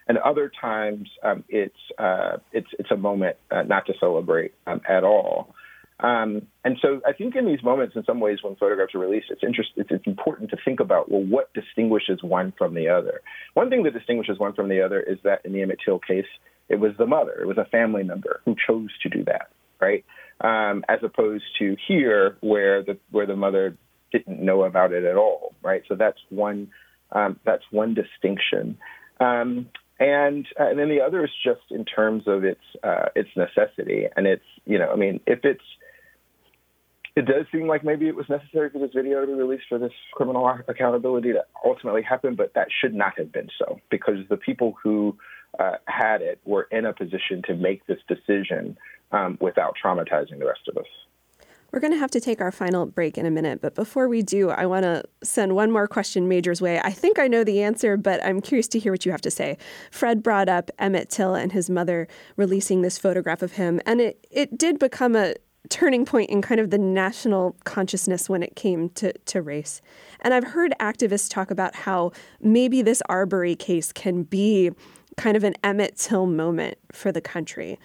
And 0.09 0.19
other 0.19 0.51
times 0.61 1.09
um, 1.23 1.45
it's 1.49 1.77
uh, 1.99 2.39
it's 2.53 2.69
it's 2.79 2.91
a 2.91 2.97
moment 2.97 3.37
uh, 3.51 3.63
not 3.63 3.87
to 3.87 3.93
celebrate 4.01 4.53
um, 4.67 4.81
at 4.89 5.05
all. 5.05 5.55
Um, 6.01 6.49
and 6.65 6.79
so 6.83 7.01
I 7.07 7.13
think 7.13 7.37
in 7.37 7.47
these 7.47 7.63
moments, 7.63 7.95
in 7.95 8.05
some 8.05 8.19
ways, 8.19 8.39
when 8.43 8.57
photographs 8.57 8.95
are 8.95 8.99
released, 8.99 9.27
it's, 9.31 9.43
interest, 9.45 9.71
it's, 9.77 9.91
it's, 9.91 10.07
important 10.07 10.51
to 10.51 10.57
think 10.65 10.81
about, 10.81 11.11
well, 11.11 11.23
what 11.23 11.53
distinguishes 11.55 12.23
one 12.23 12.53
from 12.59 12.75
the 12.75 12.89
other? 12.89 13.21
One 13.55 13.71
thing 13.71 13.85
that 13.85 13.93
distinguishes 13.93 14.39
one 14.39 14.53
from 14.53 14.69
the 14.69 14.83
other 14.83 15.01
is 15.01 15.19
that 15.23 15.43
in 15.45 15.53
the 15.53 15.63
Emmett 15.63 15.79
Till 15.85 16.01
case, 16.01 16.27
it 16.69 16.81
was 16.81 16.93
the 16.99 17.07
mother, 17.07 17.39
it 17.41 17.47
was 17.47 17.59
a 17.59 17.67
family 17.67 18.03
member 18.03 18.41
who 18.45 18.57
chose 18.67 18.89
to 19.03 19.09
do 19.09 19.25
that, 19.25 19.51
right? 19.81 20.05
Um, 20.41 20.85
as 20.89 21.01
opposed 21.03 21.45
to 21.61 21.77
here, 21.87 22.37
where 22.41 22.83
the 22.83 22.99
where 23.11 23.27
the 23.27 23.37
mother 23.37 23.77
didn't 24.11 24.41
know 24.41 24.65
about 24.65 24.93
it 24.93 25.05
at 25.05 25.17
all, 25.17 25.55
right? 25.63 25.83
So 25.87 25.95
that's 25.95 26.19
one 26.31 26.69
um, 27.13 27.39
that's 27.45 27.65
one 27.71 27.95
distinction. 27.95 28.79
Um, 29.21 29.69
and 30.01 30.47
uh, 30.59 30.65
and 30.65 30.79
then 30.79 30.89
the 30.89 31.01
other 31.01 31.25
is 31.25 31.31
just 31.45 31.71
in 31.71 31.85
terms 31.85 32.25
of 32.27 32.45
its 32.45 32.61
uh, 32.83 33.07
its 33.15 33.29
necessity, 33.37 34.07
and 34.17 34.27
it's 34.27 34.45
you 34.65 34.79
know 34.79 34.91
I 34.91 34.97
mean 34.97 35.21
if 35.27 35.45
it's 35.45 35.63
it 37.15 37.27
does 37.27 37.47
seem 37.53 37.67
like 37.67 37.85
maybe 37.85 38.09
it 38.09 38.17
was 38.17 38.27
necessary 38.29 38.71
for 38.71 38.79
this 38.79 38.91
video 38.95 39.21
to 39.21 39.27
be 39.27 39.35
released 39.35 39.65
for 39.69 39.79
this 39.79 39.93
criminal 40.13 40.51
accountability 40.69 41.33
to 41.33 41.45
ultimately 41.65 42.03
happen, 42.03 42.35
but 42.35 42.55
that 42.55 42.69
should 42.81 42.95
not 42.95 43.13
have 43.19 43.31
been 43.31 43.49
so 43.59 43.79
because 43.91 44.17
the 44.31 44.37
people 44.37 44.75
who 44.83 45.17
uh, 45.61 45.73
had 45.87 46.23
it 46.23 46.41
were 46.45 46.63
in 46.71 46.87
a 46.87 46.93
position 46.93 47.43
to 47.47 47.55
make 47.55 47.87
this 47.87 47.99
decision 48.09 48.79
um, 49.13 49.37
without 49.41 49.75
traumatizing 49.83 50.39
the 50.39 50.47
rest 50.47 50.69
of 50.69 50.79
us. 50.79 50.87
We're 51.71 51.81
going 51.81 51.93
to 51.93 51.99
have 51.99 52.11
to 52.11 52.21
take 52.21 52.43
our 52.43 52.53
final 52.53 52.85
break 52.85 53.17
in 53.17 53.25
a 53.25 53.31
minute, 53.31 53.63
but 53.63 53.75
before 53.75 54.07
we 54.07 54.23
do, 54.23 54.51
I 54.51 54.67
want 54.67 54.83
to 54.83 55.05
send 55.23 55.55
one 55.55 55.71
more 55.71 55.87
question 55.87 56.29
Major's 56.29 56.61
way. 56.61 56.79
I 56.81 56.91
think 56.91 57.19
I 57.19 57.29
know 57.29 57.45
the 57.45 57.63
answer, 57.63 57.97
but 57.97 58.23
I'm 58.25 58.43
curious 58.43 58.69
to 58.69 58.79
hear 58.79 58.93
what 58.93 59.07
you 59.07 59.13
have 59.13 59.23
to 59.23 59.31
say. 59.31 59.57
Fred 59.91 60.23
brought 60.23 60.51
up 60.51 60.71
Emmett 60.79 61.09
Till 61.09 61.35
and 61.35 61.53
his 61.53 61.71
mother 61.71 62.09
releasing 62.37 62.83
this 62.83 62.99
photograph 62.99 63.41
of 63.41 63.53
him, 63.53 63.81
and 63.87 64.03
it, 64.03 64.27
it 64.31 64.59
did 64.59 64.79
become 64.79 65.17
a 65.17 65.35
turning 65.73 66.05
point 66.05 66.29
in 66.29 66.43
kind 66.43 66.61
of 66.61 66.69
the 66.69 66.77
national 66.77 67.57
consciousness 67.65 68.29
when 68.29 68.43
it 68.43 68.55
came 68.55 68.91
to, 68.91 69.11
to 69.25 69.41
race. 69.41 69.81
And 70.21 70.35
I've 70.35 70.45
heard 70.45 70.75
activists 70.79 71.31
talk 71.31 71.51
about 71.51 71.75
how 71.75 72.13
maybe 72.43 72.83
this 72.83 73.03
Arbery 73.09 73.57
case 73.57 73.91
can 73.91 74.23
be 74.23 74.71
kind 75.17 75.35
of 75.35 75.45
an 75.45 75.55
Emmett 75.65 75.97
Till 75.97 76.27
moment 76.27 76.77
for 76.93 77.11
the 77.11 77.23
country. 77.23 77.79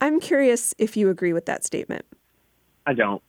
I'm 0.00 0.18
curious 0.18 0.74
if 0.76 0.96
you 0.96 1.08
agree 1.08 1.32
with 1.32 1.46
that 1.46 1.64
statement. 1.64 2.04
I 2.84 2.94
don't. 2.94 3.22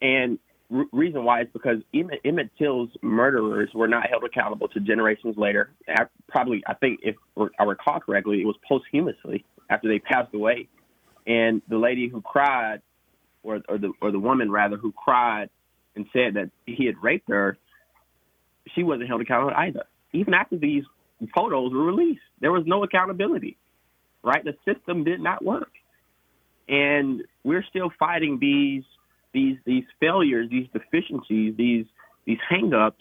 And 0.00 0.38
r- 0.72 0.86
reason 0.92 1.24
why 1.24 1.42
is 1.42 1.48
because 1.52 1.78
Emmett, 1.92 2.20
Emmett 2.24 2.50
Till's 2.56 2.90
murderers 3.02 3.70
were 3.74 3.88
not 3.88 4.08
held 4.08 4.22
accountable 4.22 4.68
to 4.68 4.80
generations 4.80 5.36
later. 5.36 5.70
I, 5.88 6.04
probably, 6.28 6.62
I 6.68 6.74
think, 6.74 7.00
if 7.02 7.16
I 7.58 7.64
recall 7.64 7.98
correctly, 7.98 8.40
it 8.40 8.46
was 8.46 8.56
posthumously 8.68 9.44
after 9.70 9.88
they 9.88 9.98
passed 9.98 10.32
away. 10.34 10.68
And 11.26 11.62
the 11.68 11.78
lady 11.78 12.08
who 12.08 12.22
cried 12.22 12.80
or, 13.48 13.60
or 13.68 13.78
the 13.78 13.92
or 14.00 14.10
the 14.10 14.18
woman 14.18 14.50
rather 14.50 14.76
who 14.76 14.92
cried 14.92 15.48
and 15.96 16.06
said 16.12 16.34
that 16.34 16.50
he 16.66 16.86
had 16.86 16.94
raped 17.02 17.28
her, 17.28 17.56
she 18.74 18.82
wasn't 18.82 19.08
held 19.08 19.20
accountable 19.20 19.54
either. 19.56 19.84
Even 20.12 20.34
after 20.34 20.56
these 20.56 20.84
photos 21.34 21.72
were 21.72 21.84
released. 21.84 22.20
There 22.40 22.52
was 22.52 22.64
no 22.66 22.84
accountability, 22.84 23.56
right? 24.22 24.44
The 24.44 24.54
system 24.64 25.04
did 25.04 25.20
not 25.20 25.44
work, 25.44 25.72
and 26.68 27.22
we're 27.42 27.64
still 27.64 27.90
fighting 27.98 28.38
these 28.40 28.84
these 29.32 29.56
these 29.64 29.84
failures, 30.00 30.48
these 30.50 30.68
deficiencies, 30.72 31.54
these 31.56 31.86
these 32.24 32.38
hangups 32.50 32.92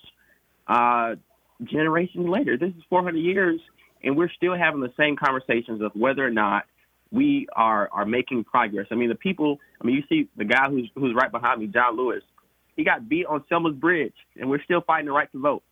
uh, 0.67 1.15
generations 1.63 2.27
later. 2.27 2.57
This 2.57 2.69
is 2.69 2.83
400 2.89 3.17
years, 3.19 3.59
and 4.03 4.17
we're 4.17 4.31
still 4.31 4.55
having 4.55 4.81
the 4.81 4.93
same 4.97 5.15
conversations 5.15 5.81
of 5.81 5.91
whether 5.93 6.25
or 6.25 6.31
not 6.31 6.63
we 7.11 7.47
are 7.55 7.89
are 7.91 8.05
making 8.05 8.43
progress. 8.43 8.87
I 8.91 8.95
mean, 8.95 9.09
the 9.09 9.15
people. 9.15 9.59
I 9.81 9.85
mean, 9.85 9.95
you 9.95 10.03
see 10.09 10.29
the 10.37 10.45
guy 10.45 10.69
who's 10.69 10.89
who's 10.95 11.15
right 11.15 11.31
behind 11.31 11.61
me, 11.61 11.67
John 11.67 11.97
Lewis. 11.97 12.23
He 12.75 12.83
got 12.83 13.09
beat 13.09 13.25
on 13.25 13.43
Selma's 13.49 13.75
Bridge, 13.75 14.13
and 14.39 14.49
we're 14.49 14.63
still 14.63 14.81
fighting 14.81 15.07
the 15.07 15.11
right 15.11 15.31
to 15.31 15.39
vote. 15.39 15.63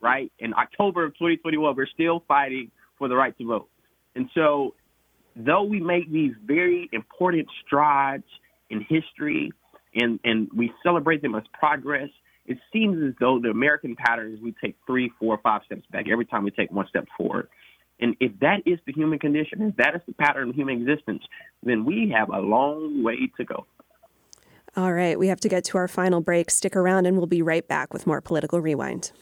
Right 0.00 0.30
in 0.38 0.52
October 0.52 1.04
of 1.04 1.12
2021, 1.14 1.76
we're 1.76 1.86
still 1.86 2.24
fighting 2.28 2.70
for 2.98 3.08
the 3.08 3.16
right 3.16 3.36
to 3.38 3.46
vote. 3.46 3.68
And 4.14 4.28
so, 4.34 4.74
though 5.36 5.62
we 5.62 5.80
make 5.80 6.10
these 6.10 6.32
very 6.44 6.88
important 6.92 7.48
strides 7.64 8.24
in 8.68 8.84
history, 8.88 9.52
and 9.94 10.18
and 10.24 10.48
we 10.54 10.72
celebrate 10.82 11.22
them 11.22 11.34
as 11.34 11.44
progress, 11.58 12.10
it 12.46 12.58
seems 12.72 13.02
as 13.02 13.14
though 13.20 13.38
the 13.40 13.50
American 13.50 13.96
pattern 13.96 14.34
is 14.34 14.40
we 14.40 14.54
take 14.62 14.76
three, 14.86 15.10
four, 15.18 15.38
five 15.42 15.62
steps 15.66 15.82
back 15.90 16.06
every 16.10 16.26
time 16.26 16.44
we 16.44 16.50
take 16.50 16.70
one 16.70 16.86
step 16.88 17.06
forward. 17.16 17.48
And 18.02 18.16
if 18.20 18.38
that 18.40 18.62
is 18.66 18.78
the 18.84 18.92
human 18.92 19.18
condition, 19.18 19.62
if 19.62 19.76
that 19.76 19.94
is 19.94 20.02
the 20.06 20.12
pattern 20.12 20.50
of 20.50 20.54
human 20.54 20.82
existence, 20.82 21.22
then 21.62 21.84
we 21.84 22.12
have 22.14 22.28
a 22.28 22.40
long 22.40 23.02
way 23.02 23.30
to 23.36 23.44
go. 23.44 23.64
All 24.76 24.92
right, 24.92 25.18
we 25.18 25.28
have 25.28 25.40
to 25.40 25.48
get 25.48 25.64
to 25.66 25.78
our 25.78 25.88
final 25.88 26.20
break. 26.20 26.50
Stick 26.50 26.74
around 26.74 27.06
and 27.06 27.16
we'll 27.16 27.26
be 27.26 27.42
right 27.42 27.66
back 27.66 27.92
with 27.92 28.06
more 28.06 28.20
Political 28.20 28.60
Rewind. 28.60 29.12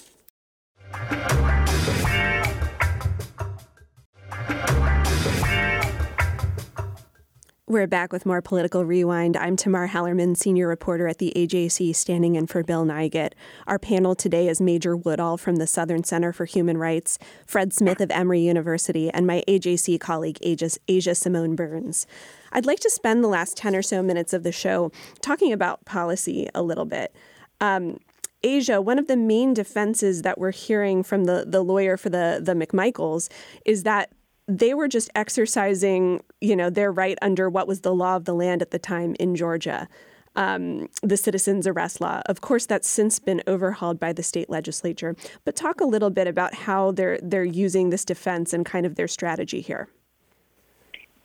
We're 7.71 7.87
back 7.87 8.13
with 8.13 8.27
more 8.27 8.43
Political 8.43 8.85
Rewind. 8.85 9.37
I'm 9.37 9.55
Tamar 9.55 9.87
Hallerman, 9.87 10.37
senior 10.37 10.67
reporter 10.67 11.07
at 11.07 11.19
the 11.19 11.33
AJC, 11.37 11.95
standing 11.95 12.35
in 12.35 12.49
for 12.49 12.65
Bill 12.65 12.85
Nigut. 12.85 13.35
Our 13.69 13.79
panel 13.79 14.17
today 14.17 14.49
is 14.49 14.61
Major 14.61 14.97
Woodall 14.97 15.37
from 15.37 15.55
the 15.55 15.69
Southern 15.69 16.03
Center 16.03 16.33
for 16.33 16.47
Human 16.47 16.79
Rights, 16.79 17.17
Fred 17.47 17.73
Smith 17.73 18.01
of 18.01 18.11
Emory 18.11 18.41
University, 18.41 19.09
and 19.09 19.25
my 19.25 19.45
AJC 19.47 20.01
colleague, 20.01 20.39
Asia, 20.43 20.71
Asia 20.89 21.15
Simone 21.15 21.55
Burns. 21.55 22.09
I'd 22.51 22.67
like 22.67 22.81
to 22.81 22.91
spend 22.91 23.23
the 23.23 23.29
last 23.29 23.57
10 23.57 23.77
or 23.77 23.83
so 23.83 24.03
minutes 24.03 24.33
of 24.33 24.43
the 24.43 24.51
show 24.51 24.91
talking 25.23 25.53
about 25.53 25.85
policy 25.85 26.49
a 26.53 26.63
little 26.63 26.87
bit. 26.87 27.15
Um, 27.61 28.01
Asia, 28.43 28.81
one 28.81 28.99
of 28.99 29.07
the 29.07 29.17
main 29.17 29.55
defenses 29.55 30.23
that 30.23 30.39
we're 30.39 30.51
hearing 30.51 31.05
from 31.05 31.27
the, 31.27 31.45
the 31.47 31.63
lawyer 31.63 31.97
for 31.97 32.09
the, 32.09 32.41
the 32.43 32.55
McMichaels 32.55 33.31
is 33.65 33.85
that 33.85 34.11
they 34.51 34.75
were 34.75 34.89
just 34.89 35.11
exercising, 35.15 36.23
you 36.41 36.57
know, 36.57 36.71
their 36.71 36.91
right 36.91 37.17
under 37.23 37.49
what 37.49 37.69
was 37.69 37.83
the 37.83 37.95
law 37.95 38.17
of 38.17 38.25
the 38.25 38.35
land 38.35 38.63
at 38.63 38.73
the 38.73 38.79
time 38.79 39.15
in 39.21 39.37
Georgia, 39.37 39.89
um, 40.35 40.89
the 41.03 41.17
citizens 41.17 41.67
arrest 41.67 42.01
law. 42.01 42.21
Of 42.27 42.41
course, 42.41 42.67
that's 42.67 42.89
since 42.89 43.19
been 43.21 43.43
overhauled 43.47 44.01
by 44.01 44.13
the 44.13 44.23
state 44.25 44.51
legislature. 44.51 45.15
But 45.45 45.55
talk 45.55 45.81
a 45.81 45.85
little 45.85 46.11
bit 46.11 46.27
about 46.27 46.55
how 46.55 46.91
they're 46.91 47.19
they're 47.23 47.45
using 47.45 47.91
this 47.91 48.05
defense 48.05 48.53
and 48.53 48.67
kind 48.67 48.87
of 48.87 48.97
their 48.97 49.09
strategy 49.09 49.61
here. 49.61 49.89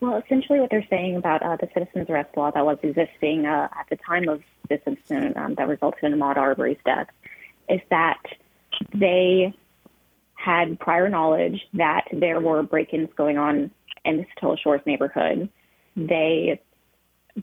Well, 0.01 0.21
essentially, 0.23 0.59
what 0.59 0.69
they're 0.69 0.86
saying 0.89 1.15
about 1.15 1.41
uh, 1.41 1.55
the 1.55 1.69
citizens 1.73 2.09
arrest 2.09 2.38
law 2.38 2.51
that 2.51 2.65
was 2.65 2.78
existing 2.84 3.47
uh, 3.47 3.69
at 3.80 3.88
the 3.89 3.97
time 3.97 4.30
of 4.30 4.43
this 4.69 4.82
incident 4.86 5.36
um, 5.36 5.55
that 5.55 5.67
resulted 5.67 6.03
in 6.03 6.13
Ahmaud 6.13 6.38
Arbery's 6.38 6.78
death 6.86 7.07
is 7.69 7.82
that 7.89 8.21
they 8.93 9.53
had 10.36 10.79
prior 10.79 11.09
knowledge 11.09 11.59
that 11.73 12.05
there 12.11 12.39
were 12.39 12.63
break-ins 12.63 13.09
going 13.17 13.38
on 13.38 13.71
in 14.03 14.17
the 14.17 14.25
Satilla 14.25 14.57
Shores 14.59 14.81
neighborhood. 14.86 15.49
They 15.95 16.61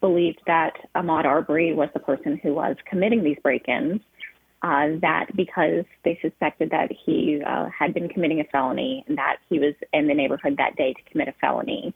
believed 0.01 0.41
that 0.47 0.73
Ahmaud 0.95 1.25
Arbery 1.25 1.75
was 1.75 1.89
the 1.93 2.01
person 2.01 2.39
who 2.43 2.55
was 2.55 2.77
committing 2.89 3.25
these 3.25 3.39
break-ins. 3.43 4.01
Uh, 4.63 4.95
that 5.01 5.27
because 5.35 5.85
they 6.05 6.17
suspected 6.23 6.71
that 6.71 6.89
he 7.05 7.43
uh, 7.45 7.67
had 7.77 7.93
been 7.93 8.09
committing 8.09 8.39
a 8.39 8.45
felony 8.45 9.05
and 9.09 9.19
that 9.19 9.39
he 9.49 9.59
was 9.59 9.75
in 9.93 10.07
the 10.07 10.15
neighborhood 10.15 10.55
that 10.57 10.77
day 10.77 10.93
to 10.93 11.11
commit 11.11 11.27
a 11.27 11.33
felony, 11.41 11.93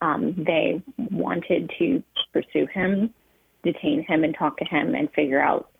um, 0.00 0.32
they 0.46 0.80
wanted 1.10 1.68
to 1.76 2.00
pursue 2.32 2.66
him, 2.72 3.12
detain 3.64 4.04
him, 4.06 4.22
and 4.22 4.32
talk 4.38 4.56
to 4.58 4.64
him 4.64 4.94
and 4.94 5.10
figure 5.10 5.42
out, 5.42 5.70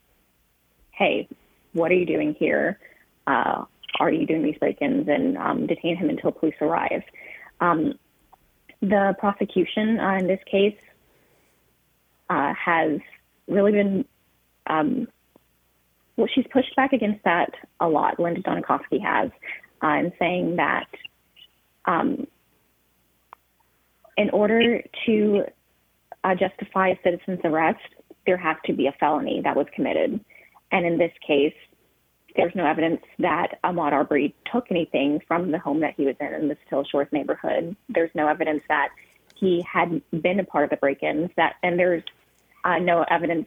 hey, 0.91 1.29
what 1.73 1.93
are 1.93 1.95
you 1.95 2.07
doing 2.07 2.35
here? 2.37 2.81
Uh, 3.29 3.65
are 4.01 4.13
you 4.13 4.27
doing 4.27 4.43
these 4.43 4.59
break-ins 4.59 5.09
and 5.09 5.37
um, 5.39 5.67
detain 5.67 5.97
him 5.97 6.09
until 6.09 6.33
police 6.33 6.55
arrive. 6.61 7.03
Um, 7.61 7.95
the 8.81 9.15
prosecution 9.19 9.99
uh, 9.99 10.19
in 10.19 10.27
this 10.27 10.41
case 10.51 10.77
uh, 12.29 12.53
has 12.55 13.01
really 13.47 13.73
been 13.73 14.05
um, 14.67 15.09
well, 16.17 16.29
she's 16.33 16.47
pushed 16.53 16.75
back 16.77 16.93
against 16.93 17.25
that 17.25 17.51
a 17.81 17.89
lot. 17.89 18.21
Linda 18.21 18.41
Dunikoski 18.43 19.03
has, 19.03 19.31
uh, 19.83 19.99
in 19.99 20.13
saying 20.19 20.57
that 20.57 20.87
um, 21.87 22.27
in 24.17 24.31
order 24.31 24.83
to 25.07 25.45
uh, 26.23 26.35
justify 26.35 26.89
a 26.91 26.97
citizen's 27.03 27.41
arrest, 27.45 27.81
there 28.27 28.37
has 28.37 28.57
to 28.67 28.73
be 28.73 28.87
a 28.87 28.93
felony 28.93 29.41
that 29.43 29.57
was 29.57 29.67
committed. 29.75 30.21
And 30.71 30.87
in 30.87 30.99
this 30.99 31.13
case, 31.27 31.55
there's 32.37 32.55
no 32.55 32.67
evidence 32.67 33.01
that 33.19 33.59
Ahmaud 33.63 33.93
Arbery 33.93 34.35
took 34.53 34.67
anything 34.71 35.21
from 35.27 35.53
the 35.53 35.59
home 35.59 35.81
that 35.81 35.95
he 35.97 36.05
was 36.05 36.17
in 36.21 36.35
in 36.35 36.49
the 36.49 36.57
Satilla 36.57 36.85
Shores 36.91 37.09
neighborhood. 37.13 37.77
There's 37.89 38.11
no 38.15 38.29
evidence 38.29 38.63
that 38.69 38.89
he 39.37 39.65
had 39.71 40.03
been 40.23 40.41
a 40.41 40.45
part 40.45 40.65
of 40.65 40.71
the 40.71 40.77
break-ins. 40.77 41.31
That 41.37 41.55
and 41.63 41.79
there's 41.79 42.03
uh, 42.65 42.79
no 42.79 43.05
evidence 43.11 43.47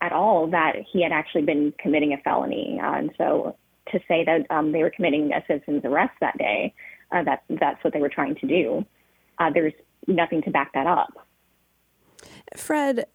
at 0.00 0.12
all 0.12 0.48
that 0.48 0.72
he 0.90 1.02
had 1.02 1.12
actually 1.12 1.42
been 1.42 1.72
committing 1.78 2.12
a 2.12 2.18
felony. 2.18 2.80
Uh, 2.82 2.94
and 2.94 3.10
so 3.18 3.56
to 3.90 4.00
say 4.08 4.24
that 4.24 4.46
um, 4.50 4.72
they 4.72 4.82
were 4.82 4.90
committing 4.90 5.32
a 5.32 5.42
citizen's 5.46 5.84
arrest 5.84 6.12
that 6.20 6.36
day, 6.38 6.74
uh, 7.12 7.22
that 7.24 7.42
that's 7.60 7.82
what 7.84 7.92
they 7.92 8.00
were 8.00 8.08
trying 8.08 8.34
to 8.36 8.46
do. 8.46 8.84
Uh, 9.38 9.50
there's 9.52 9.72
nothing 10.06 10.42
to 10.42 10.50
back 10.50 10.72
that 10.72 10.86
up. 10.86 11.12
Fred, 12.56 13.06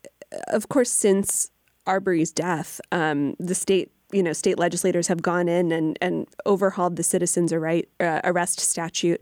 of 0.47 0.69
course, 0.69 0.91
since 0.91 1.51
Arbery's 1.85 2.31
death, 2.31 2.81
um, 2.91 3.35
the 3.39 3.55
state 3.55 3.91
you 4.11 4.23
know, 4.23 4.33
state 4.33 4.57
legislators 4.57 5.07
have 5.07 5.21
gone 5.21 5.47
in 5.47 5.71
and, 5.71 5.97
and 6.01 6.27
overhauled 6.45 6.95
the 6.95 7.03
citizens 7.03 7.51
arrest, 7.51 7.85
uh, 7.99 8.21
arrest 8.23 8.59
statute. 8.59 9.21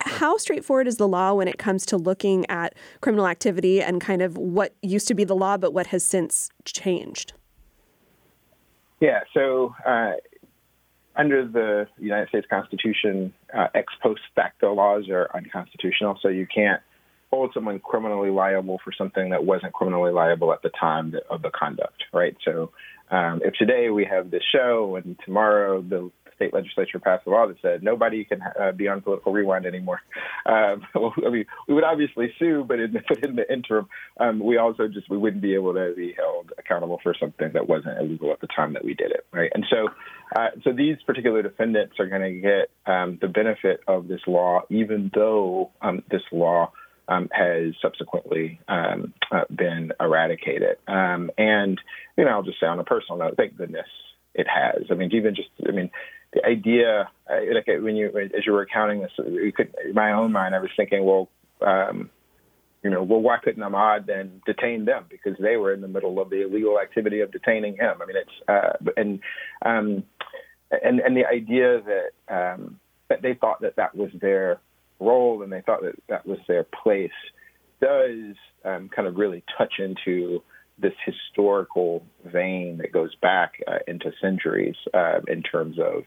How 0.00 0.36
straightforward 0.36 0.88
is 0.88 0.96
the 0.96 1.08
law 1.08 1.34
when 1.34 1.48
it 1.48 1.58
comes 1.58 1.86
to 1.86 1.96
looking 1.96 2.44
at 2.50 2.74
criminal 3.00 3.26
activity 3.26 3.82
and 3.82 4.00
kind 4.00 4.22
of 4.22 4.36
what 4.36 4.74
used 4.82 5.08
to 5.08 5.14
be 5.14 5.24
the 5.24 5.34
law, 5.34 5.56
but 5.56 5.72
what 5.72 5.88
has 5.88 6.02
since 6.02 6.50
changed? 6.64 7.32
Yeah, 9.00 9.20
so 9.32 9.74
uh, 9.86 10.12
under 11.16 11.46
the 11.46 11.86
United 11.98 12.28
States 12.28 12.46
Constitution, 12.48 13.32
uh, 13.52 13.68
ex 13.74 13.92
post 14.02 14.22
facto 14.34 14.72
laws 14.74 15.08
are 15.08 15.28
unconstitutional, 15.34 16.18
so 16.22 16.28
you 16.28 16.46
can't 16.46 16.80
hold 17.30 17.50
someone 17.52 17.80
criminally 17.80 18.30
liable 18.30 18.80
for 18.84 18.92
something 18.92 19.30
that 19.30 19.44
wasn't 19.44 19.72
criminally 19.72 20.12
liable 20.12 20.52
at 20.52 20.62
the 20.62 20.70
time 20.70 21.14
of 21.30 21.42
the 21.42 21.50
conduct, 21.50 22.04
right? 22.12 22.36
So 22.44 22.70
um, 23.14 23.40
if 23.44 23.54
today 23.54 23.90
we 23.90 24.04
have 24.04 24.30
this 24.30 24.42
show 24.52 24.96
and 24.96 25.16
tomorrow 25.24 25.80
the 25.80 26.10
state 26.34 26.52
legislature 26.52 26.98
passed 26.98 27.26
a 27.26 27.30
law 27.30 27.46
that 27.46 27.56
said 27.62 27.82
nobody 27.82 28.24
can 28.24 28.40
uh, 28.42 28.72
be 28.72 28.88
on 28.88 29.00
political 29.00 29.32
rewind 29.32 29.66
anymore. 29.66 30.00
Um, 30.46 30.82
well, 30.94 31.14
I 31.24 31.30
mean, 31.30 31.44
we 31.68 31.74
would 31.74 31.84
obviously 31.84 32.32
sue, 32.38 32.64
but 32.66 32.80
in, 32.80 32.92
but 33.08 33.24
in 33.24 33.36
the 33.36 33.50
interim, 33.52 33.88
um, 34.18 34.40
we 34.40 34.56
also 34.56 34.88
just 34.88 35.08
we 35.08 35.16
wouldn't 35.16 35.42
be 35.42 35.54
able 35.54 35.74
to 35.74 35.94
be 35.96 36.12
held 36.16 36.52
accountable 36.58 36.98
for 37.02 37.14
something 37.18 37.50
that 37.54 37.68
wasn't 37.68 37.98
illegal 37.98 38.32
at 38.32 38.40
the 38.40 38.48
time 38.48 38.72
that 38.72 38.84
we 38.84 38.94
did 38.94 39.12
it, 39.12 39.26
right? 39.32 39.50
And 39.54 39.64
so, 39.70 39.88
uh, 40.36 40.48
so 40.64 40.72
these 40.72 40.96
particular 41.06 41.42
defendants 41.42 41.94
are 41.98 42.08
going 42.08 42.22
to 42.22 42.40
get 42.40 42.92
um, 42.92 43.18
the 43.20 43.28
benefit 43.28 43.80
of 43.86 44.08
this 44.08 44.20
law, 44.26 44.62
even 44.70 45.10
though 45.14 45.70
um, 45.82 46.02
this 46.10 46.22
law 46.32 46.72
um, 47.08 47.28
has 47.32 47.74
subsequently 47.80 48.60
um, 48.68 49.12
uh, 49.30 49.44
been 49.54 49.92
eradicated. 50.00 50.76
Um, 50.86 51.30
and, 51.36 51.80
you 52.16 52.24
know, 52.24 52.30
I'll 52.30 52.42
just 52.42 52.60
say 52.60 52.66
on 52.66 52.78
a 52.78 52.84
personal 52.84 53.18
note, 53.18 53.34
thank 53.36 53.56
goodness 53.56 53.86
it 54.34 54.46
has. 54.48 54.84
I 54.90 54.94
mean, 54.94 55.10
even 55.12 55.34
just, 55.34 55.48
I 55.66 55.72
mean, 55.72 55.90
the 56.32 56.44
idea, 56.44 57.08
uh, 57.30 57.40
like 57.54 57.66
when 57.66 57.96
you, 57.96 58.08
as 58.08 58.44
you 58.44 58.52
were 58.52 58.60
recounting 58.60 59.02
this, 59.02 59.12
you 59.18 59.52
could, 59.52 59.74
in 59.84 59.94
my 59.94 60.12
own 60.12 60.32
mind, 60.32 60.54
I 60.54 60.58
was 60.60 60.70
thinking, 60.76 61.04
well, 61.04 61.28
um, 61.60 62.10
you 62.82 62.90
know, 62.90 63.02
well, 63.02 63.20
why 63.20 63.38
couldn't 63.42 63.62
Ahmaud 63.62 64.06
then 64.06 64.42
detain 64.44 64.84
them 64.84 65.06
because 65.08 65.36
they 65.40 65.56
were 65.56 65.72
in 65.72 65.80
the 65.80 65.88
middle 65.88 66.20
of 66.20 66.28
the 66.28 66.42
illegal 66.42 66.78
activity 66.78 67.20
of 67.20 67.32
detaining 67.32 67.76
him? 67.76 67.94
I 68.02 68.06
mean, 68.06 68.16
it's 68.16 68.48
uh, 68.48 68.90
and 68.96 69.20
um, 69.64 70.04
and 70.70 71.00
and 71.00 71.16
the 71.16 71.24
idea 71.24 71.80
that 71.80 72.10
um, 72.28 72.78
that 73.08 73.22
they 73.22 73.32
thought 73.32 73.62
that 73.62 73.76
that 73.76 73.96
was 73.96 74.10
their 74.20 74.60
role 75.04 75.42
and 75.42 75.52
they 75.52 75.60
thought 75.60 75.82
that 75.82 75.94
that 76.08 76.26
was 76.26 76.38
their 76.48 76.64
place 76.64 77.10
does 77.80 78.34
um, 78.64 78.88
kind 78.88 79.06
of 79.06 79.16
really 79.16 79.42
touch 79.58 79.74
into 79.78 80.42
this 80.78 80.94
historical 81.04 82.04
vein 82.24 82.78
that 82.78 82.92
goes 82.92 83.14
back 83.16 83.60
uh, 83.68 83.78
into 83.86 84.10
centuries 84.20 84.74
uh, 84.92 85.20
in 85.28 85.42
terms 85.42 85.76
of 85.78 86.04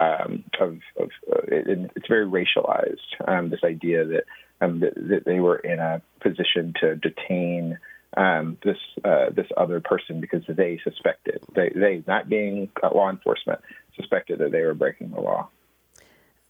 um, 0.00 0.44
of, 0.58 0.78
of 0.98 1.10
uh, 1.30 1.42
it, 1.48 1.90
it's 1.94 2.08
very 2.08 2.26
racialized. 2.26 3.28
Um, 3.28 3.50
this 3.50 3.60
idea 3.62 4.04
that, 4.06 4.24
um, 4.60 4.80
that, 4.80 4.94
that 4.94 5.24
they 5.26 5.40
were 5.40 5.58
in 5.58 5.78
a 5.78 6.00
position 6.20 6.72
to 6.80 6.96
detain 6.96 7.78
um, 8.16 8.56
this 8.64 8.78
uh, 9.04 9.30
this 9.34 9.46
other 9.56 9.80
person 9.80 10.20
because 10.20 10.42
they 10.48 10.80
suspected 10.82 11.40
they 11.54 11.70
they 11.74 12.02
not 12.06 12.28
being 12.28 12.68
law 12.82 13.08
enforcement 13.08 13.60
suspected 13.96 14.38
that 14.40 14.52
they 14.52 14.62
were 14.62 14.74
breaking 14.74 15.10
the 15.10 15.20
law. 15.20 15.48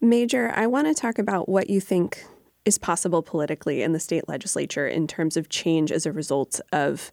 Major, 0.01 0.51
I 0.55 0.67
want 0.67 0.87
to 0.87 0.95
talk 0.95 1.19
about 1.19 1.49
what 1.49 1.69
you 1.69 1.79
think 1.79 2.25
is 2.65 2.79
possible 2.79 3.23
politically 3.23 3.83
in 3.83 3.93
the 3.93 4.01
state 4.01 4.29
legislature 4.29 4.87
in 4.87 5.07
terms 5.07 5.37
of 5.37 5.51
change 5.51 5.93
as 5.93 6.07
a 6.07 6.13
result 6.13 6.59
of 6.73 7.11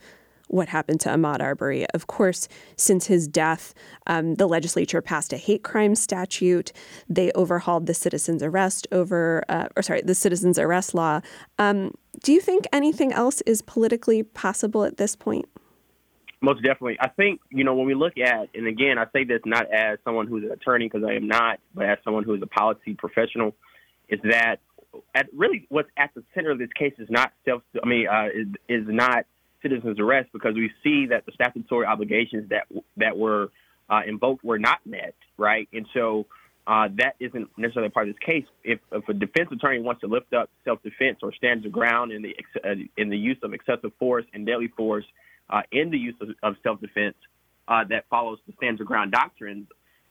what 0.48 0.70
happened 0.70 1.02
to 1.02 1.10
Ahmaud 1.10 1.42
Arbery. 1.42 1.86
Of 1.94 2.08
course, 2.08 2.48
since 2.78 3.08
his 3.08 3.28
death, 3.28 3.74
um, 4.08 4.36
the 4.36 4.48
legislature 4.48 5.02
passed 5.02 5.34
a 5.34 5.38
hate 5.38 5.64
crime 5.64 5.96
statute. 5.96 6.72
They 7.10 7.32
overhauled 7.36 7.88
the 7.88 7.94
citizens 7.94 8.42
arrest 8.42 8.88
over, 8.94 9.44
uh, 9.50 9.68
or 9.76 9.84
sorry, 9.84 10.02
the 10.02 10.16
citizens 10.16 10.58
arrest 10.58 10.94
law. 10.94 11.20
Um, 11.60 11.94
do 12.24 12.32
you 12.32 12.40
think 12.40 12.66
anything 12.72 13.12
else 13.12 13.42
is 13.42 13.62
politically 13.62 14.24
possible 14.24 14.86
at 14.86 14.96
this 14.96 15.16
point? 15.16 15.50
Most 16.40 16.58
definitely. 16.58 16.98
I 17.00 17.10
think, 17.10 17.42
you 17.50 17.64
know, 17.64 17.74
when 17.74 17.88
we 17.88 17.96
look 17.96 18.18
at, 18.18 18.50
and 18.54 18.68
again, 18.68 18.98
I 19.00 19.06
say 19.12 19.24
this 19.24 19.42
not 19.46 19.72
as 19.72 19.98
someone 20.04 20.28
who's 20.28 20.44
an 20.44 20.52
attorney 20.52 20.88
because 20.88 21.08
I 21.08 21.14
am 21.14 21.28
not, 21.28 21.60
but 21.74 21.86
as 21.86 21.98
someone 22.04 22.24
who 22.24 22.36
is 22.36 22.42
a 22.44 22.48
policy 22.48 22.94
professional, 22.94 23.56
is 24.08 24.20
that 24.24 24.58
at 25.16 25.28
really 25.36 25.66
what's 25.70 25.90
at 25.98 26.12
the 26.16 26.24
center 26.36 26.52
of 26.52 26.60
this 26.60 26.70
case 26.78 26.94
is 27.00 27.10
not 27.10 27.32
self, 27.44 27.64
I 27.84 27.88
mean, 27.88 28.08
uh, 28.08 28.28
is, 28.34 28.48
is 28.70 28.86
not 28.88 29.26
citizens 29.62 30.00
arrest 30.00 30.30
because 30.32 30.54
we 30.54 30.72
see 30.84 31.08
that 31.08 31.26
the 31.26 31.32
statutory 31.34 31.86
obligations 31.86 32.50
that 32.50 32.68
that 32.98 33.18
were 33.18 33.50
uh, 33.90 34.02
invoked 34.08 34.44
were 34.44 34.60
not 34.60 34.80
met, 34.86 35.16
right? 35.38 35.68
And 35.74 35.88
so 35.94 36.28
uh, 36.68 36.90
that 36.98 37.16
isn't 37.20 37.50
necessarily 37.58 37.90
part 37.90 38.10
of 38.10 38.16
this 38.16 38.24
case. 38.24 38.46
If, 38.64 38.80
if 38.92 39.08
a 39.08 39.14
defense 39.14 39.50
attorney 39.52 39.80
wants 39.80 40.02
to 40.02 40.08
lift 40.08 40.34
up 40.34 40.50
self-defense 40.66 41.20
or 41.24 41.34
stands 41.34 41.66
ground 41.68 42.12
in 42.12 42.22
the 42.22 42.36
in 42.98 43.10
the 43.10 43.18
use 43.18 43.38
of 43.42 43.54
excessive 43.54 43.92
force 43.98 44.26
and 44.34 44.46
deadly 44.46 44.68
force 44.68 45.06
uh, 45.50 45.62
in 45.72 45.90
the 45.90 45.98
use 45.98 46.16
of, 46.22 46.30
of 46.44 46.56
self-defense 46.64 47.16
uh, 47.68 47.84
that 47.90 48.06
follows 48.10 48.40
the 48.48 48.54
stands 48.58 48.80
your 48.80 48.86
ground 48.86 49.12
doctrines 49.12 49.68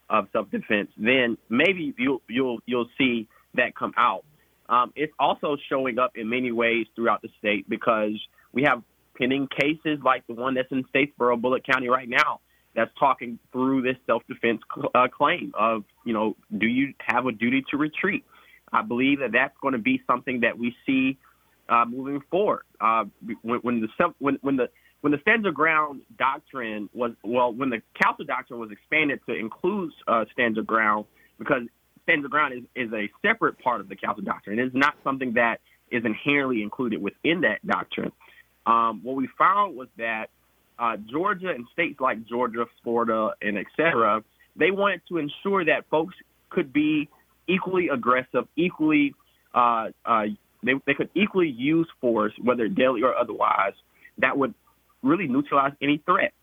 of 0.09 0.27
self-defense, 0.31 0.89
then 0.97 1.37
maybe 1.49 1.93
you'll 1.97 2.21
you'll 2.29 2.59
you'll 2.65 2.89
see 2.97 3.27
that 3.55 3.75
come 3.75 3.93
out. 3.97 4.23
Um, 4.69 4.91
it's 4.95 5.13
also 5.19 5.57
showing 5.69 5.97
up 5.99 6.11
in 6.15 6.29
many 6.29 6.51
ways 6.51 6.87
throughout 6.95 7.21
the 7.21 7.29
state 7.39 7.69
because 7.69 8.13
we 8.53 8.63
have 8.63 8.83
pending 9.17 9.47
cases 9.59 9.99
like 10.03 10.25
the 10.27 10.33
one 10.33 10.53
that's 10.53 10.71
in 10.71 10.83
Statesboro, 10.93 11.41
Bulloch 11.41 11.63
County 11.65 11.89
right 11.89 12.07
now, 12.07 12.39
that's 12.75 12.91
talking 12.99 13.39
through 13.51 13.81
this 13.81 13.95
self-defense 14.05 14.61
uh, 14.93 15.07
claim 15.07 15.51
of, 15.57 15.83
you 16.05 16.13
know, 16.13 16.35
do 16.57 16.67
you 16.67 16.93
have 16.99 17.25
a 17.25 17.31
duty 17.31 17.63
to 17.71 17.77
retreat? 17.77 18.23
I 18.71 18.81
believe 18.81 19.19
that 19.19 19.31
that's 19.31 19.55
going 19.61 19.71
to 19.71 19.79
be 19.79 20.01
something 20.05 20.41
that 20.41 20.59
we 20.59 20.75
see 20.85 21.17
uh, 21.69 21.85
moving 21.85 22.21
forward. 22.29 22.63
Uh, 22.79 23.05
when, 23.41 23.59
when, 23.61 23.81
the 23.81 23.87
when, 24.19 24.37
when 24.41 24.57
the 24.57 24.69
when 25.01 25.11
the 25.11 25.19
stand 25.21 25.43
your 25.43 25.53
ground 25.53 26.01
doctrine 26.17 26.89
was 26.93 27.11
well, 27.23 27.53
when 27.53 27.69
the 27.69 27.81
castle 28.01 28.25
doctrine 28.25 28.59
was 28.59 28.71
expanded 28.71 29.19
to 29.27 29.35
include 29.35 29.91
uh, 30.07 30.25
your 30.37 30.63
ground, 30.63 31.05
because 31.37 31.63
stand 32.03 32.21
your 32.21 32.29
ground 32.29 32.53
is, 32.53 32.87
is 32.87 32.93
a 32.93 33.09
separate 33.21 33.59
part 33.59 33.81
of 33.81 33.89
the 33.89 33.95
castle 33.95 34.23
doctrine. 34.23 34.59
It 34.59 34.67
is 34.67 34.73
not 34.73 34.95
something 35.03 35.33
that 35.33 35.59
is 35.91 36.03
inherently 36.03 36.61
included 36.61 37.01
within 37.01 37.41
that 37.41 37.65
doctrine. 37.65 38.11
Um, 38.65 39.01
what 39.03 39.15
we 39.15 39.29
found 39.37 39.77
was 39.77 39.87
that 39.97 40.29
uh, 40.77 40.97
Georgia 41.09 41.49
and 41.49 41.65
states 41.73 41.99
like 41.99 42.25
Georgia, 42.25 42.65
Florida, 42.83 43.31
and 43.41 43.57
et 43.57 43.65
cetera, 43.75 44.23
they 44.55 44.71
wanted 44.71 45.01
to 45.09 45.17
ensure 45.17 45.63
that 45.65 45.85
folks 45.89 46.15
could 46.49 46.73
be 46.73 47.07
equally 47.47 47.87
aggressive, 47.89 48.47
equally 48.55 49.15
uh, 49.53 49.89
uh, 50.05 50.23
they, 50.63 50.73
they 50.85 50.93
could 50.93 51.09
equally 51.15 51.49
use 51.49 51.87
force, 52.01 52.33
whether 52.41 52.67
deadly 52.67 53.03
or 53.03 53.15
otherwise, 53.15 53.73
that 54.17 54.37
would 54.37 54.53
really 55.03 55.27
neutralize 55.27 55.73
any 55.81 56.01
threat. 56.05 56.33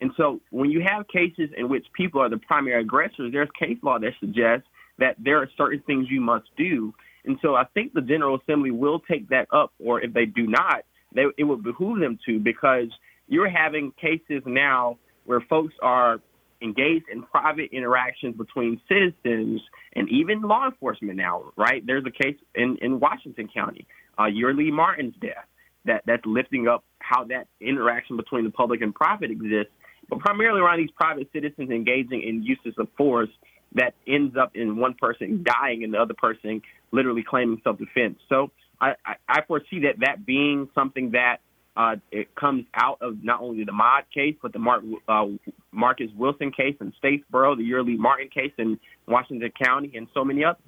And 0.00 0.12
so 0.16 0.40
when 0.50 0.70
you 0.70 0.82
have 0.82 1.08
cases 1.08 1.50
in 1.56 1.68
which 1.68 1.86
people 1.94 2.20
are 2.20 2.28
the 2.28 2.38
primary 2.38 2.80
aggressors, 2.82 3.32
there's 3.32 3.48
case 3.58 3.78
law 3.82 3.98
that 3.98 4.12
suggests 4.20 4.66
that 4.98 5.16
there 5.18 5.38
are 5.38 5.48
certain 5.56 5.80
things 5.86 6.08
you 6.10 6.20
must 6.20 6.46
do. 6.56 6.92
And 7.24 7.38
so 7.40 7.54
I 7.54 7.64
think 7.74 7.94
the 7.94 8.02
General 8.02 8.38
Assembly 8.38 8.70
will 8.70 9.00
take 9.00 9.28
that 9.30 9.48
up, 9.52 9.72
or 9.82 10.00
if 10.00 10.12
they 10.12 10.26
do 10.26 10.46
not, 10.46 10.82
they, 11.14 11.24
it 11.38 11.44
would 11.44 11.62
behoove 11.62 12.00
them 12.00 12.18
to 12.26 12.38
because 12.38 12.88
you're 13.28 13.48
having 13.48 13.92
cases 13.92 14.42
now 14.44 14.98
where 15.24 15.40
folks 15.40 15.74
are 15.80 16.20
engaged 16.60 17.06
in 17.10 17.22
private 17.22 17.70
interactions 17.72 18.36
between 18.36 18.80
citizens 18.88 19.60
and 19.94 20.08
even 20.10 20.42
law 20.42 20.66
enforcement 20.66 21.16
now, 21.16 21.52
right? 21.56 21.84
There's 21.86 22.04
a 22.06 22.10
case 22.10 22.36
in, 22.54 22.78
in 22.80 23.00
Washington 23.00 23.48
County, 23.52 23.86
uh, 24.18 24.26
Lee 24.26 24.70
Martin's 24.70 25.14
death, 25.20 25.46
that, 25.84 26.02
that's 26.06 26.24
lifting 26.24 26.68
up 26.68 26.84
how 27.08 27.24
that 27.24 27.46
interaction 27.60 28.16
between 28.16 28.44
the 28.44 28.50
public 28.50 28.80
and 28.80 28.94
private 28.94 29.30
exists, 29.30 29.72
but 30.08 30.18
primarily 30.18 30.60
around 30.60 30.78
these 30.78 30.90
private 30.90 31.28
citizens 31.32 31.70
engaging 31.70 32.22
in 32.22 32.42
uses 32.42 32.74
of 32.78 32.88
force 32.96 33.30
that 33.74 33.94
ends 34.06 34.36
up 34.36 34.52
in 34.54 34.76
one 34.76 34.94
person 34.94 35.44
dying 35.44 35.82
and 35.84 35.92
the 35.92 35.98
other 35.98 36.14
person 36.14 36.62
literally 36.92 37.24
claiming 37.28 37.60
self-defense. 37.64 38.18
So 38.28 38.50
I, 38.80 38.94
I, 39.28 39.42
foresee 39.46 39.80
that 39.80 40.00
that 40.00 40.24
being 40.26 40.68
something 40.74 41.12
that 41.12 41.38
uh, 41.76 41.96
it 42.12 42.34
comes 42.34 42.66
out 42.74 42.98
of 43.00 43.24
not 43.24 43.40
only 43.40 43.64
the 43.64 43.72
Ahmaud 43.72 44.02
case, 44.12 44.36
but 44.40 44.52
the 44.52 44.58
Mark, 44.58 44.82
uh, 45.08 45.26
Marcus 45.72 46.10
Wilson 46.16 46.52
case 46.52 46.76
in 46.80 46.92
Statesboro, 47.02 47.56
the 47.56 47.64
Eurie 47.64 47.96
Martin 47.96 48.28
case 48.28 48.52
in 48.58 48.78
Washington 49.08 49.50
County, 49.60 49.92
and 49.96 50.06
so 50.14 50.24
many 50.24 50.44
others. 50.44 50.62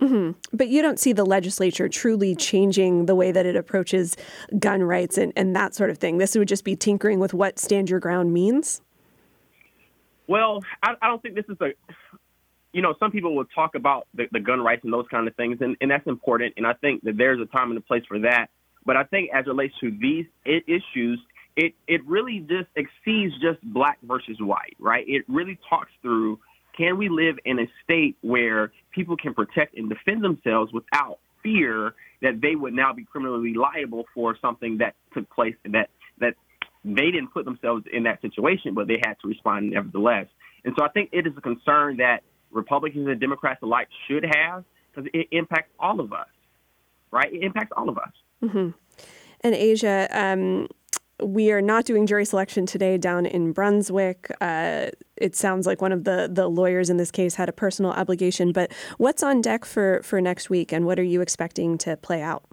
Mm-hmm. 0.00 0.56
But 0.56 0.68
you 0.68 0.82
don't 0.82 0.98
see 0.98 1.12
the 1.12 1.24
legislature 1.24 1.88
truly 1.88 2.34
changing 2.34 3.06
the 3.06 3.14
way 3.14 3.30
that 3.30 3.46
it 3.46 3.54
approaches 3.54 4.16
gun 4.58 4.82
rights 4.82 5.16
and, 5.16 5.32
and 5.36 5.54
that 5.54 5.74
sort 5.74 5.90
of 5.90 5.98
thing. 5.98 6.18
This 6.18 6.34
would 6.36 6.48
just 6.48 6.64
be 6.64 6.74
tinkering 6.74 7.20
with 7.20 7.34
what 7.34 7.58
stand 7.58 7.88
your 7.88 8.00
ground 8.00 8.32
means? 8.32 8.80
Well, 10.26 10.62
I, 10.82 10.94
I 11.02 11.08
don't 11.08 11.22
think 11.22 11.34
this 11.34 11.44
is 11.48 11.56
a 11.60 11.72
you 12.72 12.80
know, 12.80 12.94
some 12.98 13.10
people 13.10 13.36
will 13.36 13.44
talk 13.44 13.74
about 13.74 14.06
the, 14.14 14.24
the 14.32 14.40
gun 14.40 14.60
rights 14.60 14.82
and 14.84 14.92
those 14.92 15.06
kind 15.10 15.28
of 15.28 15.36
things, 15.36 15.58
and, 15.60 15.76
and 15.80 15.90
that's 15.90 16.06
important. 16.06 16.54
And 16.56 16.66
I 16.66 16.72
think 16.74 17.02
that 17.04 17.16
there's 17.16 17.40
a 17.40 17.46
time 17.46 17.70
and 17.70 17.78
a 17.78 17.82
place 17.82 18.02
for 18.08 18.18
that. 18.20 18.46
But 18.84 18.96
I 18.96 19.04
think 19.04 19.30
as 19.32 19.44
it 19.46 19.48
relates 19.48 19.74
to 19.80 19.90
these 19.90 20.26
issues, 20.44 21.20
it, 21.56 21.74
it 21.86 22.04
really 22.06 22.40
just 22.40 22.68
exceeds 22.74 23.34
just 23.40 23.62
black 23.62 23.98
versus 24.02 24.38
white, 24.40 24.74
right? 24.78 25.04
It 25.06 25.24
really 25.28 25.58
talks 25.68 25.90
through 26.00 26.40
can 26.76 26.96
we 26.98 27.08
live 27.08 27.36
in 27.44 27.58
a 27.58 27.66
state 27.84 28.16
where 28.20 28.72
people 28.90 29.16
can 29.16 29.34
protect 29.34 29.76
and 29.76 29.88
defend 29.88 30.24
themselves 30.24 30.72
without 30.72 31.18
fear 31.42 31.94
that 32.22 32.40
they 32.40 32.54
would 32.54 32.72
now 32.72 32.92
be 32.92 33.04
criminally 33.04 33.54
liable 33.54 34.04
for 34.14 34.36
something 34.40 34.78
that 34.78 34.94
took 35.12 35.28
place 35.30 35.54
that 35.64 35.90
that 36.18 36.34
they 36.84 37.10
didn't 37.10 37.28
put 37.28 37.44
themselves 37.44 37.84
in 37.92 38.04
that 38.04 38.20
situation, 38.20 38.74
but 38.74 38.88
they 38.88 39.00
had 39.04 39.14
to 39.22 39.28
respond 39.28 39.70
nevertheless. 39.70 40.26
And 40.64 40.74
so 40.78 40.84
I 40.84 40.88
think 40.88 41.10
it 41.12 41.26
is 41.26 41.32
a 41.36 41.40
concern 41.40 41.98
that 41.98 42.22
Republicans 42.50 43.08
and 43.08 43.20
Democrats 43.20 43.60
alike 43.62 43.88
should 44.08 44.24
have 44.24 44.64
because 44.90 45.10
it 45.14 45.28
impacts 45.30 45.70
all 45.78 46.00
of 46.00 46.12
us, 46.12 46.28
right? 47.10 47.32
It 47.32 47.42
impacts 47.42 47.72
all 47.76 47.88
of 47.88 47.98
us. 47.98 48.12
Mm-hmm. 48.42 48.70
And 49.40 49.54
Asia, 49.54 50.08
um, 50.10 50.68
we 51.20 51.52
are 51.52 51.62
not 51.62 51.84
doing 51.84 52.06
jury 52.06 52.24
selection 52.24 52.66
today 52.66 52.98
down 52.98 53.26
in 53.26 53.52
Brunswick. 53.52 54.30
Uh, 54.40 54.88
it 55.16 55.36
sounds 55.36 55.66
like 55.66 55.80
one 55.80 55.92
of 55.92 56.04
the, 56.04 56.28
the 56.30 56.48
lawyers 56.48 56.90
in 56.90 56.96
this 56.96 57.10
case 57.10 57.34
had 57.34 57.48
a 57.48 57.52
personal 57.52 57.92
obligation, 57.92 58.52
but 58.52 58.72
what's 58.98 59.22
on 59.22 59.40
deck 59.40 59.64
for, 59.64 60.00
for 60.02 60.20
next 60.20 60.50
week 60.50 60.72
and 60.72 60.86
what 60.86 60.98
are 60.98 61.04
you 61.04 61.20
expecting 61.20 61.78
to 61.78 61.96
play 61.96 62.22
out? 62.22 62.44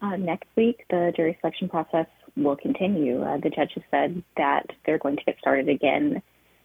Uh, 0.00 0.16
next 0.16 0.48
week, 0.56 0.84
the 0.90 1.12
jury 1.16 1.36
selection 1.40 1.68
process 1.68 2.06
will 2.36 2.56
continue. 2.56 3.22
Uh, 3.22 3.36
the 3.38 3.50
judge 3.50 3.72
has 3.74 3.82
said 3.90 4.22
that 4.36 4.66
they're 4.86 4.98
going 4.98 5.16
to 5.16 5.24
get 5.24 5.36
started 5.38 5.68
again 5.68 6.22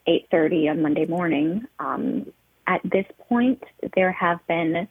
8:30 0.07 0.69
on 0.69 0.81
Monday 0.81 1.05
morning. 1.05 1.65
Um, 1.79 2.31
at 2.67 2.81
this 2.83 3.05
point, 3.27 3.63
there 3.95 4.11
have 4.11 4.39
been 4.47 4.87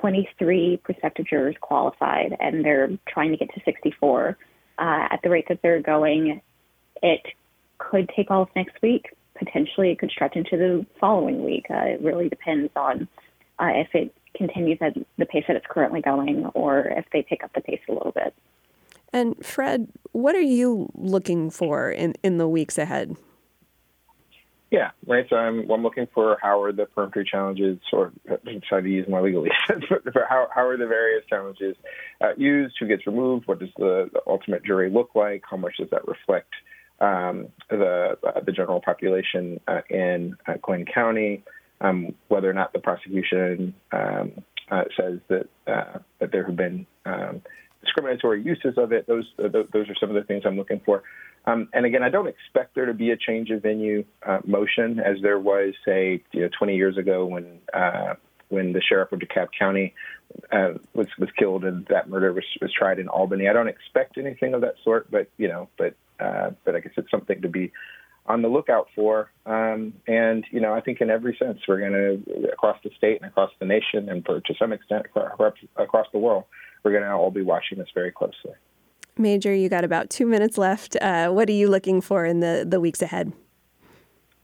23 0.00 0.80
prospective 0.82 1.26
jurors 1.26 1.56
qualified, 1.60 2.36
and 2.40 2.64
they're 2.64 2.90
trying 3.06 3.30
to 3.30 3.36
get 3.36 3.52
to 3.54 3.60
64. 3.64 4.36
Uh, 4.78 5.08
at 5.10 5.20
the 5.22 5.30
rate 5.30 5.46
that 5.48 5.60
they're 5.62 5.82
going, 5.82 6.40
it 7.02 7.22
could 7.78 8.08
take 8.14 8.30
off 8.30 8.48
next 8.54 8.80
week. 8.82 9.06
Potentially, 9.36 9.90
it 9.90 9.98
could 9.98 10.10
stretch 10.10 10.36
into 10.36 10.56
the 10.56 10.86
following 11.00 11.44
week. 11.44 11.66
Uh, 11.70 11.84
it 11.84 12.00
really 12.00 12.28
depends 12.28 12.70
on 12.76 13.08
uh, 13.58 13.70
if 13.74 13.88
it 13.94 14.14
continues 14.34 14.78
at 14.80 14.94
the 15.16 15.26
pace 15.26 15.44
that 15.48 15.56
it's 15.56 15.66
currently 15.68 16.00
going, 16.00 16.46
or 16.54 16.80
if 16.80 17.06
they 17.12 17.22
pick 17.22 17.42
up 17.42 17.52
the 17.54 17.60
pace 17.60 17.80
a 17.88 17.92
little 17.92 18.12
bit. 18.12 18.34
And 19.12 19.34
Fred, 19.44 19.88
what 20.12 20.34
are 20.34 20.40
you 20.40 20.90
looking 20.94 21.50
for 21.50 21.90
in, 21.90 22.14
in 22.22 22.38
the 22.38 22.48
weeks 22.48 22.78
ahead? 22.78 23.16
Yeah, 24.70 24.90
right. 25.06 25.24
So 25.30 25.36
I'm, 25.36 25.70
I'm 25.70 25.82
looking 25.82 26.08
for 26.12 26.36
how 26.42 26.62
are 26.62 26.72
the 26.72 26.84
peremptory 26.84 27.24
challenges, 27.24 27.78
or 27.92 28.12
try 28.68 28.82
to 28.82 28.88
use 28.88 29.08
more 29.08 29.22
legally, 29.22 29.50
how, 30.28 30.48
how 30.54 30.66
are 30.66 30.76
the 30.76 30.86
various 30.86 31.24
challenges 31.26 31.74
uh, 32.20 32.34
used? 32.36 32.74
Who 32.78 32.86
gets 32.86 33.06
removed? 33.06 33.48
What 33.48 33.60
does 33.60 33.70
the, 33.78 34.10
the, 34.12 34.20
ultimate 34.26 34.64
jury 34.64 34.90
look 34.90 35.10
like? 35.14 35.42
How 35.48 35.56
much 35.56 35.78
does 35.78 35.88
that 35.90 36.06
reflect 36.06 36.52
um, 37.00 37.48
the 37.70 38.18
uh, 38.22 38.40
the 38.44 38.52
general 38.52 38.82
population 38.82 39.58
uh, 39.66 39.80
in 39.88 40.36
uh, 40.46 40.54
Glynn 40.60 40.84
County? 40.84 41.44
um, 41.80 42.14
whether 42.28 42.50
or 42.50 42.54
not 42.54 42.72
the 42.72 42.78
prosecution 42.78 43.74
um, 43.92 44.32
uh, 44.70 44.84
says 44.96 45.18
that 45.28 45.48
uh, 45.66 45.98
that 46.18 46.32
there 46.32 46.44
have 46.44 46.56
been 46.56 46.86
um, 47.06 47.42
discriminatory 47.82 48.42
uses 48.42 48.74
of 48.76 48.92
it. 48.92 49.06
Those 49.06 49.24
those 49.38 49.88
are 49.88 49.94
some 50.00 50.10
of 50.10 50.16
the 50.16 50.24
things 50.24 50.42
I'm 50.44 50.56
looking 50.56 50.80
for. 50.84 51.02
Um, 51.48 51.68
and 51.72 51.86
again, 51.86 52.02
I 52.02 52.10
don't 52.10 52.28
expect 52.28 52.74
there 52.74 52.86
to 52.86 52.94
be 52.94 53.10
a 53.10 53.16
change 53.16 53.50
of 53.50 53.62
venue 53.62 54.04
uh, 54.26 54.40
motion 54.44 55.00
as 55.00 55.16
there 55.22 55.38
was, 55.38 55.74
say, 55.84 56.22
you 56.32 56.42
know, 56.42 56.48
20 56.58 56.76
years 56.76 56.98
ago 56.98 57.24
when 57.24 57.60
uh, 57.72 58.14
when 58.50 58.72
the 58.72 58.82
sheriff 58.82 59.12
of 59.12 59.20
DeKalb 59.20 59.48
County 59.58 59.94
uh, 60.52 60.74
was 60.94 61.06
was 61.18 61.30
killed 61.38 61.64
and 61.64 61.86
that 61.86 62.08
murder 62.08 62.32
was 62.32 62.44
was 62.60 62.72
tried 62.72 62.98
in 62.98 63.08
Albany. 63.08 63.48
I 63.48 63.52
don't 63.52 63.68
expect 63.68 64.18
anything 64.18 64.52
of 64.52 64.60
that 64.60 64.74
sort, 64.84 65.10
but 65.10 65.28
you 65.38 65.48
know, 65.48 65.68
but 65.78 65.94
uh, 66.20 66.50
but 66.64 66.74
I 66.74 66.80
guess 66.80 66.92
it's 66.96 67.10
something 67.10 67.40
to 67.40 67.48
be 67.48 67.72
on 68.26 68.42
the 68.42 68.48
lookout 68.48 68.88
for. 68.94 69.30
Um, 69.46 69.94
and 70.06 70.44
you 70.50 70.60
know, 70.60 70.74
I 70.74 70.82
think 70.82 71.00
in 71.00 71.08
every 71.08 71.34
sense, 71.38 71.60
we're 71.66 71.80
going 71.80 71.92
to 71.92 72.50
across 72.52 72.76
the 72.84 72.90
state 72.96 73.22
and 73.22 73.30
across 73.30 73.50
the 73.58 73.66
nation, 73.66 74.10
and 74.10 74.22
for, 74.24 74.40
to 74.40 74.54
some 74.58 74.72
extent 74.72 75.06
across 75.76 76.06
the 76.12 76.18
world, 76.18 76.44
we're 76.82 76.92
going 76.92 77.04
to 77.04 77.10
all 77.10 77.30
be 77.30 77.42
watching 77.42 77.78
this 77.78 77.88
very 77.94 78.12
closely. 78.12 78.52
Major, 79.18 79.54
you 79.54 79.68
got 79.68 79.84
about 79.84 80.10
two 80.10 80.26
minutes 80.26 80.58
left. 80.58 80.96
Uh, 81.00 81.30
what 81.30 81.48
are 81.48 81.52
you 81.52 81.68
looking 81.68 82.00
for 82.00 82.24
in 82.24 82.40
the, 82.40 82.64
the 82.66 82.80
weeks 82.80 83.02
ahead? 83.02 83.32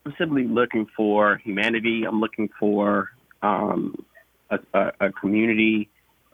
I'm 0.07 0.15
simply 0.19 0.45
looking 0.45 0.87
for 0.97 1.39
humanity. 1.39 2.05
I'm 2.07 2.21
looking 2.21 2.51
for 2.59 3.11
um, 3.43 4.05
a, 4.51 4.59
a, 4.75 4.93
a, 5.01 5.13
community 5.13 5.89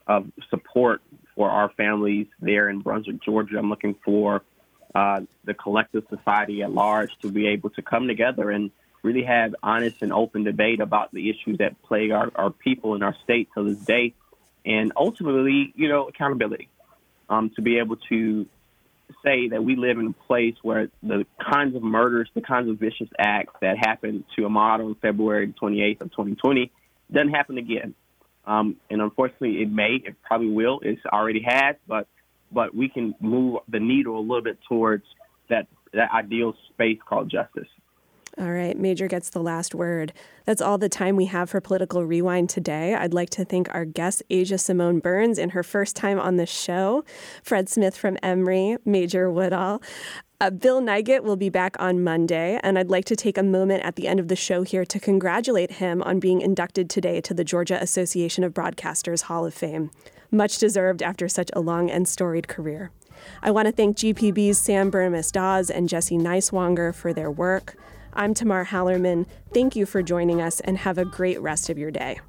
of 0.06 0.26
support 0.48 1.02
for 1.36 1.50
our 1.50 1.70
families 1.76 2.26
there 2.40 2.68
in 2.68 2.80
Brunswick, 2.80 3.22
Georgia. 3.22 3.58
I'm 3.58 3.70
looking 3.70 3.94
for 4.04 4.42
uh, 4.94 5.20
the 5.44 5.54
collective 5.54 6.04
society 6.08 6.62
at 6.62 6.72
large 6.72 7.10
to 7.22 7.30
be 7.30 7.46
able 7.48 7.70
to 7.70 7.82
come 7.82 8.08
together 8.08 8.50
and 8.50 8.70
really 9.02 9.22
have 9.22 9.54
honest 9.62 10.02
and 10.02 10.12
open 10.12 10.44
debate 10.44 10.80
about 10.80 11.12
the 11.12 11.30
issues 11.30 11.58
that 11.58 11.80
plague 11.82 12.10
our, 12.10 12.30
our 12.34 12.50
people 12.50 12.94
in 12.94 13.02
our 13.02 13.14
state 13.22 13.48
to 13.56 13.62
this 13.62 13.78
day, 13.78 14.14
and 14.64 14.92
ultimately, 14.96 15.72
you 15.76 15.88
know, 15.88 16.08
accountability. 16.08 16.68
Um, 17.30 17.50
to 17.56 17.62
be 17.62 17.78
able 17.78 17.96
to 18.10 18.44
say 19.24 19.48
that 19.48 19.62
we 19.62 19.76
live 19.76 19.98
in 19.98 20.08
a 20.08 20.26
place 20.26 20.56
where 20.62 20.88
the 21.02 21.24
kinds 21.40 21.76
of 21.76 21.82
murders, 21.82 22.28
the 22.34 22.40
kinds 22.40 22.68
of 22.68 22.78
vicious 22.78 23.08
acts 23.18 23.54
that 23.60 23.78
happened 23.78 24.24
to 24.36 24.42
Ahmaud 24.42 24.84
on 24.84 24.94
February 24.96 25.54
28th 25.60 26.00
of 26.02 26.10
2020 26.10 26.70
doesn't 27.12 27.30
happen 27.30 27.56
again. 27.56 27.94
Um, 28.44 28.76
and 28.90 29.00
unfortunately, 29.00 29.62
it 29.62 29.70
may, 29.70 30.00
it 30.04 30.16
probably 30.22 30.50
will. 30.50 30.80
It's 30.82 31.04
already 31.06 31.42
has, 31.46 31.76
but 31.86 32.08
but 32.52 32.74
we 32.74 32.88
can 32.88 33.14
move 33.20 33.60
the 33.68 33.80
needle 33.80 34.18
a 34.18 34.20
little 34.20 34.42
bit 34.42 34.58
towards 34.68 35.04
that, 35.48 35.68
that 35.92 36.10
ideal 36.12 36.54
space 36.72 36.98
called 37.06 37.30
justice. 37.30 37.68
All 38.40 38.50
right, 38.50 38.78
Major 38.78 39.06
gets 39.06 39.28
the 39.28 39.42
last 39.42 39.74
word. 39.74 40.14
That's 40.46 40.62
all 40.62 40.78
the 40.78 40.88
time 40.88 41.14
we 41.14 41.26
have 41.26 41.50
for 41.50 41.60
Political 41.60 42.06
Rewind 42.06 42.48
today. 42.48 42.94
I'd 42.94 43.12
like 43.12 43.28
to 43.30 43.44
thank 43.44 43.68
our 43.74 43.84
guest, 43.84 44.22
Asia 44.30 44.56
Simone 44.56 44.98
Burns, 44.98 45.38
in 45.38 45.50
her 45.50 45.62
first 45.62 45.94
time 45.94 46.18
on 46.18 46.36
the 46.36 46.46
show, 46.46 47.04
Fred 47.42 47.68
Smith 47.68 47.94
from 47.94 48.16
Emory, 48.22 48.78
Major 48.86 49.30
Woodall. 49.30 49.82
Uh, 50.40 50.48
Bill 50.48 50.80
Nigut 50.80 51.22
will 51.22 51.36
be 51.36 51.50
back 51.50 51.76
on 51.78 52.02
Monday, 52.02 52.58
and 52.62 52.78
I'd 52.78 52.88
like 52.88 53.04
to 53.06 53.16
take 53.16 53.36
a 53.36 53.42
moment 53.42 53.84
at 53.84 53.96
the 53.96 54.08
end 54.08 54.18
of 54.18 54.28
the 54.28 54.36
show 54.36 54.62
here 54.62 54.86
to 54.86 54.98
congratulate 54.98 55.72
him 55.72 56.02
on 56.02 56.18
being 56.18 56.40
inducted 56.40 56.88
today 56.88 57.20
to 57.20 57.34
the 57.34 57.44
Georgia 57.44 57.78
Association 57.82 58.42
of 58.42 58.54
Broadcasters 58.54 59.24
Hall 59.24 59.44
of 59.44 59.52
Fame 59.52 59.90
much 60.30 60.58
deserved 60.58 61.02
after 61.02 61.28
such 61.28 61.50
a 61.54 61.60
long 61.60 61.90
and 61.90 62.06
storied 62.06 62.48
career. 62.48 62.90
I 63.42 63.50
want 63.50 63.66
to 63.66 63.72
thank 63.72 63.96
GPB's 63.96 64.58
Sam 64.58 64.90
Bermas 64.90 65.32
Dawes 65.32 65.70
and 65.70 65.88
Jesse 65.88 66.16
Neiswanger 66.16 66.94
for 66.94 67.12
their 67.12 67.30
work. 67.30 67.76
I'm 68.12 68.34
Tamar 68.34 68.66
Hallerman. 68.66 69.26
Thank 69.54 69.76
you 69.76 69.86
for 69.86 70.02
joining 70.02 70.40
us 70.40 70.60
and 70.60 70.78
have 70.78 70.98
a 70.98 71.04
great 71.04 71.40
rest 71.40 71.70
of 71.70 71.78
your 71.78 71.90
day. 71.90 72.20